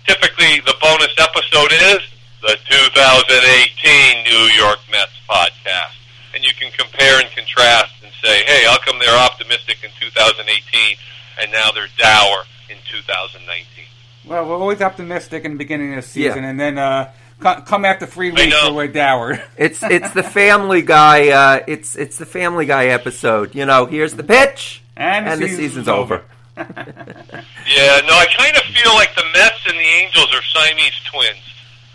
Typically, 0.06 0.60
the 0.64 0.74
bonus 0.80 1.12
episode 1.18 1.72
is 1.72 2.00
the 2.42 2.56
2018 2.70 4.24
New 4.24 4.44
York 4.54 4.78
Mets 4.90 5.12
podcast. 5.28 5.94
And 6.34 6.44
you 6.44 6.52
can 6.58 6.70
compare 6.72 7.20
and 7.20 7.28
contrast 7.34 7.94
and 8.02 8.12
say, 8.22 8.44
hey, 8.44 8.64
how 8.66 8.78
come 8.78 8.98
they're 8.98 9.18
optimistic 9.18 9.78
in 9.82 9.90
2018 10.00 10.96
and 11.42 11.50
now 11.52 11.70
they're 11.74 11.88
dour 11.98 12.44
in 12.70 12.76
2019? 12.90 13.84
Well, 14.26 14.44
we're 14.46 14.56
always 14.58 14.80
optimistic 14.82 15.44
in 15.44 15.52
the 15.52 15.58
beginning 15.58 15.94
of 15.94 16.02
the 16.04 16.08
season, 16.10 16.42
Yeah. 16.42 16.50
and 16.50 16.60
then 16.60 16.78
uh, 16.78 17.04
co- 17.06 17.10
come 17.40 17.84
after 17.84 18.06
three 18.06 18.30
weeks 18.30 18.50
know. 18.50 18.72
where 18.74 18.86
we're 18.86 18.92
dour. 18.92 19.40
It's 19.56 19.82
it's 19.82 20.10
the 20.12 20.22
Family 20.22 20.82
Guy. 20.82 21.28
Uh, 21.28 21.64
it's 21.66 21.96
it's 21.96 22.18
the 22.18 22.26
Family 22.26 22.66
Guy 22.66 22.86
episode. 22.86 23.54
You 23.54 23.66
know, 23.66 23.86
here's 23.86 24.14
the 24.14 24.24
pitch, 24.24 24.82
And 24.96 25.26
the 25.26 25.30
and 25.32 25.42
the 25.42 25.48
season's 25.48 25.68
season's 25.70 25.88
over. 25.88 26.14
over. 26.16 26.24
Yeah, 27.68 28.00
no, 28.06 28.14
I 28.14 28.26
kind 28.38 28.56
of 28.56 28.62
feel 28.62 28.94
like 28.94 29.14
the 29.16 29.24
Mets 29.34 29.60
and 29.66 29.76
the 29.76 29.82
Angels 29.82 30.28
are 30.34 30.42
Siamese 30.42 30.94
twins. 31.12 31.42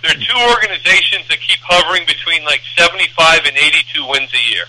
They're 0.04 0.14
two 0.14 0.40
organizations 0.52 1.28
that 1.30 1.40
keep 1.40 1.60
hovering 1.64 2.06
between 2.06 2.44
like 2.44 2.62
75 2.78 3.40
and 3.46 3.56
82 3.58 4.08
wins 4.08 4.30
a 4.34 4.52
year. 4.54 4.64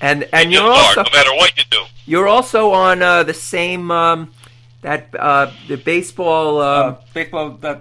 And 0.00 0.28
and 0.32 0.50
just 0.50 0.62
you're 0.62 0.70
are, 0.70 0.72
also 0.72 1.02
no 1.04 1.10
matter 1.12 1.32
what 1.34 1.56
you 1.56 1.64
do. 1.70 1.82
you're 2.06 2.26
also 2.28 2.72
on 2.72 3.02
uh, 3.02 3.22
the 3.22 3.34
same 3.34 3.90
um, 3.90 4.32
that 4.82 5.08
uh, 5.18 5.52
the 5.68 5.76
baseball 5.76 6.60
Uh, 6.60 6.96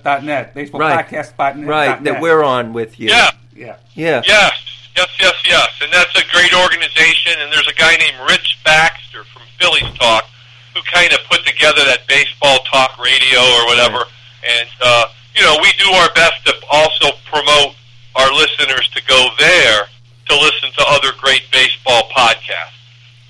dot 0.03 0.23
net 0.23 0.53
baseball 0.53 0.81
Right. 0.81 1.05
podcast 1.05 1.35
button. 1.37 1.65
right 1.65 2.03
that 2.03 2.21
we're 2.21 2.43
on 2.43 2.73
with 2.73 2.99
you. 2.99 3.09
Yeah. 3.09 3.31
Yeah. 3.55 3.77
Yeah. 3.93 4.21
Yes, 4.25 4.53
yes, 4.95 5.07
yes, 5.19 5.33
yes. 5.47 5.69
And 5.81 5.91
that's 5.91 6.15
a 6.15 6.23
great 6.31 6.53
organization. 6.53 7.33
And 7.39 7.51
there's 7.51 7.67
a 7.67 7.73
guy 7.75 7.95
named 7.97 8.17
Rich 8.29 8.59
Baxter 8.65 9.23
from 9.25 9.43
Phillies 9.59 9.91
Talk 9.97 10.25
who 10.73 10.81
kind 10.91 11.11
of 11.13 11.19
put 11.29 11.45
together 11.45 11.83
that 11.85 12.07
baseball 12.07 12.59
talk 12.71 12.97
radio 12.99 13.39
or 13.41 13.65
whatever. 13.67 14.05
And, 14.47 14.69
uh, 14.81 15.05
you 15.35 15.41
know, 15.43 15.57
we 15.61 15.71
do 15.73 15.89
our 15.91 16.09
best 16.13 16.45
to 16.45 16.53
also 16.71 17.11
promote 17.25 17.75
our 18.15 18.31
listeners 18.33 18.87
to 18.95 19.01
go 19.07 19.27
there 19.39 19.87
to 20.29 20.35
listen 20.39 20.69
to 20.77 20.83
other 20.87 21.11
great 21.19 21.43
baseball 21.51 22.03
podcasts. 22.15 22.78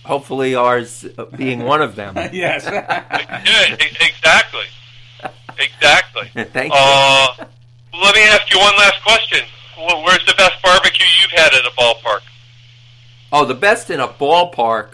Hopefully, 0.06 0.56
ours 0.56 1.06
uh, 1.18 1.26
being 1.26 1.64
one 1.64 1.82
of 1.82 1.96
them. 1.96 2.16
yes. 2.34 2.66
Yeah, 2.66 3.76
exactly. 3.80 4.66
Exactly. 5.60 6.30
Thank 6.54 6.74
you. 6.74 6.80
Uh, 6.80 7.28
let 8.02 8.16
me 8.16 8.22
ask 8.24 8.52
you 8.52 8.60
one 8.60 8.76
last 8.78 9.04
question. 9.04 9.46
Where's 9.78 10.26
the 10.26 10.34
best 10.38 10.62
barbecue 10.64 11.06
you've 11.22 11.32
had 11.32 11.54
at 11.54 11.66
a 11.66 11.72
ballpark? 11.78 12.22
Oh, 13.32 13.46
the 13.46 13.54
best 13.54 13.90
in 13.90 14.00
a 14.00 14.08
ballpark, 14.08 14.92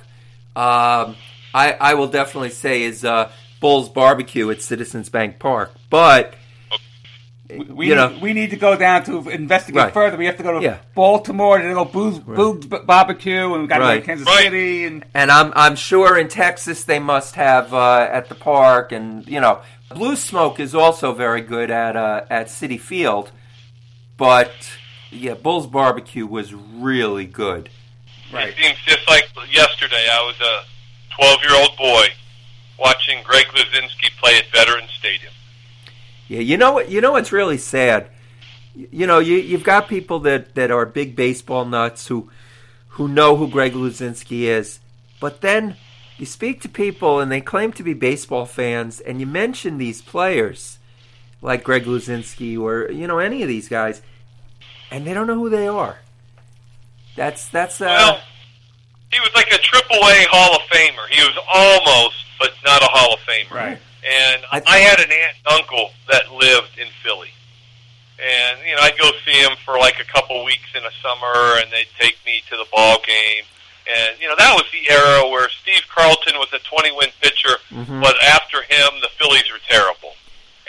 um, 0.55 1.15
I, 1.53 1.75
I 1.79 1.93
will 1.93 2.07
definitely 2.07 2.49
say 2.49 2.83
is 2.83 3.05
uh, 3.05 3.31
Bull's 3.59 3.89
Barbecue 3.89 4.49
at 4.51 4.61
Citizens 4.61 5.09
Bank 5.09 5.39
Park. 5.39 5.73
But 5.89 6.35
we, 7.49 7.89
You 7.89 7.95
know. 7.95 8.07
need, 8.09 8.21
we 8.21 8.33
need 8.33 8.49
to 8.51 8.55
go 8.55 8.75
down 8.75 9.03
to 9.05 9.29
investigate 9.29 9.83
Right. 9.83 9.93
further. 9.93 10.17
We 10.17 10.25
have 10.25 10.37
to 10.37 10.43
go 10.43 10.57
to 10.59 10.63
Yeah. 10.65 10.77
Baltimore 10.95 11.57
to 11.59 11.73
go 11.73 11.85
Boog's, 11.85 12.19
Boog's 12.19 12.65
B- 12.65 12.77
Barbecue, 12.85 13.53
and 13.53 13.61
we 13.63 13.67
got 13.67 13.77
to 13.79 13.83
go 13.85 13.95
to 13.95 14.01
Kansas 14.01 14.25
Right. 14.27 14.43
City. 14.45 14.85
And 14.85 15.05
and 15.13 15.31
I'm 15.31 15.53
I'm 15.55 15.75
sure 15.75 16.17
in 16.17 16.27
Texas 16.27 16.83
they 16.85 16.99
must 16.99 17.35
have 17.35 17.73
uh, 17.73 18.07
at 18.11 18.29
the 18.29 18.35
park, 18.35 18.91
and 18.91 19.27
you 19.27 19.39
know, 19.39 19.59
Blue 19.89 20.15
Smoke 20.15 20.59
is 20.59 20.73
also 20.73 21.13
very 21.13 21.41
good 21.41 21.69
at 21.69 21.95
uh, 21.95 22.21
at 22.29 22.47
Citi 22.47 22.79
Field. 22.79 23.31
But 24.17 24.51
yeah, 25.11 25.33
Bull's 25.35 25.67
Barbecue 25.67 26.25
was 26.25 26.53
really 26.53 27.25
good. 27.25 27.69
right. 28.33 28.49
It 28.49 28.55
seems 28.57 28.77
just 28.85 29.07
like 29.07 29.29
yesterday. 29.51 30.07
I 30.11 30.21
was 30.25 30.35
a 30.41 31.15
12 31.15 31.39
year 31.43 31.55
old 31.61 31.77
boy 31.77 32.07
watching 32.79 33.19
Greg 33.23 33.45
Luzinski 33.47 34.09
play 34.19 34.37
at 34.37 34.45
Veterans 34.51 34.89
Stadium. 34.97 35.31
Yeah, 36.27 36.39
you 36.39 36.57
know 36.57 36.73
what? 36.73 36.89
You 36.89 37.01
know 37.01 37.13
what's 37.13 37.31
really 37.31 37.57
sad. 37.57 38.09
You 38.73 39.07
know, 39.07 39.19
you 39.19 39.37
you've 39.37 39.63
got 39.63 39.87
people 39.87 40.19
that, 40.21 40.55
that 40.55 40.71
are 40.71 40.85
big 40.85 41.15
baseball 41.15 41.65
nuts 41.65 42.07
who 42.07 42.29
who 42.89 43.07
know 43.07 43.35
who 43.35 43.47
Greg 43.47 43.73
Luzinski 43.73 44.41
is, 44.41 44.79
but 45.19 45.41
then 45.41 45.75
you 46.17 46.25
speak 46.25 46.61
to 46.61 46.69
people 46.69 47.19
and 47.19 47.31
they 47.31 47.41
claim 47.41 47.71
to 47.73 47.83
be 47.83 47.93
baseball 47.93 48.45
fans, 48.45 48.99
and 48.99 49.19
you 49.19 49.27
mention 49.27 49.77
these 49.77 50.01
players 50.01 50.79
like 51.41 51.63
Greg 51.63 51.83
Luzinski 51.85 52.59
or 52.59 52.91
you 52.91 53.07
know 53.07 53.19
any 53.19 53.41
of 53.41 53.47
these 53.47 53.69
guys, 53.69 54.01
and 54.91 55.05
they 55.05 55.13
don't 55.13 55.27
know 55.27 55.35
who 55.39 55.49
they 55.49 55.67
are. 55.67 55.97
That's 57.15 57.47
that's 57.49 57.79
uh, 57.81 57.85
Well, 57.85 58.19
he 59.11 59.19
was 59.19 59.29
like 59.35 59.47
a 59.51 59.57
Triple 59.57 59.97
A 59.97 60.25
Hall 60.29 60.55
of 60.55 60.61
Famer. 60.63 61.07
He 61.09 61.21
was 61.21 61.37
almost, 61.53 62.15
but 62.39 62.51
not 62.65 62.81
a 62.81 62.87
Hall 62.87 63.13
of 63.13 63.19
Famer. 63.21 63.51
Right. 63.51 63.77
And 64.05 64.43
I 64.51 64.61
I, 64.67 64.77
had 64.79 64.99
an 64.99 65.09
aunt 65.11 65.35
and 65.45 65.59
uncle 65.59 65.89
that 66.09 66.31
lived 66.31 66.77
in 66.77 66.87
Philly. 67.03 67.31
And, 68.21 68.59
you 68.63 68.75
know, 68.75 68.81
I'd 68.81 68.97
go 68.97 69.11
see 69.25 69.33
him 69.41 69.57
for 69.65 69.77
like 69.77 69.99
a 69.99 70.05
couple 70.05 70.45
weeks 70.45 70.69
in 70.75 70.83
the 70.83 70.91
summer, 71.01 71.59
and 71.59 71.71
they'd 71.71 71.89
take 71.99 72.15
me 72.25 72.41
to 72.49 72.55
the 72.55 72.65
ball 72.71 72.99
game. 73.05 73.43
And, 73.89 74.17
you 74.21 74.27
know, 74.29 74.35
that 74.37 74.53
was 74.55 74.65
the 74.71 74.87
era 74.89 75.27
where 75.29 75.49
Steve 75.49 75.83
Carlton 75.93 76.35
was 76.37 76.47
a 76.53 76.59
20 76.59 76.91
win 76.95 77.09
pitcher, 77.21 77.57
Mhm. 77.73 78.01
but 78.01 78.15
after 78.23 78.61
him, 78.63 78.99
the 79.01 79.09
Phillies 79.17 79.49
were 79.51 79.59
terrible. 79.67 80.15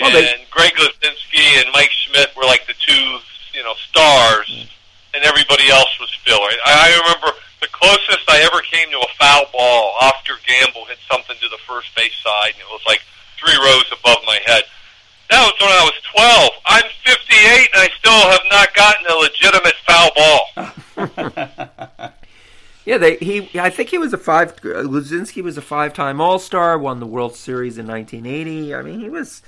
Well, 0.00 0.14
and 0.16 0.26
they- 0.26 0.46
Greg 0.50 0.74
Luzinski 0.76 1.62
and 1.62 1.72
Mike 1.72 1.92
Schmidt 1.92 2.34
were 2.36 2.44
like 2.44 2.66
the 2.66 2.74
two, 2.74 3.20
you 3.54 3.62
know, 3.62 3.74
stars, 3.88 4.50
and 5.14 5.24
everybody 5.24 5.70
else 5.70 5.98
was 6.00 6.10
filler. 6.24 6.50
I, 6.66 6.72
I 6.92 6.98
remember 7.00 7.38
the 7.60 7.68
closest 7.68 8.28
I 8.28 8.40
ever 8.42 8.60
came 8.62 8.90
to 8.90 9.00
a 9.00 9.08
foul 9.18 9.46
ball, 9.52 9.96
Oscar 10.00 10.38
Gamble 10.46 10.84
hit 10.86 10.98
something 11.10 11.36
to 11.40 11.48
the 11.48 11.58
first 11.66 11.94
base 11.94 12.12
side, 12.22 12.52
and 12.52 12.60
it 12.60 12.68
was 12.70 12.82
like 12.86 13.02
three 13.38 13.56
rows 13.56 13.84
above 13.92 14.18
my 14.26 14.38
head. 14.46 14.64
That 15.30 15.42
was 15.42 15.54
when 15.60 15.70
I 15.70 15.82
was 15.84 15.94
12. 16.14 16.50
I'm 16.66 16.84
58, 17.04 17.68
and 17.74 17.82
I 17.82 17.88
still 17.98 18.30
have 18.30 18.42
not 18.50 18.74
gotten 18.74 19.06
a 19.06 19.14
legitimate 19.16 19.74
foul 19.86 20.10
ball. 20.16 22.12
yeah. 22.84 22.98
They 22.98 23.16
he 23.16 23.50
I 23.58 23.70
think 23.70 23.88
he 23.90 23.98
was 23.98 24.12
a 24.12 24.18
five. 24.18 24.56
Luzinski 24.56 25.42
was 25.42 25.58
a 25.58 25.62
five 25.62 25.92
time 25.94 26.20
All 26.20 26.38
Star, 26.38 26.78
won 26.78 27.00
the 27.00 27.06
World 27.06 27.34
Series 27.34 27.76
in 27.76 27.86
1980. 27.86 28.74
I 28.74 28.82
mean, 28.82 29.00
he 29.00 29.10
was 29.10 29.42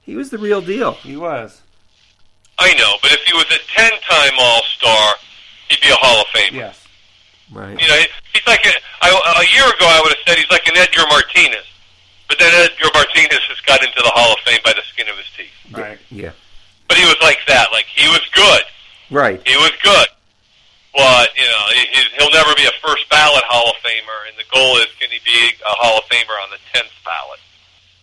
he 0.00 0.14
was 0.14 0.30
the 0.30 0.38
real 0.38 0.60
deal. 0.60 0.92
He 0.92 1.16
was. 1.16 1.62
I 2.58 2.72
know, 2.74 2.94
but 3.02 3.12
if 3.12 3.20
he 3.24 3.34
was 3.34 3.44
a 3.50 3.60
10-time 3.76 4.38
All-Star, 4.38 5.14
he'd 5.68 5.80
be 5.80 5.88
a 5.88 5.98
Hall 6.00 6.22
of 6.22 6.26
Famer. 6.28 6.72
Yes. 6.72 6.86
Right. 7.52 7.78
You 7.78 7.86
know, 7.86 8.00
he's 8.32 8.46
like 8.46 8.64
a, 8.64 8.72
I, 9.02 9.10
a 9.12 9.46
year 9.54 9.66
ago. 9.68 9.84
I 9.86 10.00
would 10.02 10.14
have 10.16 10.22
said 10.26 10.38
he's 10.38 10.50
like 10.50 10.66
an 10.66 10.76
Edgar 10.76 11.04
Martinez, 11.10 11.66
but 12.28 12.38
then 12.38 12.52
Edgar 12.54 12.90
Martinez 12.94 13.44
has 13.48 13.60
got 13.62 13.82
into 13.82 14.02
the 14.02 14.10
Hall 14.14 14.34
of 14.34 14.40
Fame 14.42 14.60
by 14.64 14.72
the 14.74 14.82
skin 14.90 15.08
of 15.08 15.16
his 15.16 15.30
teeth. 15.36 15.54
Right. 15.70 15.98
Yeah. 16.10 16.32
But 16.88 16.98
he 16.98 17.04
was 17.04 17.18
like 17.22 17.38
that. 17.46 17.70
Like 17.72 17.86
he 17.86 18.06
was 18.08 18.22
good. 18.34 18.62
Right. 19.10 19.40
He 19.46 19.56
was 19.56 19.72
good. 19.82 20.08
But 20.94 21.28
you 21.36 21.46
know, 21.46 21.64
he, 21.76 22.02
he'll 22.18 22.32
never 22.32 22.54
be 22.56 22.66
a 22.66 22.74
first 22.82 23.06
ballot 23.10 23.44
Hall 23.46 23.70
of 23.70 23.78
Famer. 23.84 24.20
And 24.26 24.34
the 24.38 24.48
goal 24.50 24.78
is, 24.82 24.90
can 24.98 25.10
he 25.10 25.20
be 25.22 25.36
a 25.62 25.74
Hall 25.78 25.98
of 25.98 26.04
Famer 26.10 26.34
on 26.42 26.50
the 26.50 26.58
tenth 26.72 26.92
ballot? 27.04 27.40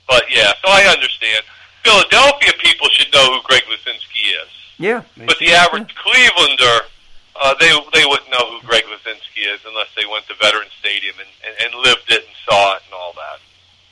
But 0.07 0.23
yeah, 0.29 0.53
so 0.63 0.71
I 0.71 0.87
understand. 0.87 1.43
Philadelphia 1.83 2.53
people 2.63 2.87
should 2.95 3.11
know 3.11 3.35
who 3.35 3.43
Greg 3.43 3.63
Luzinski 3.67 4.23
is. 4.39 4.51
Yeah. 4.79 5.03
But 5.17 5.37
the 5.39 5.51
average 5.51 5.93
Clevelander, 5.95 6.87
uh, 7.35 7.55
they 7.59 7.71
they 7.91 8.05
wouldn't 8.07 8.31
know 8.31 8.55
who 8.55 8.67
Greg 8.67 8.83
Luzinski 8.87 9.51
is 9.51 9.59
unless 9.67 9.91
they 9.95 10.07
went 10.07 10.27
to 10.27 10.35
Veterans 10.39 10.71
Stadium 10.79 11.15
and, 11.19 11.29
and, 11.43 11.53
and 11.59 11.83
lived 11.83 12.07
it 12.07 12.23
and 12.23 12.35
saw 12.47 12.75
it 12.75 12.83
and 12.85 12.93
all 12.93 13.13
that. 13.19 13.39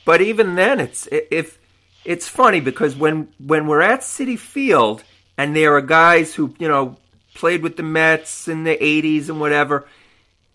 But 0.04 0.20
even 0.20 0.54
then, 0.54 0.80
it's 0.80 1.08
if 1.10 1.58
it's 2.04 2.28
funny 2.28 2.60
because 2.60 2.96
when 2.96 3.28
when 3.38 3.66
we're 3.66 3.82
at 3.82 4.00
Citi 4.00 4.38
Field 4.38 5.04
and 5.38 5.54
there 5.54 5.74
are 5.76 5.82
guys 5.82 6.34
who 6.34 6.54
you 6.58 6.68
know 6.68 6.96
played 7.34 7.62
with 7.62 7.76
the 7.76 7.82
Mets 7.82 8.48
in 8.48 8.64
the 8.64 8.76
'80s 8.76 9.28
and 9.28 9.40
whatever, 9.40 9.86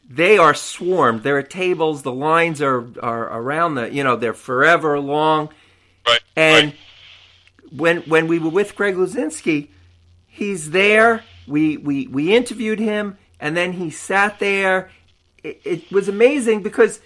they 0.09 0.37
are 0.37 0.53
swarmed. 0.53 1.23
There 1.23 1.37
are 1.37 1.43
tables. 1.43 2.03
The 2.03 2.11
lines 2.11 2.61
are 2.61 2.87
are 3.01 3.39
around 3.39 3.75
the 3.75 3.93
you 3.93 4.03
know 4.03 4.15
they're 4.15 4.33
forever 4.33 4.99
long. 4.99 5.49
Right. 6.05 6.21
And 6.35 6.65
right. 6.67 7.73
when 7.73 7.97
when 8.01 8.27
we 8.27 8.39
were 8.39 8.49
with 8.49 8.75
Greg 8.75 8.95
Luzinski, 8.95 9.69
he's 10.27 10.71
there. 10.71 11.23
We 11.47 11.77
we 11.77 12.07
we 12.07 12.35
interviewed 12.35 12.79
him, 12.79 13.17
and 13.39 13.55
then 13.55 13.73
he 13.73 13.89
sat 13.89 14.39
there. 14.39 14.91
It, 15.43 15.61
it 15.63 15.91
was 15.91 16.09
amazing 16.09 16.63
because 16.63 16.99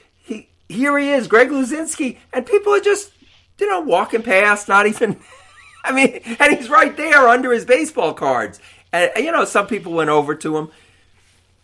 here 0.72 0.98
he 0.98 1.12
is, 1.12 1.28
Greg 1.28 1.50
Luzinski, 1.50 2.18
and 2.34 2.46
people 2.46 2.74
are 2.74 2.80
just 2.80 3.12
you 3.60 3.70
know 3.70 3.82
walking 3.82 4.24
past, 4.24 4.68
not 4.68 4.88
even. 4.88 5.20
I 5.84 5.92
mean, 5.94 6.22
and 6.40 6.56
he's 6.56 6.70
right 6.70 6.96
there 6.96 7.28
under 7.28 7.52
his 7.52 7.66
baseball 7.66 8.14
cards. 8.14 8.60
And 8.94 9.12
you 9.18 9.32
know, 9.32 9.46
some 9.46 9.66
people 9.68 9.94
went 9.94 10.10
over 10.12 10.36
to 10.36 10.58
him, 10.58 10.70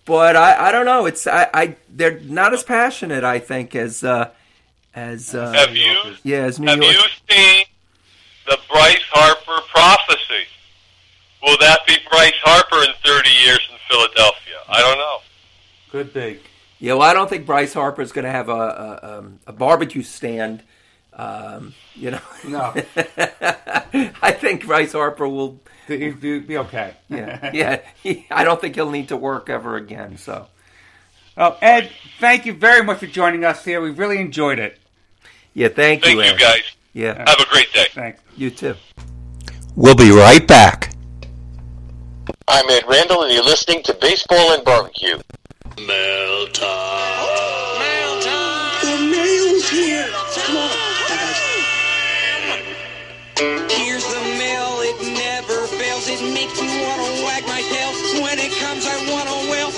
but 0.05 0.35
I, 0.35 0.69
I 0.69 0.71
don't 0.71 0.85
know. 0.85 1.05
It's 1.05 1.27
I, 1.27 1.47
I 1.53 1.75
they're 1.89 2.19
not 2.21 2.53
as 2.53 2.63
passionate, 2.63 3.23
I 3.23 3.39
think, 3.39 3.75
as 3.75 4.03
uh, 4.03 4.31
as 4.95 5.35
uh, 5.35 5.51
Have 5.53 5.75
you 5.75 5.95
yeah, 6.23 6.39
as 6.45 6.59
New 6.59 6.67
have 6.67 6.79
York. 6.79 6.95
you 6.95 7.35
seen 7.35 7.65
the 8.47 8.57
Bryce 8.69 9.03
Harper 9.11 9.61
prophecy? 9.67 10.47
Will 11.43 11.57
that 11.59 11.85
be 11.85 11.97
Bryce 12.09 12.33
Harper 12.41 12.83
in 12.83 12.95
30 13.05 13.29
years 13.29 13.59
in 13.71 13.77
Philadelphia? 13.87 14.55
I 14.67 14.81
don't 14.81 14.97
know. 14.97 15.17
Could 15.91 16.13
be. 16.13 16.39
Yeah, 16.79 16.93
well, 16.93 17.01
I 17.09 17.13
don't 17.13 17.29
think 17.29 17.45
Bryce 17.45 17.73
Harper 17.73 18.01
is 18.01 18.11
going 18.11 18.25
to 18.25 18.31
have 18.31 18.49
a 18.49 18.51
a, 19.03 19.17
um, 19.19 19.39
a 19.47 19.53
barbecue 19.53 20.03
stand. 20.03 20.61
Um, 21.13 21.73
you 21.95 22.11
know, 22.11 22.19
No. 22.47 22.73
I 24.21 24.31
think 24.39 24.65
Bryce 24.65 24.91
Harper 24.93 25.27
will. 25.27 25.59
He'd 25.87 26.19
be 26.19 26.39
be 26.39 26.57
okay. 26.59 26.93
Yeah, 27.09 27.51
yeah. 27.53 27.79
He, 28.03 28.27
I 28.29 28.43
don't 28.43 28.59
think 28.61 28.75
he'll 28.75 28.91
need 28.91 29.07
to 29.09 29.17
work 29.17 29.49
ever 29.49 29.77
again. 29.77 30.17
So, 30.17 30.47
Well, 31.35 31.57
Ed, 31.61 31.89
thank 32.19 32.45
you 32.45 32.53
very 32.53 32.83
much 32.83 32.99
for 32.99 33.07
joining 33.07 33.43
us 33.45 33.63
here. 33.65 33.79
We 33.81 33.89
really 33.91 34.19
enjoyed 34.19 34.59
it. 34.59 34.77
yeah, 35.53 35.69
thank, 35.69 36.05
you. 36.05 36.17
Thank 36.21 36.25
you, 36.25 36.33
you, 36.33 36.39
guys. 36.39 36.61
Yeah, 36.93 37.17
Have 37.27 37.39
a 37.39 37.49
great 37.49 37.71
day. 37.73 37.87
Thanks. 37.93 38.21
you 38.35 38.51
too. 38.51 38.75
We'll 39.75 39.95
be 39.95 40.11
right 40.11 40.45
back. 40.47 40.93
I'm 42.47 42.69
Ed 42.69 42.83
Randall, 42.87 43.23
and 43.23 43.33
you're 43.33 43.43
listening 43.43 43.81
to 43.83 43.93
Baseball 43.95 44.53
and 44.53 44.63
Barbecue. 44.65 45.19
Mail 45.77 46.47
time. 46.53 47.77
Mail 47.77 48.19
time. 48.21 48.81
The 48.81 48.97
mail's 49.11 49.69
here. 49.69 50.09
Come 50.33 50.57
on. 50.57 50.71
Here's 53.69 54.03
the 54.03 54.21
mail. 54.39 54.81
It 54.81 54.99
never 55.13 55.67
fails. 55.67 56.07
It 56.09 56.21
makes 56.33 56.59
me 56.59 56.81
want 56.81 56.99
to 57.05 57.23
wag 57.23 57.45
my 57.45 57.61
tail. 57.61 57.93
When 58.23 58.39
it 58.39 58.51
comes, 58.57 58.87
I 58.87 58.97
want 59.11 59.29
to 59.29 59.35
wail. 59.51 59.69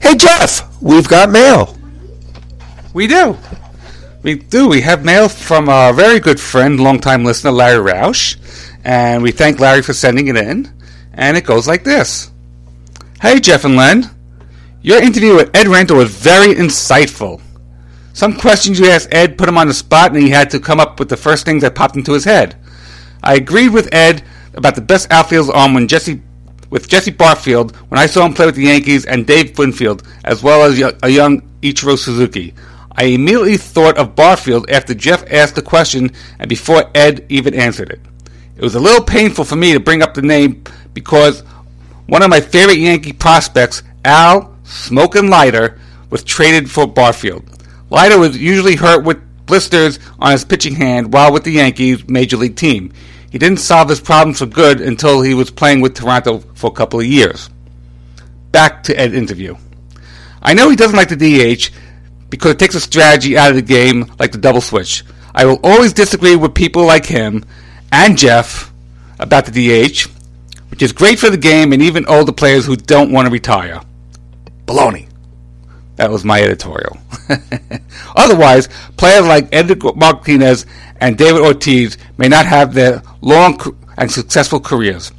Hey, 0.00 0.16
Jeff. 0.16 0.80
We've 0.80 1.06
got 1.06 1.28
mail. 1.28 1.76
We 2.94 3.06
do. 3.06 3.36
We 4.22 4.36
do. 4.36 4.68
We 4.68 4.80
have 4.80 5.04
mail 5.04 5.28
from 5.28 5.68
our 5.68 5.92
very 5.92 6.20
good 6.20 6.40
friend, 6.40 6.80
longtime 6.80 7.22
listener, 7.22 7.50
Larry 7.50 7.92
Roush. 7.92 8.38
And 8.82 9.22
we 9.22 9.30
thank 9.30 9.60
Larry 9.60 9.82
for 9.82 9.92
sending 9.92 10.28
it 10.28 10.38
in. 10.38 10.72
And 11.12 11.36
it 11.36 11.44
goes 11.44 11.68
like 11.68 11.84
this. 11.84 12.31
Hey, 13.22 13.38
Jeff 13.38 13.64
and 13.64 13.76
Len. 13.76 14.10
Your 14.80 15.00
interview 15.00 15.36
with 15.36 15.54
Ed 15.54 15.68
Randall 15.68 15.98
was 15.98 16.12
very 16.12 16.56
insightful. 16.56 17.40
Some 18.14 18.36
questions 18.36 18.80
you 18.80 18.86
asked 18.86 19.14
Ed 19.14 19.38
put 19.38 19.48
him 19.48 19.56
on 19.56 19.68
the 19.68 19.74
spot, 19.74 20.12
and 20.12 20.20
he 20.20 20.28
had 20.28 20.50
to 20.50 20.58
come 20.58 20.80
up 20.80 20.98
with 20.98 21.08
the 21.08 21.16
first 21.16 21.44
thing 21.44 21.60
that 21.60 21.76
popped 21.76 21.94
into 21.94 22.14
his 22.14 22.24
head. 22.24 22.56
I 23.22 23.36
agreed 23.36 23.68
with 23.68 23.94
Ed 23.94 24.24
about 24.54 24.74
the 24.74 24.80
best 24.80 25.08
outfielders 25.12 25.54
on 25.54 25.72
when 25.72 25.86
Jesse 25.86 26.20
with 26.68 26.88
Jesse 26.88 27.12
Barfield 27.12 27.76
when 27.90 28.00
I 28.00 28.06
saw 28.06 28.26
him 28.26 28.34
play 28.34 28.46
with 28.46 28.56
the 28.56 28.64
Yankees 28.64 29.04
and 29.04 29.24
Dave 29.24 29.56
Winfield, 29.56 30.02
as 30.24 30.42
well 30.42 30.64
as 30.64 30.80
a 30.80 31.08
young 31.08 31.42
Ichiro 31.60 31.96
Suzuki. 31.96 32.54
I 32.90 33.04
immediately 33.04 33.56
thought 33.56 33.98
of 33.98 34.16
Barfield 34.16 34.68
after 34.68 34.94
Jeff 34.94 35.22
asked 35.30 35.54
the 35.54 35.62
question 35.62 36.10
and 36.40 36.48
before 36.48 36.90
Ed 36.92 37.24
even 37.28 37.54
answered 37.54 37.90
it. 37.90 38.00
It 38.56 38.62
was 38.62 38.74
a 38.74 38.80
little 38.80 39.04
painful 39.04 39.44
for 39.44 39.54
me 39.54 39.74
to 39.74 39.78
bring 39.78 40.02
up 40.02 40.12
the 40.12 40.22
name 40.22 40.64
because 40.92 41.44
one 42.06 42.22
of 42.22 42.30
my 42.30 42.40
favorite 42.40 42.78
Yankee 42.78 43.12
prospects, 43.12 43.82
Al 44.04 44.56
Smokin' 44.64 45.30
Leiter, 45.30 45.78
was 46.10 46.24
traded 46.24 46.70
for 46.70 46.86
Barfield. 46.86 47.44
Leiter 47.90 48.18
was 48.18 48.36
usually 48.36 48.76
hurt 48.76 49.04
with 49.04 49.20
blisters 49.46 49.98
on 50.18 50.32
his 50.32 50.44
pitching 50.44 50.74
hand 50.74 51.12
while 51.12 51.32
with 51.32 51.44
the 51.44 51.50
Yankees 51.50 52.08
major 52.08 52.36
league 52.36 52.56
team. 52.56 52.92
He 53.30 53.38
didn't 53.38 53.60
solve 53.60 53.88
his 53.88 54.00
problems 54.00 54.38
for 54.38 54.46
good 54.46 54.80
until 54.80 55.22
he 55.22 55.34
was 55.34 55.50
playing 55.50 55.80
with 55.80 55.94
Toronto 55.94 56.40
for 56.54 56.68
a 56.68 56.74
couple 56.74 57.00
of 57.00 57.06
years. 57.06 57.48
Back 58.50 58.82
to 58.84 58.98
Ed 58.98 59.14
interview. 59.14 59.56
I 60.42 60.54
know 60.54 60.68
he 60.68 60.76
doesn't 60.76 60.96
like 60.96 61.08
the 61.08 61.16
DH 61.16 61.70
because 62.28 62.52
it 62.52 62.58
takes 62.58 62.74
a 62.74 62.80
strategy 62.80 63.38
out 63.38 63.50
of 63.50 63.56
the 63.56 63.62
game 63.62 64.12
like 64.18 64.32
the 64.32 64.38
double 64.38 64.60
switch. 64.60 65.04
I 65.34 65.46
will 65.46 65.60
always 65.62 65.92
disagree 65.92 66.36
with 66.36 66.54
people 66.54 66.84
like 66.84 67.06
him 67.06 67.44
and 67.90 68.18
Jeff 68.18 68.72
about 69.18 69.46
the 69.46 69.52
DH, 69.52 70.08
which 70.72 70.80
is 70.80 70.90
great 70.90 71.18
for 71.18 71.28
the 71.28 71.36
game 71.36 71.74
and 71.74 71.82
even 71.82 72.06
older 72.06 72.32
players 72.32 72.64
who 72.64 72.76
don't 72.76 73.12
want 73.12 73.26
to 73.26 73.30
retire. 73.30 73.82
Baloney. 74.64 75.06
That 75.96 76.10
was 76.10 76.24
my 76.24 76.40
editorial. 76.40 76.96
Otherwise, 78.16 78.70
players 78.96 79.26
like 79.26 79.48
Edgar 79.52 79.92
Martinez 79.94 80.64
and 80.96 81.18
David 81.18 81.42
Ortiz 81.42 81.98
may 82.16 82.26
not 82.26 82.46
have 82.46 82.72
their 82.72 83.02
long 83.20 83.60
and 83.98 84.10
successful 84.10 84.60
careers. 84.60 85.12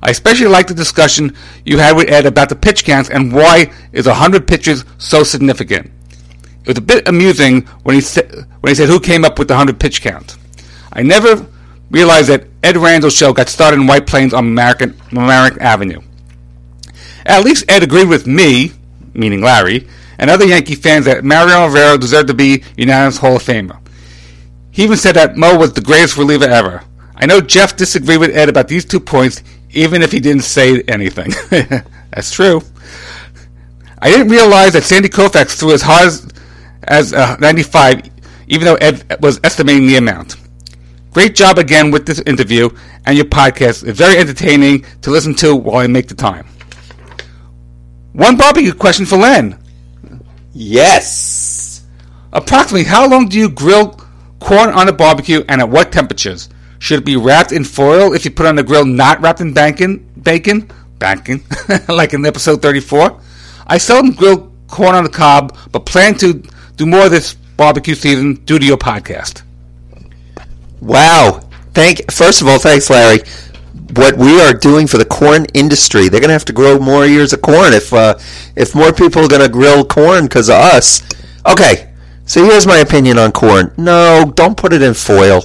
I 0.00 0.10
especially 0.10 0.46
like 0.46 0.68
the 0.68 0.74
discussion 0.74 1.34
you 1.64 1.78
had 1.78 1.96
with 1.96 2.08
Ed 2.08 2.24
about 2.24 2.48
the 2.48 2.54
pitch 2.54 2.84
counts 2.84 3.10
and 3.10 3.32
why 3.32 3.72
is 3.90 4.06
100 4.06 4.46
pitches 4.46 4.84
so 4.98 5.24
significant. 5.24 5.90
It 6.62 6.68
was 6.68 6.78
a 6.78 6.82
bit 6.82 7.08
amusing 7.08 7.62
when 7.82 7.96
he 7.96 8.00
said 8.00 8.46
when 8.60 8.70
he 8.70 8.76
said 8.76 8.88
who 8.88 9.00
came 9.00 9.24
up 9.24 9.40
with 9.40 9.48
the 9.48 9.54
100 9.54 9.80
pitch 9.80 10.02
count. 10.02 10.36
I 10.92 11.02
never 11.02 11.48
realized 11.90 12.28
that 12.28 12.46
Ed 12.62 12.76
Randall's 12.76 13.14
show 13.14 13.32
got 13.32 13.48
started 13.48 13.80
in 13.80 13.86
White 13.86 14.06
Plains 14.06 14.32
on 14.32 14.46
American 14.46 15.00
American 15.12 15.60
Avenue. 15.60 16.00
At 17.26 17.44
least 17.44 17.70
Ed 17.70 17.82
agreed 17.82 18.08
with 18.08 18.26
me, 18.26 18.72
meaning 19.12 19.40
Larry, 19.40 19.86
and 20.18 20.30
other 20.30 20.46
Yankee 20.46 20.74
fans 20.74 21.04
that 21.06 21.24
Mariano 21.24 21.66
Rivera 21.66 21.98
deserved 21.98 22.28
to 22.28 22.34
be 22.34 22.62
unanimous 22.76 23.18
Hall 23.18 23.36
of 23.36 23.42
Famer. 23.42 23.78
He 24.70 24.84
even 24.84 24.96
said 24.96 25.16
that 25.16 25.36
Mo 25.36 25.58
was 25.58 25.72
the 25.72 25.80
greatest 25.80 26.16
reliever 26.16 26.44
ever. 26.44 26.84
I 27.16 27.26
know 27.26 27.40
Jeff 27.40 27.76
disagreed 27.76 28.20
with 28.20 28.34
Ed 28.34 28.48
about 28.48 28.68
these 28.68 28.84
two 28.84 29.00
points, 29.00 29.42
even 29.72 30.02
if 30.02 30.12
he 30.12 30.20
didn't 30.20 30.42
say 30.42 30.82
anything. 30.82 31.32
That's 32.12 32.30
true. 32.30 32.62
I 33.98 34.10
didn't 34.10 34.28
realize 34.28 34.72
that 34.72 34.84
Sandy 34.84 35.08
Koufax 35.08 35.58
threw 35.58 35.72
as 35.72 35.82
hard 35.82 36.06
as, 36.06 36.28
as 36.84 37.12
uh, 37.12 37.36
95, 37.40 38.08
even 38.48 38.64
though 38.64 38.76
Ed 38.76 39.18
was 39.20 39.38
estimating 39.44 39.86
the 39.86 39.96
amount. 39.96 40.36
Great 41.12 41.34
job 41.34 41.58
again 41.58 41.90
with 41.90 42.06
this 42.06 42.20
interview 42.20 42.70
and 43.04 43.16
your 43.16 43.26
podcast. 43.26 43.86
It's 43.86 43.98
very 43.98 44.16
entertaining 44.16 44.84
to 45.02 45.10
listen 45.10 45.34
to 45.36 45.56
while 45.56 45.78
I 45.78 45.88
make 45.88 46.06
the 46.06 46.14
time. 46.14 46.46
One 48.12 48.36
barbecue 48.36 48.72
question 48.72 49.06
for 49.06 49.16
Len. 49.16 49.58
Yes. 50.52 51.84
Approximately 52.32 52.84
how 52.84 53.08
long 53.08 53.28
do 53.28 53.38
you 53.38 53.48
grill 53.48 54.00
corn 54.38 54.70
on 54.70 54.88
a 54.88 54.92
barbecue 54.92 55.42
and 55.48 55.60
at 55.60 55.68
what 55.68 55.90
temperatures? 55.90 56.48
Should 56.78 57.00
it 57.00 57.04
be 57.04 57.16
wrapped 57.16 57.52
in 57.52 57.64
foil 57.64 58.14
if 58.14 58.24
you 58.24 58.30
put 58.30 58.46
it 58.46 58.50
on 58.50 58.54
the 58.54 58.62
grill 58.62 58.84
not 58.84 59.20
wrapped 59.20 59.40
in 59.40 59.52
bacon? 59.52 60.08
Bacon? 60.22 60.70
Bacon? 60.98 61.42
like 61.88 62.14
in 62.14 62.24
episode 62.24 62.62
34? 62.62 63.20
I 63.66 63.78
seldom 63.78 64.12
grill 64.12 64.52
corn 64.68 64.94
on 64.94 65.04
the 65.04 65.10
cob, 65.10 65.56
but 65.72 65.86
plan 65.86 66.14
to 66.18 66.42
do 66.76 66.86
more 66.86 67.08
this 67.08 67.34
barbecue 67.34 67.94
season 67.94 68.34
due 68.44 68.58
to 68.58 68.64
your 68.64 68.78
podcast. 68.78 69.42
Wow. 70.80 71.40
Thank 71.74 72.10
first 72.10 72.42
of 72.42 72.48
all, 72.48 72.58
thanks 72.58 72.90
Larry. 72.90 73.20
What 73.94 74.16
we 74.16 74.40
are 74.40 74.52
doing 74.52 74.86
for 74.86 74.98
the 74.98 75.04
corn 75.04 75.46
industry, 75.52 76.08
they're 76.08 76.20
going 76.20 76.28
to 76.28 76.34
have 76.34 76.44
to 76.46 76.52
grow 76.52 76.78
more 76.78 77.06
years 77.06 77.32
of 77.32 77.42
corn 77.42 77.72
if 77.72 77.92
uh, 77.92 78.18
if 78.56 78.74
more 78.74 78.92
people 78.92 79.22
are 79.22 79.28
going 79.28 79.42
to 79.42 79.48
grill 79.48 79.84
corn 79.84 80.24
because 80.24 80.48
of 80.48 80.56
us. 80.56 81.02
Okay, 81.46 81.92
so 82.24 82.44
here's 82.44 82.66
my 82.66 82.78
opinion 82.78 83.18
on 83.18 83.32
corn. 83.32 83.72
No, 83.76 84.32
don't 84.36 84.56
put 84.56 84.72
it 84.72 84.82
in 84.82 84.94
foil. 84.94 85.42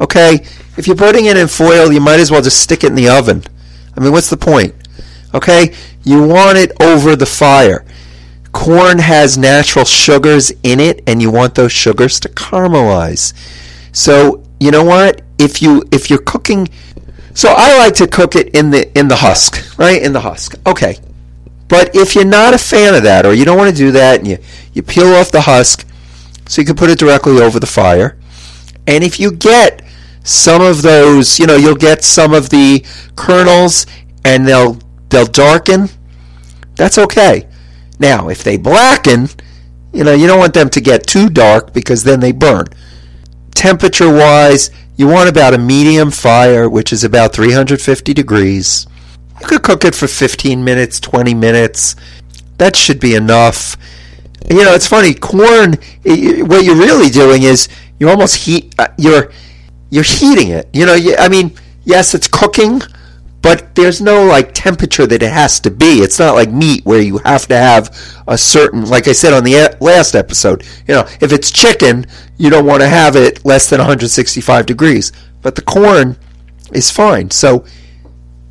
Okay, 0.00 0.44
if 0.76 0.86
you're 0.86 0.96
putting 0.96 1.26
it 1.26 1.36
in 1.36 1.48
foil, 1.48 1.92
you 1.92 2.00
might 2.00 2.20
as 2.20 2.30
well 2.30 2.42
just 2.42 2.60
stick 2.62 2.84
it 2.84 2.88
in 2.88 2.94
the 2.94 3.08
oven. 3.08 3.42
I 3.96 4.00
mean, 4.00 4.12
what's 4.12 4.30
the 4.30 4.36
point? 4.36 4.74
Okay, 5.34 5.74
you 6.04 6.22
want 6.22 6.56
it 6.56 6.72
over 6.80 7.16
the 7.16 7.26
fire. 7.26 7.84
Corn 8.52 8.98
has 8.98 9.36
natural 9.36 9.84
sugars 9.84 10.52
in 10.62 10.80
it, 10.80 11.02
and 11.06 11.20
you 11.20 11.30
want 11.30 11.54
those 11.54 11.72
sugars 11.72 12.18
to 12.20 12.28
caramelize. 12.28 13.34
So 13.92 14.44
you 14.60 14.70
know 14.70 14.84
what? 14.84 15.22
If 15.38 15.62
you 15.62 15.84
if 15.92 16.10
you're 16.10 16.22
cooking, 16.22 16.68
so 17.34 17.54
I 17.56 17.76
like 17.78 17.94
to 17.94 18.06
cook 18.06 18.34
it 18.34 18.54
in 18.54 18.70
the 18.70 18.96
in 18.98 19.08
the 19.08 19.16
husk, 19.16 19.78
right? 19.78 20.02
In 20.02 20.12
the 20.12 20.20
husk. 20.20 20.54
Okay. 20.66 20.98
But 21.68 21.94
if 21.94 22.14
you're 22.14 22.24
not 22.24 22.54
a 22.54 22.58
fan 22.58 22.94
of 22.94 23.02
that, 23.02 23.26
or 23.26 23.34
you 23.34 23.44
don't 23.44 23.58
want 23.58 23.70
to 23.70 23.76
do 23.76 23.92
that, 23.92 24.20
and 24.20 24.28
you 24.28 24.38
you 24.72 24.82
peel 24.82 25.14
off 25.14 25.30
the 25.30 25.42
husk, 25.42 25.86
so 26.48 26.60
you 26.60 26.66
can 26.66 26.76
put 26.76 26.90
it 26.90 26.98
directly 26.98 27.40
over 27.40 27.60
the 27.60 27.66
fire. 27.66 28.18
And 28.86 29.04
if 29.04 29.20
you 29.20 29.30
get 29.30 29.84
some 30.24 30.62
of 30.62 30.82
those, 30.82 31.38
you 31.38 31.46
know, 31.46 31.56
you'll 31.56 31.76
get 31.76 32.02
some 32.02 32.32
of 32.32 32.50
the 32.50 32.84
kernels, 33.16 33.86
and 34.24 34.46
they'll 34.46 34.78
they'll 35.10 35.26
darken. 35.26 35.90
That's 36.74 36.98
okay. 36.98 37.46
Now, 38.00 38.28
if 38.28 38.42
they 38.42 38.56
blacken, 38.56 39.28
you 39.92 40.04
know, 40.04 40.14
you 40.14 40.26
don't 40.26 40.38
want 40.38 40.54
them 40.54 40.70
to 40.70 40.80
get 40.80 41.06
too 41.06 41.28
dark 41.28 41.72
because 41.72 42.04
then 42.04 42.20
they 42.20 42.32
burn 42.32 42.66
temperature 43.58 44.10
wise, 44.10 44.70
you 44.96 45.08
want 45.08 45.28
about 45.28 45.52
a 45.52 45.58
medium 45.58 46.12
fire, 46.12 46.68
which 46.68 46.92
is 46.92 47.02
about 47.02 47.32
350 47.32 48.14
degrees. 48.14 48.86
You 49.40 49.46
could 49.46 49.62
cook 49.64 49.84
it 49.84 49.96
for 49.96 50.06
15 50.06 50.62
minutes, 50.62 51.00
20 51.00 51.34
minutes. 51.34 51.96
That 52.58 52.76
should 52.76 53.00
be 53.00 53.16
enough. 53.16 53.76
You 54.48 54.64
know, 54.64 54.74
it's 54.74 54.86
funny. 54.86 55.12
Corn. 55.12 55.72
What 56.04 56.64
you're 56.64 56.76
really 56.76 57.10
doing 57.10 57.42
is 57.42 57.68
you're 57.98 58.10
almost 58.10 58.36
heat. 58.36 58.74
Uh, 58.78 58.88
you're 58.96 59.32
you're 59.90 60.04
heating 60.04 60.48
it. 60.48 60.68
You 60.72 60.86
know. 60.86 60.96
I 61.18 61.28
mean, 61.28 61.52
yes, 61.84 62.14
it's 62.14 62.28
cooking, 62.28 62.80
but 63.48 63.74
there's 63.74 64.02
no 64.02 64.26
like 64.26 64.52
temperature 64.52 65.06
that 65.06 65.22
it 65.22 65.32
has 65.32 65.58
to 65.60 65.70
be. 65.70 66.02
It's 66.02 66.18
not 66.18 66.34
like 66.34 66.50
meat 66.50 66.84
where 66.84 67.00
you 67.00 67.16
have 67.24 67.46
to 67.46 67.56
have 67.56 67.88
a 68.26 68.36
certain, 68.36 68.84
like 68.84 69.08
I 69.08 69.12
said 69.12 69.32
on 69.32 69.42
the 69.42 69.74
last 69.80 70.14
episode. 70.14 70.66
You 70.86 70.96
know, 70.96 71.08
if 71.22 71.32
it's 71.32 71.50
chicken, 71.50 72.04
you 72.36 72.50
don't 72.50 72.66
want 72.66 72.82
to 72.82 72.88
have 72.88 73.16
it 73.16 73.46
less 73.46 73.70
than 73.70 73.78
165 73.78 74.66
degrees. 74.66 75.12
But 75.40 75.54
the 75.54 75.62
corn 75.62 76.18
is 76.74 76.90
fine. 76.90 77.30
So 77.30 77.64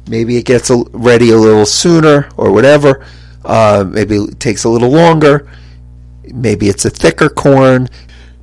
maybe 0.10 0.36
it 0.36 0.46
gets 0.46 0.72
ready 0.72 1.30
a 1.30 1.38
little 1.38 1.68
sooner 1.68 2.28
or 2.36 2.52
whatever. 2.52 3.06
Uh, 3.46 3.86
maybe 3.88 4.16
it 4.16 4.40
takes 4.40 4.64
a 4.64 4.70
little 4.70 4.90
longer. 4.90 5.48
Maybe 6.24 6.70
it's 6.70 6.86
a 6.86 6.90
thicker 6.90 7.30
corn 7.30 7.88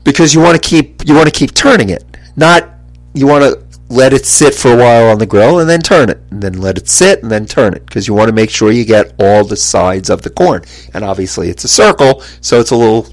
because 0.04 0.34
you 0.34 0.40
want 0.40 0.54
to 0.54 0.68
keep 0.68 1.04
you 1.04 1.16
want 1.16 1.26
to 1.26 1.36
keep 1.36 1.52
turning 1.52 1.90
it. 1.90 2.04
Not 2.36 2.70
you 3.12 3.26
want 3.26 3.42
to 3.42 3.63
let 3.88 4.12
it 4.12 4.26
sit 4.26 4.54
for 4.54 4.72
a 4.72 4.76
while 4.76 5.10
on 5.10 5.18
the 5.18 5.26
grill 5.26 5.60
and 5.60 5.68
then 5.68 5.80
turn 5.80 6.08
it 6.08 6.20
and 6.30 6.42
then 6.42 6.54
let 6.54 6.78
it 6.78 6.88
sit 6.88 7.22
and 7.22 7.30
then 7.30 7.46
turn 7.46 7.74
it 7.74 7.84
because 7.84 8.08
you 8.08 8.14
want 8.14 8.28
to 8.28 8.34
make 8.34 8.50
sure 8.50 8.72
you 8.72 8.84
get 8.84 9.14
all 9.20 9.44
the 9.44 9.56
sides 9.56 10.08
of 10.08 10.22
the 10.22 10.30
corn 10.30 10.62
and 10.94 11.04
obviously 11.04 11.50
it's 11.50 11.64
a 11.64 11.68
circle 11.68 12.22
so 12.40 12.60
it's 12.60 12.70
a 12.70 12.76
little 12.76 13.06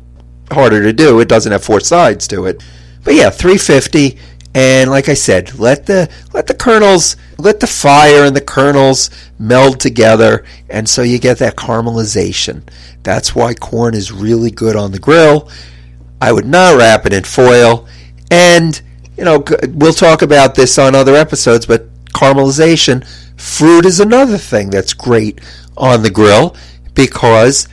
harder 0.51 0.83
to 0.83 0.93
do. 0.93 1.19
It 1.19 1.27
doesn't 1.27 1.51
have 1.51 1.63
four 1.63 1.79
sides 1.79 2.27
to 2.29 2.45
it. 2.45 2.63
But 3.03 3.15
yeah, 3.15 3.29
350 3.29 4.17
and 4.53 4.91
like 4.91 5.07
I 5.07 5.13
said, 5.13 5.57
let 5.57 5.85
the 5.85 6.09
let 6.33 6.47
the 6.47 6.53
kernels 6.53 7.15
let 7.37 7.59
the 7.61 7.67
fire 7.67 8.25
and 8.25 8.35
the 8.35 8.41
kernels 8.41 9.09
meld 9.39 9.79
together 9.79 10.45
and 10.69 10.87
so 10.87 11.01
you 11.01 11.19
get 11.19 11.37
that 11.39 11.55
caramelization. 11.55 12.63
That's 13.03 13.33
why 13.33 13.53
corn 13.53 13.95
is 13.95 14.11
really 14.11 14.51
good 14.51 14.75
on 14.75 14.91
the 14.91 14.99
grill. 14.99 15.49
I 16.21 16.31
would 16.31 16.45
not 16.45 16.77
wrap 16.77 17.05
it 17.05 17.13
in 17.13 17.23
foil 17.23 17.87
and 18.29 18.79
you 19.21 19.25
know 19.25 19.45
we'll 19.73 19.93
talk 19.93 20.23
about 20.23 20.55
this 20.55 20.79
on 20.79 20.95
other 20.95 21.13
episodes 21.13 21.67
but 21.67 21.87
caramelization. 22.05 23.07
Fruit 23.39 23.85
is 23.85 23.99
another 23.99 24.39
thing 24.39 24.71
that's 24.71 24.93
great 24.93 25.39
on 25.77 26.01
the 26.01 26.09
grill 26.09 26.55
because 26.95 27.67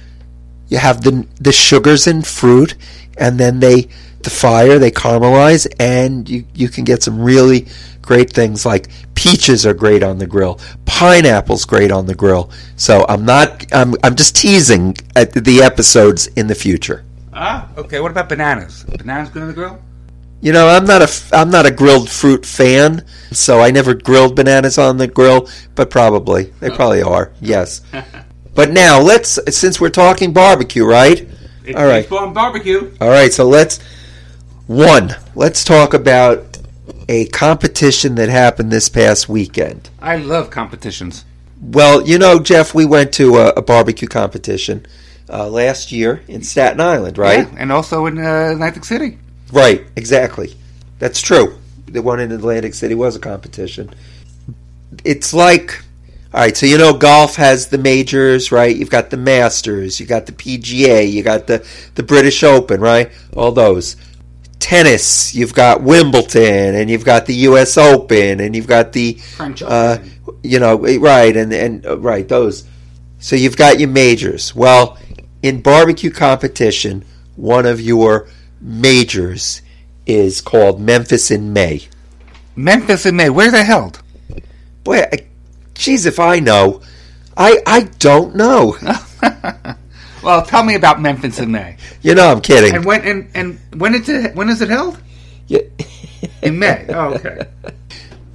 you 0.69 0.77
have 0.77 1.03
the 1.03 1.27
the 1.41 1.51
sugars 1.51 2.07
in 2.07 2.21
fruit, 2.21 2.75
and 3.17 3.41
then 3.41 3.61
they 3.61 3.89
the 4.25 4.29
fire 4.29 4.79
they 4.79 4.91
caramelize, 4.91 5.67
and 5.81 6.29
you 6.29 6.45
you 6.55 6.69
can 6.69 6.85
get 6.85 7.03
some 7.03 7.19
really 7.19 7.67
great 8.03 8.31
things 8.31 8.67
like 8.67 8.89
peaches 9.15 9.65
are 9.65 9.73
great 9.73 10.03
on 10.03 10.19
the 10.19 10.27
grill, 10.27 10.61
pineapples 10.85 11.65
great 11.65 11.91
on 11.91 12.05
the 12.05 12.15
grill. 12.15 12.51
So 12.77 13.07
I'm 13.09 13.25
not 13.25 13.65
I'm 13.73 13.95
I'm 14.05 14.17
just 14.17 14.37
teasing 14.37 14.99
at 15.17 15.33
the 15.33 15.63
episodes 15.63 16.27
in 16.27 16.47
the 16.47 16.55
future. 16.55 17.07
Ah, 17.33 17.71
okay. 17.79 18.01
What 18.01 18.11
about 18.11 18.29
bananas? 18.29 18.85
Bananas 18.85 19.31
good 19.31 19.41
on 19.41 19.49
the 19.49 19.55
grill? 19.55 19.79
You 20.41 20.53
know, 20.53 20.69
I'm 20.69 20.85
not 20.85 21.01
a 21.01 21.05
f- 21.05 21.33
I'm 21.33 21.51
not 21.51 21.67
a 21.67 21.71
grilled 21.71 22.09
fruit 22.09 22.47
fan, 22.47 23.05
so 23.33 23.61
I 23.61 23.71
never 23.73 23.93
grilled 23.95 24.37
bananas 24.37 24.79
on 24.79 24.97
the 24.97 25.09
grill, 25.09 25.49
but 25.75 25.91
probably 25.91 26.45
they 26.61 26.71
probably 26.71 27.03
are. 27.03 27.33
Yes. 27.41 27.83
But 28.55 28.71
now 28.71 29.01
let's 29.01 29.39
since 29.57 29.81
we're 29.81 29.89
talking 29.91 30.33
barbecue, 30.33 30.85
right? 30.85 31.27
It's 31.65 31.77
All 31.79 31.87
right. 31.87 32.03
baseball 32.03 32.25
and 32.25 32.35
barbecue. 32.35 32.93
All 33.01 33.09
right, 33.09 33.33
so 33.33 33.45
let's 33.49 33.79
one, 34.67 35.17
let's 35.35 35.65
talk 35.65 35.93
about 35.95 36.59
a 37.09 37.27
competition 37.27 38.15
that 38.17 38.29
happened 38.29 38.71
this 38.71 38.89
past 38.89 39.29
weekend. 39.29 39.91
I 40.01 40.17
love 40.17 40.51
competitions. 40.51 41.25
Well, 41.61 42.07
you 42.07 42.19
know, 42.19 42.39
Jeff, 42.39 42.75
we 42.75 42.85
went 42.85 43.13
to 43.15 43.37
a, 43.39 43.49
a 43.51 43.63
barbecue 43.63 44.09
competition 44.09 44.87
uh, 45.29 45.49
last 45.49 45.91
year 45.91 46.23
in 46.29 46.43
Staten 46.43 46.81
Island, 46.81 47.19
right? 47.19 47.49
Yeah, 47.51 47.59
and 47.59 47.73
also 47.73 48.07
in 48.07 48.19
uh, 48.19 48.51
Atlantic 48.53 48.85
City. 48.85 49.19
Right, 49.53 49.87
exactly. 49.97 50.55
That's 50.99 51.21
true. 51.21 51.59
The 51.87 52.03
one 52.03 52.21
in 52.21 52.33
Atlantic 52.33 52.75
City 52.75 52.95
was 52.95 53.17
a 53.17 53.21
competition. 53.21 53.91
It's 55.05 55.33
like, 55.33 55.83
all 56.35 56.41
right, 56.41 56.57
so 56.57 56.67
you 56.67 56.77
know, 56.77 56.93
golf 56.93 57.37
has 57.37 57.69
the 57.69 57.79
majors, 57.79 58.53
right? 58.53 58.75
You've 58.75 58.91
got 58.91 59.11
the 59.11 59.17
Masters, 59.17 59.99
you 59.99 60.07
got 60.07 60.27
the 60.27 60.33
PGA, 60.33 61.11
you 61.11 61.23
got 61.23 61.47
the, 61.47 61.67
the 61.95 62.03
British 62.03 62.43
Open, 62.43 62.81
right? 62.81 63.11
All 63.37 63.53
those. 63.53 63.97
Tennis, 64.59 65.35
you've 65.35 65.55
got 65.55 65.83
Wimbledon, 65.83 66.75
and 66.75 66.91
you've 66.91 67.05
got 67.05 67.27
the 67.27 67.35
U.S. 67.35 67.79
Open, 67.79 68.41
and 68.41 68.57
you've 68.57 68.67
got 68.67 68.93
the 68.93 69.15
French 69.15 69.63
uh, 69.63 69.99
Open. 70.01 70.41
you 70.43 70.59
know, 70.59 70.77
right, 70.99 71.37
and 71.37 71.53
and 71.53 71.87
uh, 71.87 71.97
right 71.99 72.27
those. 72.29 72.67
So 73.21 73.37
you've 73.37 73.57
got 73.57 73.79
your 73.79 73.89
majors. 73.89 74.55
Well, 74.55 74.99
in 75.43 75.63
barbecue 75.63 76.11
competition, 76.11 77.05
one 77.37 77.67
of 77.67 77.81
your 77.81 78.29
majors 78.61 79.63
is 80.07 80.41
called 80.41 80.81
Memphis 80.81 81.31
in 81.31 81.53
May. 81.53 81.89
Memphis 82.57 83.07
in 83.07 83.17
May. 83.17 83.31
Where's 83.31 83.53
that 83.53 83.67
held? 83.67 84.03
Boy, 84.85 85.03
I, 85.13 85.27
geez, 85.75 86.07
if 86.07 86.19
I 86.19 86.41
know, 86.41 86.83
I 87.37 87.61
I 87.67 87.83
don't 87.99 88.35
know. 88.35 88.77
Well, 90.23 90.45
tell 90.45 90.63
me 90.65 90.75
about 90.75 91.01
Memphis 91.01 91.39
in 91.39 91.51
May. 91.53 91.77
You 92.03 92.15
know, 92.15 92.31
I'm 92.31 92.41
kidding. 92.41 92.75
And 92.75 92.85
when 92.85 93.03
and, 93.03 93.31
and 93.35 93.81
when 93.81 93.95
is 93.95 94.09
it 94.09 94.35
when 94.35 94.49
is 94.49 94.61
it 94.61 94.69
held? 94.69 95.01
You, 95.47 95.71
In 96.43 96.59
May. 96.59 96.87
Oh, 96.91 97.15
okay. 97.15 97.47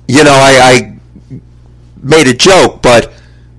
you 0.08 0.24
know, 0.24 0.32
I, 0.34 0.60
I 0.64 1.40
made 2.02 2.28
a 2.28 2.34
joke, 2.34 2.82
but 2.82 3.14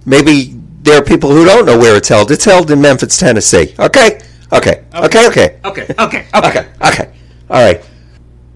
maybe 0.05 0.55
there 0.83 0.99
are 0.99 1.05
people 1.05 1.31
who 1.31 1.45
don't 1.45 1.67
know 1.67 1.79
where 1.79 1.97
it's 1.97 2.09
held. 2.09 2.31
It's 2.31 2.45
held 2.45 2.71
in 2.71 2.81
Memphis, 2.81 3.17
Tennessee. 3.19 3.75
Okay, 3.79 4.21
okay, 4.55 4.85
okay, 4.95 5.27
okay. 5.29 5.59
Okay. 5.65 5.87
Okay. 5.99 6.27
Okay. 6.35 6.69
Okay. 6.81 7.13
All 7.51 7.65
right. 7.65 7.85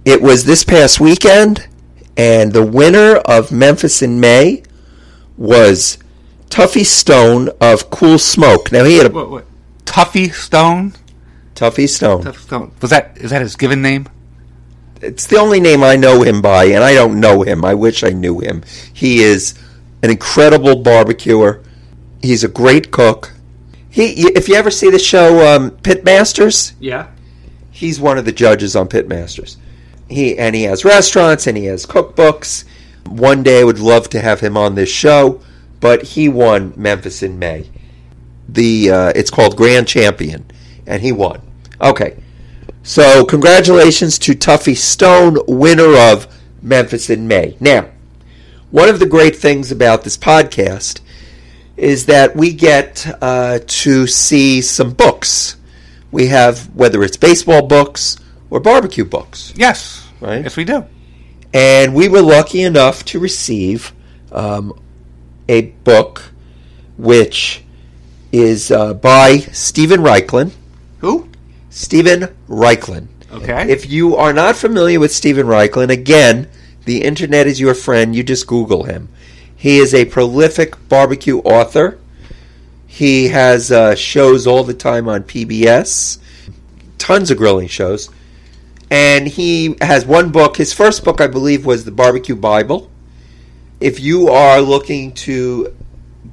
It 0.05 0.23
was 0.23 0.45
this 0.45 0.65
past 0.65 1.01
weekend, 1.01 1.67
and 2.17 2.53
the 2.53 2.65
winner 2.65 3.17
of 3.17 3.53
Memphis 3.53 4.03
in 4.03 4.21
May 4.21 4.63
was 5.37 5.99
Tuffy 6.49 6.85
Stone 6.85 7.51
of 7.61 7.91
Cool 7.91 8.19
Smoke. 8.19 8.73
Now 8.73 8.85
he 8.85 8.97
had 8.97 9.07
a 9.07 9.11
What, 9.11 9.31
what? 9.31 9.45
Tuffy 9.85 10.33
Stone. 10.33 10.95
Tuffy 11.55 11.89
Stone. 11.89 12.23
Tuffy 12.23 12.41
Stone. 12.41 12.73
Was 12.81 12.91
that 12.91 13.19
is 13.19 13.31
that 13.31 13.43
his 13.43 13.57
given 13.57 13.83
name? 13.83 14.09
It's 15.01 15.27
the 15.27 15.37
only 15.39 15.61
name 15.61 15.83
I 15.85 15.97
know 15.97 16.23
him 16.23 16.43
by, 16.43 16.65
and 16.65 16.83
I 16.83 16.95
don't 16.95 17.21
know 17.21 17.43
him. 17.43 17.65
I 17.65 17.75
wish 17.75 18.03
I 18.03 18.11
knew 18.11 18.41
him. 18.41 18.63
He 18.93 19.21
is 19.21 19.55
an 20.03 20.11
incredible 20.11 20.77
barbecuer. 20.77 21.63
He's 22.21 22.43
a 22.43 22.49
great 22.49 22.91
cook. 22.91 23.33
He, 23.99 24.29
if 24.37 24.49
you 24.49 24.55
ever 24.55 24.71
see 24.71 24.91
the 24.91 24.99
show 25.01 25.45
um, 25.57 25.73
Pitmasters, 25.73 26.75
Yeah. 26.79 27.09
he's 27.73 27.99
one 27.99 28.17
of 28.17 28.25
the 28.25 28.31
judges 28.31 28.77
on 28.77 28.87
Pitmasters. 28.89 29.57
He 30.09 30.39
and 30.39 30.55
he 30.55 30.63
has 30.63 30.85
restaurants 30.85 31.49
and 31.49 31.57
he 31.57 31.65
has 31.65 31.85
cookbooks. 31.85 32.63
One 33.09 33.43
day 33.43 33.61
I 33.61 33.65
would 33.65 33.81
love 33.81 34.09
to 34.11 34.21
have 34.21 34.39
him 34.39 34.57
on 34.57 34.77
this 34.77 34.89
show, 34.89 35.41
but 35.81 36.03
he 36.15 36.29
won 36.29 36.75
Memphis 36.77 37.25
in 37.25 37.41
May. 37.41 37.71
The 38.49 38.89
uh, 38.91 39.13
it's 39.17 39.31
called 39.33 39.57
Grand 39.57 39.89
Champion, 39.89 40.47
and 40.87 41.03
he 41.03 41.11
won. 41.11 41.41
Okay, 41.81 42.23
so 42.85 43.25
congratulations 43.25 44.17
to 44.21 44.33
Tuffy 44.33 44.77
Stone, 44.77 45.39
winner 45.49 45.97
of 45.97 46.29
Memphis 46.63 47.11
in 47.11 47.27
May. 47.27 47.57
Now, 47.59 47.89
one 48.71 48.89
of 48.89 49.01
the 49.01 49.07
great 49.07 49.35
things 49.35 49.73
about 49.73 50.05
this 50.05 50.17
podcast 50.17 51.01
is 51.79 52.07
that 52.07 52.35
we 52.37 52.53
get 52.53 53.07
uh, 53.23 53.61
to 53.67 54.07
see 54.07 54.61
some 54.61 54.91
books. 54.93 55.57
We 56.11 56.27
have 56.27 56.75
whether 56.75 57.03
it's 57.03 57.17
baseball 57.17 57.67
books 57.67 58.19
or 58.51 58.61
barbecue 58.61 59.05
books, 59.05 59.53
Yes. 59.57 60.07
Right. 60.21 60.43
Yes, 60.43 60.57
we 60.57 60.65
do. 60.65 60.85
and 61.55 61.95
we 61.95 62.09
were 62.09 62.23
lucky 62.23 62.63
enough 62.63 63.05
to 63.07 63.21
receive 63.21 63.93
um, 64.33 64.73
a 65.49 65.63
book 65.85 66.33
which 66.97 67.63
is 68.33 68.71
uh, 68.71 68.95
by 68.95 69.39
Steven 69.53 70.01
Raichlen. 70.01 70.51
Who? 70.99 71.29
Steven 71.71 72.35
Raichlen. 72.49 73.07
Okay. 73.33 73.71
If 73.71 73.89
you 73.89 74.17
are 74.17 74.33
not 74.33 74.57
familiar 74.57 74.99
with 74.99 75.13
Steven 75.13 75.47
Raichlen, 75.47 75.91
again, 75.91 76.49
the 76.87 77.03
internet 77.05 77.47
is 77.47 77.61
your 77.61 77.75
friend. 77.75 78.17
You 78.17 78.23
just 78.25 78.47
Google 78.47 78.85
him. 78.85 79.09
He 79.59 79.79
is 79.79 79.93
a 79.93 80.05
prolific 80.05 80.89
barbecue 80.89 81.39
author. 81.41 81.99
He 82.87 83.29
has 83.29 83.73
uh, 83.73 83.97
shows 83.97 84.47
all 84.47 84.63
the 84.63 84.73
time 84.73 85.09
on 85.09 85.25
PBS, 85.25 86.19
tons 86.97 87.33
of 87.33 87.39
grilling 87.39 87.67
shows. 87.67 88.09
And 88.89 89.27
he 89.27 89.77
has 89.81 90.07
one 90.07 90.31
book. 90.31 90.57
His 90.57 90.73
first 90.73 91.05
book, 91.05 91.21
I 91.21 91.27
believe, 91.27 91.67
was 91.67 91.85
The 91.85 91.91
Barbecue 91.91 92.37
Bible. 92.37 92.89
If 93.81 93.99
you 93.99 94.29
are 94.29 94.61
looking 94.61 95.13
to 95.15 95.77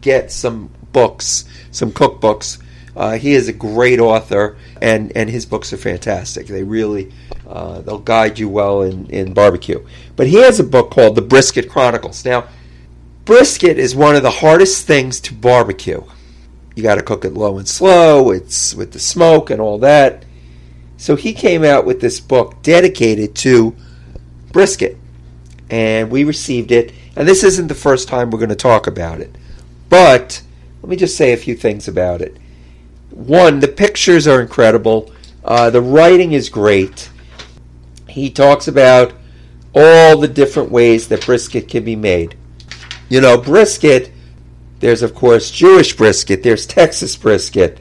get 0.01 0.31
some 0.31 0.69
books, 0.93 1.45
some 1.71 1.91
cookbooks, 1.91 2.61
uh, 2.95 3.17
he 3.17 3.33
is 3.33 3.47
a 3.47 3.53
great 3.53 3.99
author, 3.99 4.55
and, 4.81 5.11
and 5.17 5.31
his 5.31 5.47
books 5.47 5.73
are 5.73 5.77
fantastic. 5.77 6.45
They 6.45 6.63
really 6.63 7.11
uh, 7.47 7.81
they'll 7.81 7.99
guide 7.99 8.37
you 8.37 8.49
well 8.49 8.83
in, 8.83 9.07
in 9.07 9.33
barbecue. 9.33 9.83
But 10.15 10.27
he 10.27 10.35
has 10.35 10.59
a 10.59 10.63
book 10.63 10.91
called 10.91 11.15
The 11.15 11.21
Brisket 11.21 11.69
Chronicles. 11.69 12.23
Now, 12.23 12.47
brisket 13.25 13.77
is 13.77 13.95
one 13.95 14.15
of 14.15 14.23
the 14.23 14.31
hardest 14.31 14.85
things 14.85 15.19
to 15.21 15.33
barbecue. 15.33 16.03
You 16.75 16.83
got 16.83 16.95
to 16.95 17.03
cook 17.03 17.25
it 17.25 17.33
low 17.33 17.57
and 17.57 17.67
slow. 17.67 18.31
It's 18.31 18.75
with 18.75 18.91
the 18.91 18.99
smoke 18.99 19.49
and 19.49 19.59
all 19.59 19.79
that. 19.79 20.23
So 20.97 21.15
he 21.15 21.33
came 21.33 21.63
out 21.63 21.85
with 21.85 21.99
this 21.99 22.19
book 22.19 22.61
dedicated 22.61 23.35
to 23.37 23.75
brisket, 24.51 24.97
and 25.69 26.09
we 26.09 26.23
received 26.23 26.71
it. 26.71 26.93
And 27.15 27.27
this 27.27 27.43
isn't 27.43 27.67
the 27.67 27.75
first 27.75 28.07
time 28.07 28.29
we're 28.29 28.39
going 28.39 28.49
to 28.49 28.55
talk 28.55 28.87
about 28.87 29.19
it, 29.19 29.35
but 29.89 30.41
let 30.81 30.89
me 30.89 30.95
just 30.95 31.17
say 31.17 31.33
a 31.33 31.37
few 31.37 31.55
things 31.55 31.87
about 31.87 32.21
it. 32.21 32.37
One, 33.09 33.59
the 33.59 33.67
pictures 33.67 34.27
are 34.27 34.41
incredible. 34.41 35.11
Uh, 35.43 35.69
the 35.69 35.81
writing 35.81 36.33
is 36.33 36.49
great. 36.49 37.09
He 38.07 38.29
talks 38.29 38.67
about 38.67 39.13
all 39.73 40.17
the 40.17 40.27
different 40.27 40.71
ways 40.71 41.07
that 41.07 41.25
brisket 41.25 41.67
can 41.67 41.83
be 41.83 41.95
made. 41.95 42.35
You 43.09 43.21
know, 43.21 43.37
brisket, 43.37 44.11
there's 44.79 45.01
of 45.01 45.13
course 45.13 45.51
Jewish 45.51 45.95
brisket, 45.95 46.43
there's 46.43 46.65
Texas 46.65 47.15
brisket, 47.15 47.79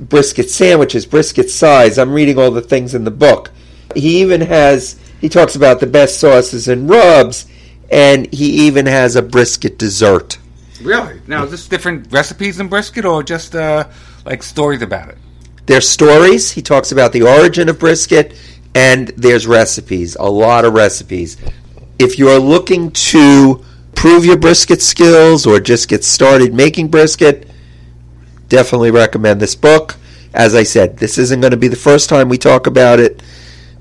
brisket 0.00 0.50
sandwiches, 0.50 1.06
brisket 1.06 1.50
size. 1.50 1.98
I'm 1.98 2.12
reading 2.12 2.38
all 2.38 2.50
the 2.50 2.60
things 2.60 2.94
in 2.94 3.04
the 3.04 3.10
book. 3.10 3.50
He 3.94 4.20
even 4.20 4.40
has, 4.42 4.98
he 5.20 5.28
talks 5.28 5.56
about 5.56 5.80
the 5.80 5.86
best 5.86 6.20
sauces 6.20 6.68
and 6.68 6.88
rubs, 6.88 7.46
and 7.90 8.32
he 8.32 8.66
even 8.66 8.86
has 8.86 9.16
a 9.16 9.22
brisket 9.22 9.78
dessert. 9.78 10.38
Really? 10.82 11.20
Now, 11.26 11.44
is 11.44 11.50
this 11.50 11.68
different 11.68 12.12
recipes 12.12 12.60
in 12.60 12.68
brisket 12.68 13.04
or 13.04 13.22
just 13.22 13.54
uh, 13.54 13.88
like 14.24 14.42
stories 14.42 14.82
about 14.82 15.08
it? 15.08 15.18
There's 15.66 15.88
stories. 15.88 16.50
He 16.50 16.62
talks 16.62 16.92
about 16.92 17.12
the 17.12 17.22
origin 17.22 17.68
of 17.68 17.78
brisket, 17.78 18.34
and 18.74 19.08
there's 19.16 19.46
recipes. 19.46 20.16
A 20.16 20.30
lot 20.30 20.64
of 20.64 20.74
recipes. 20.74 21.36
If 21.98 22.18
you're 22.18 22.38
looking 22.38 22.90
to 22.92 23.64
prove 23.98 24.24
your 24.24 24.36
brisket 24.36 24.80
skills 24.80 25.44
or 25.44 25.58
just 25.58 25.88
get 25.88 26.04
started 26.04 26.54
making 26.54 26.86
brisket, 26.86 27.50
definitely 28.48 28.92
recommend 28.92 29.40
this 29.40 29.56
book. 29.56 29.96
As 30.32 30.54
I 30.54 30.62
said, 30.62 30.98
this 30.98 31.18
isn't 31.18 31.40
going 31.40 31.50
to 31.50 31.56
be 31.56 31.66
the 31.66 31.74
first 31.74 32.08
time 32.08 32.28
we 32.28 32.38
talk 32.38 32.68
about 32.68 33.00
it, 33.00 33.20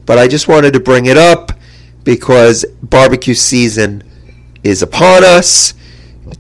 but 0.08 0.18
I 0.18 0.28
just 0.28 0.48
wanted 0.48 0.74
to 0.74 0.80
bring 0.80 1.06
it 1.06 1.18
up 1.18 1.52
because 2.04 2.66
barbecue 2.82 3.36
season 3.36 4.04
is 4.64 4.82
upon 4.82 5.24
us. 5.24 5.76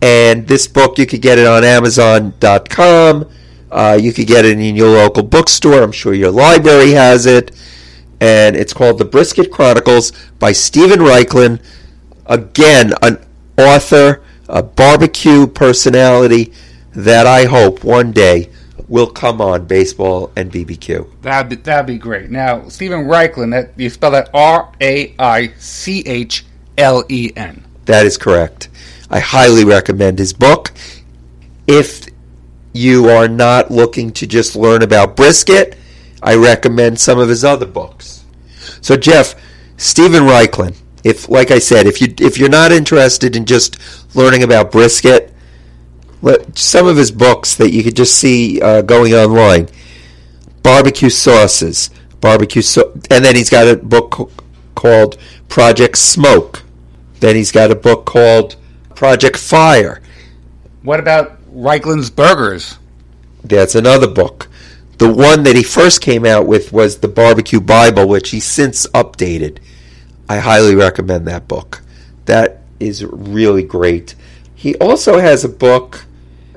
And 0.01 0.47
this 0.47 0.65
book, 0.67 0.97
you 0.97 1.05
could 1.05 1.21
get 1.21 1.37
it 1.37 1.45
on 1.45 1.63
Amazon.com. 1.63 3.29
Uh, 3.71 3.99
you 4.01 4.11
could 4.11 4.25
get 4.25 4.43
it 4.43 4.57
in 4.57 4.75
your 4.75 4.89
local 4.89 5.21
bookstore. 5.21 5.83
I'm 5.83 5.91
sure 5.91 6.15
your 6.15 6.31
library 6.31 6.93
has 6.93 7.27
it. 7.27 7.51
And 8.21 8.55
it's 8.55 8.73
called 8.73 8.97
The 8.97 9.05
Brisket 9.05 9.51
Chronicles 9.51 10.13
by 10.39 10.51
Steven 10.51 10.97
Raichlen. 10.97 11.63
Again, 12.25 12.93
an 13.03 13.19
author, 13.57 14.21
a 14.47 14.63
barbecue 14.63 15.47
personality 15.47 16.53
that 16.93 17.27
I 17.27 17.45
hope 17.45 17.83
one 17.83 18.11
day 18.11 18.49
will 18.87 19.07
come 19.07 19.41
on 19.41 19.65
baseball 19.65 20.31
and 20.35 20.51
BBQ. 20.51 21.21
That'd 21.21 21.49
be, 21.49 21.55
that'd 21.57 21.85
be 21.85 21.97
great. 21.97 22.29
Now, 22.29 22.67
Steven 22.69 23.05
Raichlen, 23.05 23.51
that 23.51 23.77
you 23.79 23.89
spell 23.89 24.11
that 24.11 24.29
R 24.33 24.71
A 24.81 25.13
I 25.19 25.53
C 25.57 26.03
H 26.05 26.45
L 26.77 27.03
E 27.09 27.31
N. 27.35 27.63
That 27.85 28.05
is 28.05 28.17
correct. 28.17 28.69
I 29.09 29.19
highly 29.19 29.65
recommend 29.65 30.19
his 30.19 30.33
book. 30.33 30.71
If 31.67 32.07
you 32.73 33.09
are 33.09 33.27
not 33.27 33.71
looking 33.71 34.11
to 34.13 34.27
just 34.27 34.55
learn 34.55 34.83
about 34.83 35.15
brisket, 35.15 35.77
I 36.21 36.35
recommend 36.35 36.99
some 36.99 37.19
of 37.19 37.29
his 37.29 37.43
other 37.43 37.65
books. 37.65 38.25
So, 38.81 38.97
Jeff, 38.97 39.35
Steven 39.77 40.23
Raichlen, 40.23 40.75
if, 41.07 41.29
like 41.29 41.51
I 41.51 41.59
said, 41.59 41.87
if 41.87 42.01
you 42.01 42.13
if 42.19 42.37
you're 42.37 42.49
not 42.49 42.71
interested 42.71 43.35
in 43.35 43.45
just 43.45 43.77
learning 44.15 44.43
about 44.43 44.71
brisket, 44.71 45.33
let, 46.21 46.57
some 46.57 46.87
of 46.87 46.97
his 46.97 47.11
books 47.11 47.55
that 47.55 47.71
you 47.71 47.83
could 47.83 47.95
just 47.95 48.15
see 48.15 48.61
uh, 48.61 48.81
going 48.81 49.13
online, 49.13 49.69
barbecue 50.63 51.09
sauces, 51.09 51.89
barbecue, 52.21 52.61
so- 52.61 52.91
and 53.09 53.23
then 53.23 53.35
he's 53.35 53.49
got 53.49 53.67
a 53.67 53.75
book 53.77 54.11
co- 54.11 54.31
called 54.75 55.17
Project 55.47 55.97
Smoke. 55.97 56.63
Then 57.19 57.35
he's 57.35 57.51
got 57.51 57.71
a 57.71 57.75
book 57.75 58.05
called 58.05 58.55
Project 58.95 59.37
Fire. 59.37 60.01
What 60.83 60.99
about 60.99 61.39
Raichlen's 61.53 62.09
Burgers? 62.09 62.77
That's 63.43 63.75
another 63.75 64.07
book. 64.07 64.47
The 64.97 65.11
one 65.11 65.43
that 65.43 65.55
he 65.55 65.63
first 65.63 66.01
came 66.01 66.25
out 66.25 66.47
with 66.47 66.73
was 66.73 66.97
the 66.99 67.07
Barbecue 67.07 67.61
Bible, 67.61 68.07
which 68.07 68.31
he's 68.31 68.45
since 68.45 68.87
updated. 68.87 69.59
I 70.29 70.37
highly 70.37 70.75
recommend 70.75 71.27
that 71.27 71.47
book. 71.47 71.81
That 72.25 72.61
is 72.79 73.03
really 73.03 73.63
great. 73.63 74.15
He 74.55 74.75
also 74.75 75.19
has 75.19 75.43
a 75.43 75.49
book. 75.49 76.05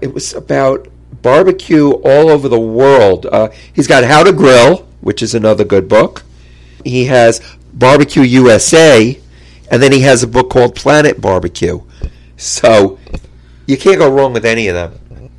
It 0.00 0.12
was 0.12 0.34
about 0.34 0.88
barbecue 1.22 1.90
all 1.90 2.30
over 2.30 2.48
the 2.48 2.58
world. 2.58 3.26
Uh, 3.26 3.50
he's 3.72 3.86
got 3.86 4.04
How 4.04 4.24
to 4.24 4.32
Grill, 4.32 4.88
which 5.00 5.22
is 5.22 5.34
another 5.34 5.64
good 5.64 5.88
book. 5.88 6.22
He 6.84 7.06
has 7.06 7.40
Barbecue 7.72 8.22
USA, 8.22 9.18
and 9.70 9.82
then 9.82 9.92
he 9.92 10.00
has 10.00 10.22
a 10.22 10.26
book 10.26 10.50
called 10.50 10.74
Planet 10.74 11.20
Barbecue. 11.20 11.80
So 12.36 12.98
you 13.66 13.76
can't 13.76 13.98
go 13.98 14.10
wrong 14.10 14.32
with 14.32 14.44
any 14.44 14.68
of 14.68 14.74
them. 14.74 15.30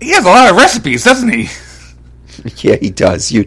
He 0.00 0.10
has 0.10 0.24
a 0.24 0.28
lot 0.28 0.50
of 0.50 0.56
recipes, 0.56 1.04
doesn't 1.04 1.30
he? 1.30 1.48
Yeah, 2.58 2.76
he 2.76 2.90
does. 2.90 3.30
You, 3.30 3.46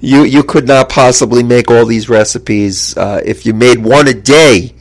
you, 0.00 0.22
you 0.24 0.42
could 0.42 0.66
not 0.66 0.88
possibly 0.88 1.42
make 1.42 1.70
all 1.70 1.84
these 1.86 2.08
recipes. 2.08 2.96
Uh, 2.96 3.20
if 3.24 3.44
you 3.44 3.54
made 3.54 3.78
one 3.82 4.08
a 4.08 4.14
day, 4.14 4.74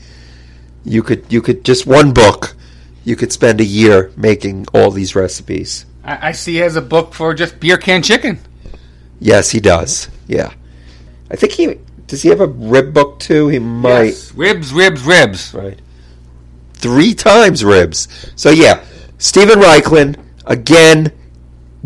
you 0.86 1.04
could, 1.04 1.26
you 1.32 1.42
could 1.42 1.64
just 1.64 1.86
one 1.88 2.14
book. 2.14 2.56
You 3.04 3.16
could 3.16 3.32
spend 3.32 3.62
a 3.62 3.66
year 3.66 4.12
making 4.18 4.68
all 4.74 4.92
these 4.92 5.16
recipes. 5.16 5.86
I, 6.04 6.30
I 6.30 6.32
see 6.32 6.54
he 6.54 6.58
has 6.60 6.76
a 6.76 6.82
book 6.82 7.14
for 7.14 7.34
just 7.34 7.60
beer 7.60 7.78
can 7.78 8.02
chicken. 8.02 8.40
Yes, 9.20 9.50
he 9.50 9.60
does. 9.60 10.10
Yeah, 10.28 10.54
I 11.30 11.36
think 11.36 11.54
he 11.54 11.78
does. 12.08 12.22
He 12.22 12.30
have 12.30 12.42
a 12.42 12.48
rib 12.48 12.94
book 12.94 13.20
too. 13.20 13.48
He 13.48 13.60
might. 13.60 14.08
Yes. 14.08 14.34
Ribs, 14.34 14.74
ribs, 14.74 15.04
ribs. 15.04 15.54
Right. 15.54 15.80
Three 16.74 17.14
times 17.14 17.64
ribs. 17.64 18.08
So 18.36 18.50
yeah, 18.50 18.84
Steven 19.18 19.60
Raichlen 19.60 20.18
again. 20.46 21.12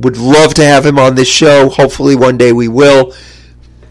Would 0.01 0.17
love 0.17 0.53
to 0.55 0.63
have 0.63 0.85
him 0.85 0.97
on 0.99 1.15
this 1.15 1.27
show. 1.27 1.69
Hopefully, 1.69 2.15
one 2.15 2.37
day 2.37 2.51
we 2.53 2.67
will. 2.67 3.13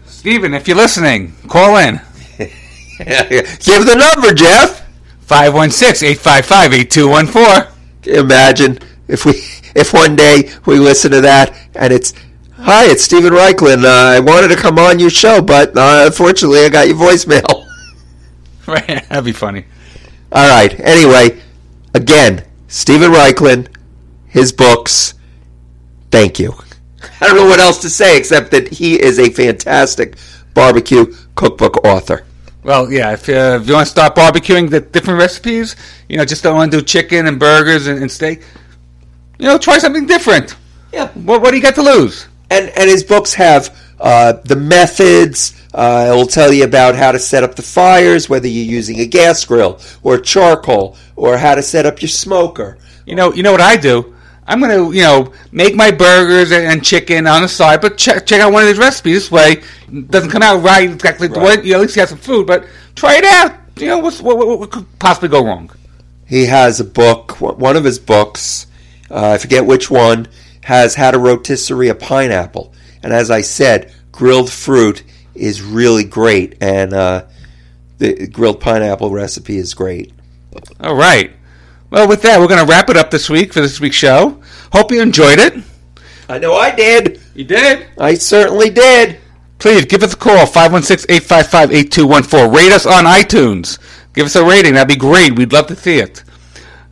Steven, 0.05 0.53
if 0.53 0.67
you're 0.67 0.77
listening, 0.77 1.33
call 1.47 1.77
in. 1.77 1.99
Give 2.37 3.85
the 3.85 4.11
number, 4.15 4.33
Jeff. 4.33 4.79
516-855-8214. 5.27 7.67
Imagine 8.07 8.79
if 9.07 9.25
we 9.25 9.33
if 9.75 9.93
one 9.93 10.15
day 10.15 10.49
we 10.65 10.79
listen 10.79 11.11
to 11.11 11.21
that 11.21 11.55
and 11.75 11.93
it's 11.93 12.13
hi, 12.57 12.85
it's 12.85 13.03
Steven 13.03 13.31
Raichlen. 13.33 13.83
Uh, 13.85 14.17
I 14.17 14.19
wanted 14.19 14.49
to 14.49 14.55
come 14.55 14.77
on 14.77 14.99
your 14.99 15.09
show, 15.09 15.41
but 15.41 15.75
uh, 15.77 16.03
unfortunately, 16.07 16.59
I 16.65 16.69
got 16.69 16.87
your 16.87 16.97
voicemail. 16.97 17.65
Right, 18.67 18.85
that'd 19.09 19.25
be 19.25 19.31
funny. 19.31 19.65
All 20.31 20.47
right. 20.47 20.79
Anyway, 20.79 21.41
again, 21.95 22.45
Steven 22.67 23.11
Raichlen, 23.11 23.67
his 24.27 24.53
books. 24.53 25.15
Thank 26.11 26.39
you. 26.39 26.53
I 27.21 27.27
don't 27.27 27.37
know 27.37 27.45
what 27.45 27.59
else 27.59 27.79
to 27.79 27.89
say 27.89 28.17
except 28.17 28.51
that 28.51 28.67
he 28.67 29.01
is 29.01 29.19
a 29.19 29.29
fantastic 29.29 30.15
barbecue 30.53 31.13
cookbook 31.35 31.83
author. 31.85 32.25
Well, 32.63 32.91
yeah, 32.91 33.13
if, 33.13 33.27
uh, 33.27 33.59
if 33.59 33.67
you 33.67 33.73
want 33.73 33.87
to 33.87 33.91
start 33.91 34.15
barbecuing 34.15 34.69
the 34.69 34.81
different 34.81 35.19
recipes, 35.19 35.75
you 36.07 36.17
know, 36.17 36.25
just 36.25 36.43
don't 36.43 36.55
want 36.55 36.71
to 36.71 36.79
do 36.79 36.85
chicken 36.85 37.25
and 37.25 37.39
burgers 37.39 37.87
and, 37.87 37.99
and 37.99 38.11
steak, 38.11 38.43
you 39.39 39.47
know, 39.47 39.57
try 39.57 39.79
something 39.79 40.05
different. 40.05 40.55
Yeah. 40.93 41.07
What, 41.09 41.41
what 41.41 41.49
do 41.49 41.57
you 41.57 41.63
got 41.63 41.75
to 41.75 41.81
lose? 41.81 42.27
and 42.51 42.69
and 42.77 42.89
his 42.89 43.03
books 43.03 43.33
have 43.33 43.75
uh, 43.99 44.33
the 44.43 44.55
methods. 44.55 45.57
Uh, 45.73 46.09
it 46.11 46.15
will 46.15 46.27
tell 46.27 46.51
you 46.51 46.65
about 46.65 46.95
how 46.95 47.13
to 47.13 47.17
set 47.19 47.43
up 47.43 47.55
the 47.55 47.61
fires, 47.61 48.27
whether 48.29 48.47
you're 48.47 48.65
using 48.65 48.99
a 48.99 49.05
gas 49.05 49.43
grill 49.45 49.79
or 50.03 50.19
charcoal, 50.19 50.97
or 51.15 51.37
how 51.37 51.55
to 51.55 51.63
set 51.63 51.85
up 51.85 52.01
your 52.01 52.09
smoker. 52.09 52.77
You 53.05 53.15
know, 53.15 53.33
you 53.33 53.41
know 53.41 53.53
what 53.53 53.61
I 53.61 53.77
do? 53.77 54.13
I'm 54.51 54.59
gonna, 54.59 54.91
you 54.91 55.01
know, 55.01 55.31
make 55.53 55.75
my 55.75 55.91
burgers 55.91 56.51
and, 56.51 56.83
chicken 56.83 57.25
on 57.25 57.41
the 57.41 57.47
side, 57.47 57.79
but 57.79 57.97
check 57.97 58.25
check 58.25 58.41
out 58.41 58.51
one 58.51 58.63
of 58.63 58.67
these 58.67 58.77
recipes. 58.77 59.15
This 59.15 59.31
way, 59.31 59.63
it 59.87 60.11
doesn't 60.11 60.29
come 60.29 60.41
out 60.41 60.61
right 60.61 60.89
exactly 60.89 61.29
the 61.29 61.39
way. 61.39 61.55
You 61.63 61.71
know, 61.71 61.75
at 61.77 61.81
least 61.83 61.95
you 61.95 62.01
have 62.01 62.09
some 62.09 62.17
food, 62.17 62.47
but 62.47 62.67
try 62.93 63.15
it 63.15 63.23
out. 63.23 63.55
You 63.77 63.87
know, 63.87 63.99
what's, 63.99 64.21
what, 64.21 64.37
what, 64.37 64.59
what 64.59 64.69
could 64.69 64.85
possibly 64.99 65.29
go 65.29 65.45
wrong? 65.45 65.71
He 66.27 66.47
has 66.47 66.81
a 66.81 66.83
book. 66.83 67.39
One 67.39 67.77
of 67.77 67.85
his 67.85 67.97
books, 67.97 68.67
uh, 69.09 69.31
I 69.31 69.37
forget 69.37 69.65
which 69.65 69.89
one, 69.89 70.27
has 70.63 70.95
how 70.95 71.11
to 71.11 71.17
rotisserie 71.17 71.87
a 71.87 71.95
pineapple. 71.95 72.73
And 73.03 73.13
as 73.13 73.31
I 73.31 73.41
said, 73.41 73.93
grilled 74.11 74.51
fruit 74.51 75.03
is 75.33 75.61
really 75.61 76.03
great, 76.03 76.57
and 76.59 76.93
uh, 76.93 77.25
the 77.99 78.27
grilled 78.27 78.59
pineapple 78.59 79.11
recipe 79.11 79.55
is 79.55 79.73
great. 79.73 80.11
All 80.81 80.95
right. 80.95 81.31
Well, 81.91 82.07
with 82.07 82.21
that, 82.21 82.39
we're 82.39 82.47
going 82.47 82.65
to 82.65 82.71
wrap 82.71 82.89
it 82.89 82.95
up 82.95 83.11
this 83.11 83.29
week 83.29 83.51
for 83.51 83.59
this 83.59 83.81
week's 83.81 83.97
show. 83.97 84.41
Hope 84.71 84.91
you 84.91 85.01
enjoyed 85.01 85.39
it. 85.39 85.61
I 86.29 86.39
know 86.39 86.55
I 86.55 86.73
did. 86.73 87.19
You 87.35 87.43
did? 87.43 87.85
I 87.97 88.13
certainly 88.13 88.69
did. 88.69 89.17
Please 89.59 89.83
give 89.83 90.01
us 90.01 90.13
a 90.13 90.17
call, 90.17 90.47
516-855-8214. 90.47 92.55
Rate 92.55 92.71
us 92.71 92.85
on 92.85 93.03
iTunes. 93.03 93.77
Give 94.13 94.25
us 94.25 94.37
a 94.37 94.45
rating. 94.45 94.75
That'd 94.75 94.87
be 94.87 94.95
great. 94.95 95.35
We'd 95.35 95.51
love 95.51 95.67
to 95.67 95.75
see 95.75 95.99
it. 95.99 96.23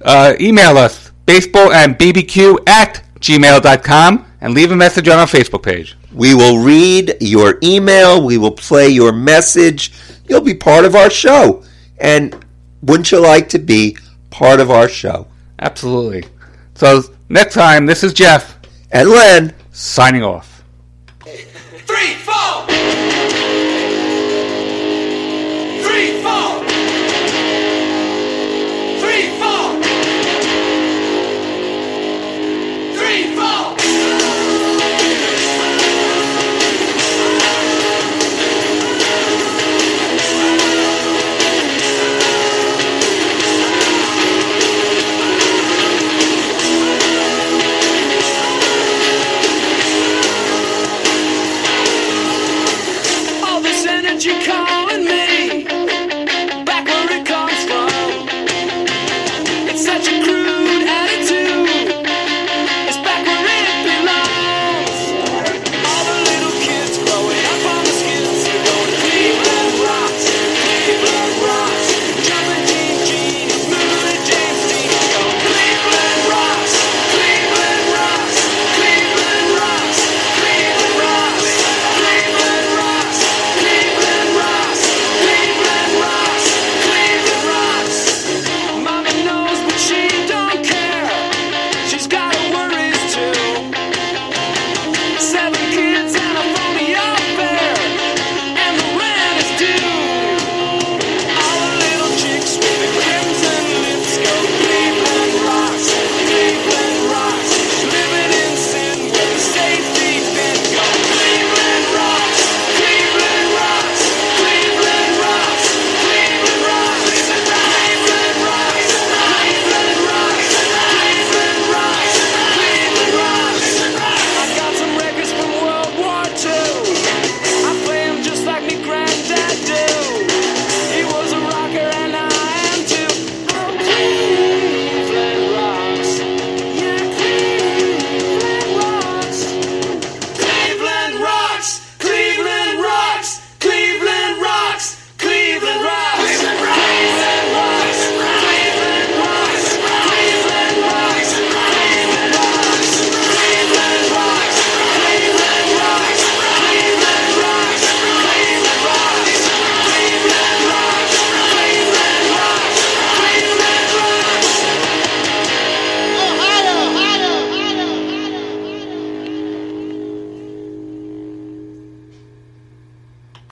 Uh, 0.01 0.33
email 0.39 0.77
us, 0.77 1.11
baseball 1.25 1.71
and 1.71 1.97
bbq 1.97 2.57
at 2.67 3.01
gmail.com, 3.21 4.25
and 4.41 4.53
leave 4.53 4.71
a 4.71 4.75
message 4.75 5.07
on 5.07 5.17
our 5.17 5.27
Facebook 5.27 5.63
page. 5.63 5.95
We 6.13 6.33
will 6.33 6.61
read 6.63 7.15
your 7.21 7.57
email. 7.63 8.21
We 8.23 8.37
will 8.37 8.51
play 8.51 8.89
your 8.89 9.13
message. 9.13 9.93
You'll 10.27 10.41
be 10.41 10.55
part 10.55 10.83
of 10.83 10.95
our 10.95 11.09
show. 11.09 11.63
And 11.99 12.45
wouldn't 12.81 13.11
you 13.11 13.19
like 13.19 13.49
to 13.49 13.59
be 13.59 13.97
part 14.29 14.59
of 14.59 14.71
our 14.71 14.87
show. 14.87 15.27
Absolutely. 15.59 16.25
So 16.75 17.03
next 17.29 17.53
time, 17.53 17.85
this 17.85 18.03
is 18.03 18.13
Jeff 18.13 18.57
and 18.91 19.09
Len 19.09 19.53
signing 19.71 20.23
off. 20.23 20.63
Three. 21.21 22.13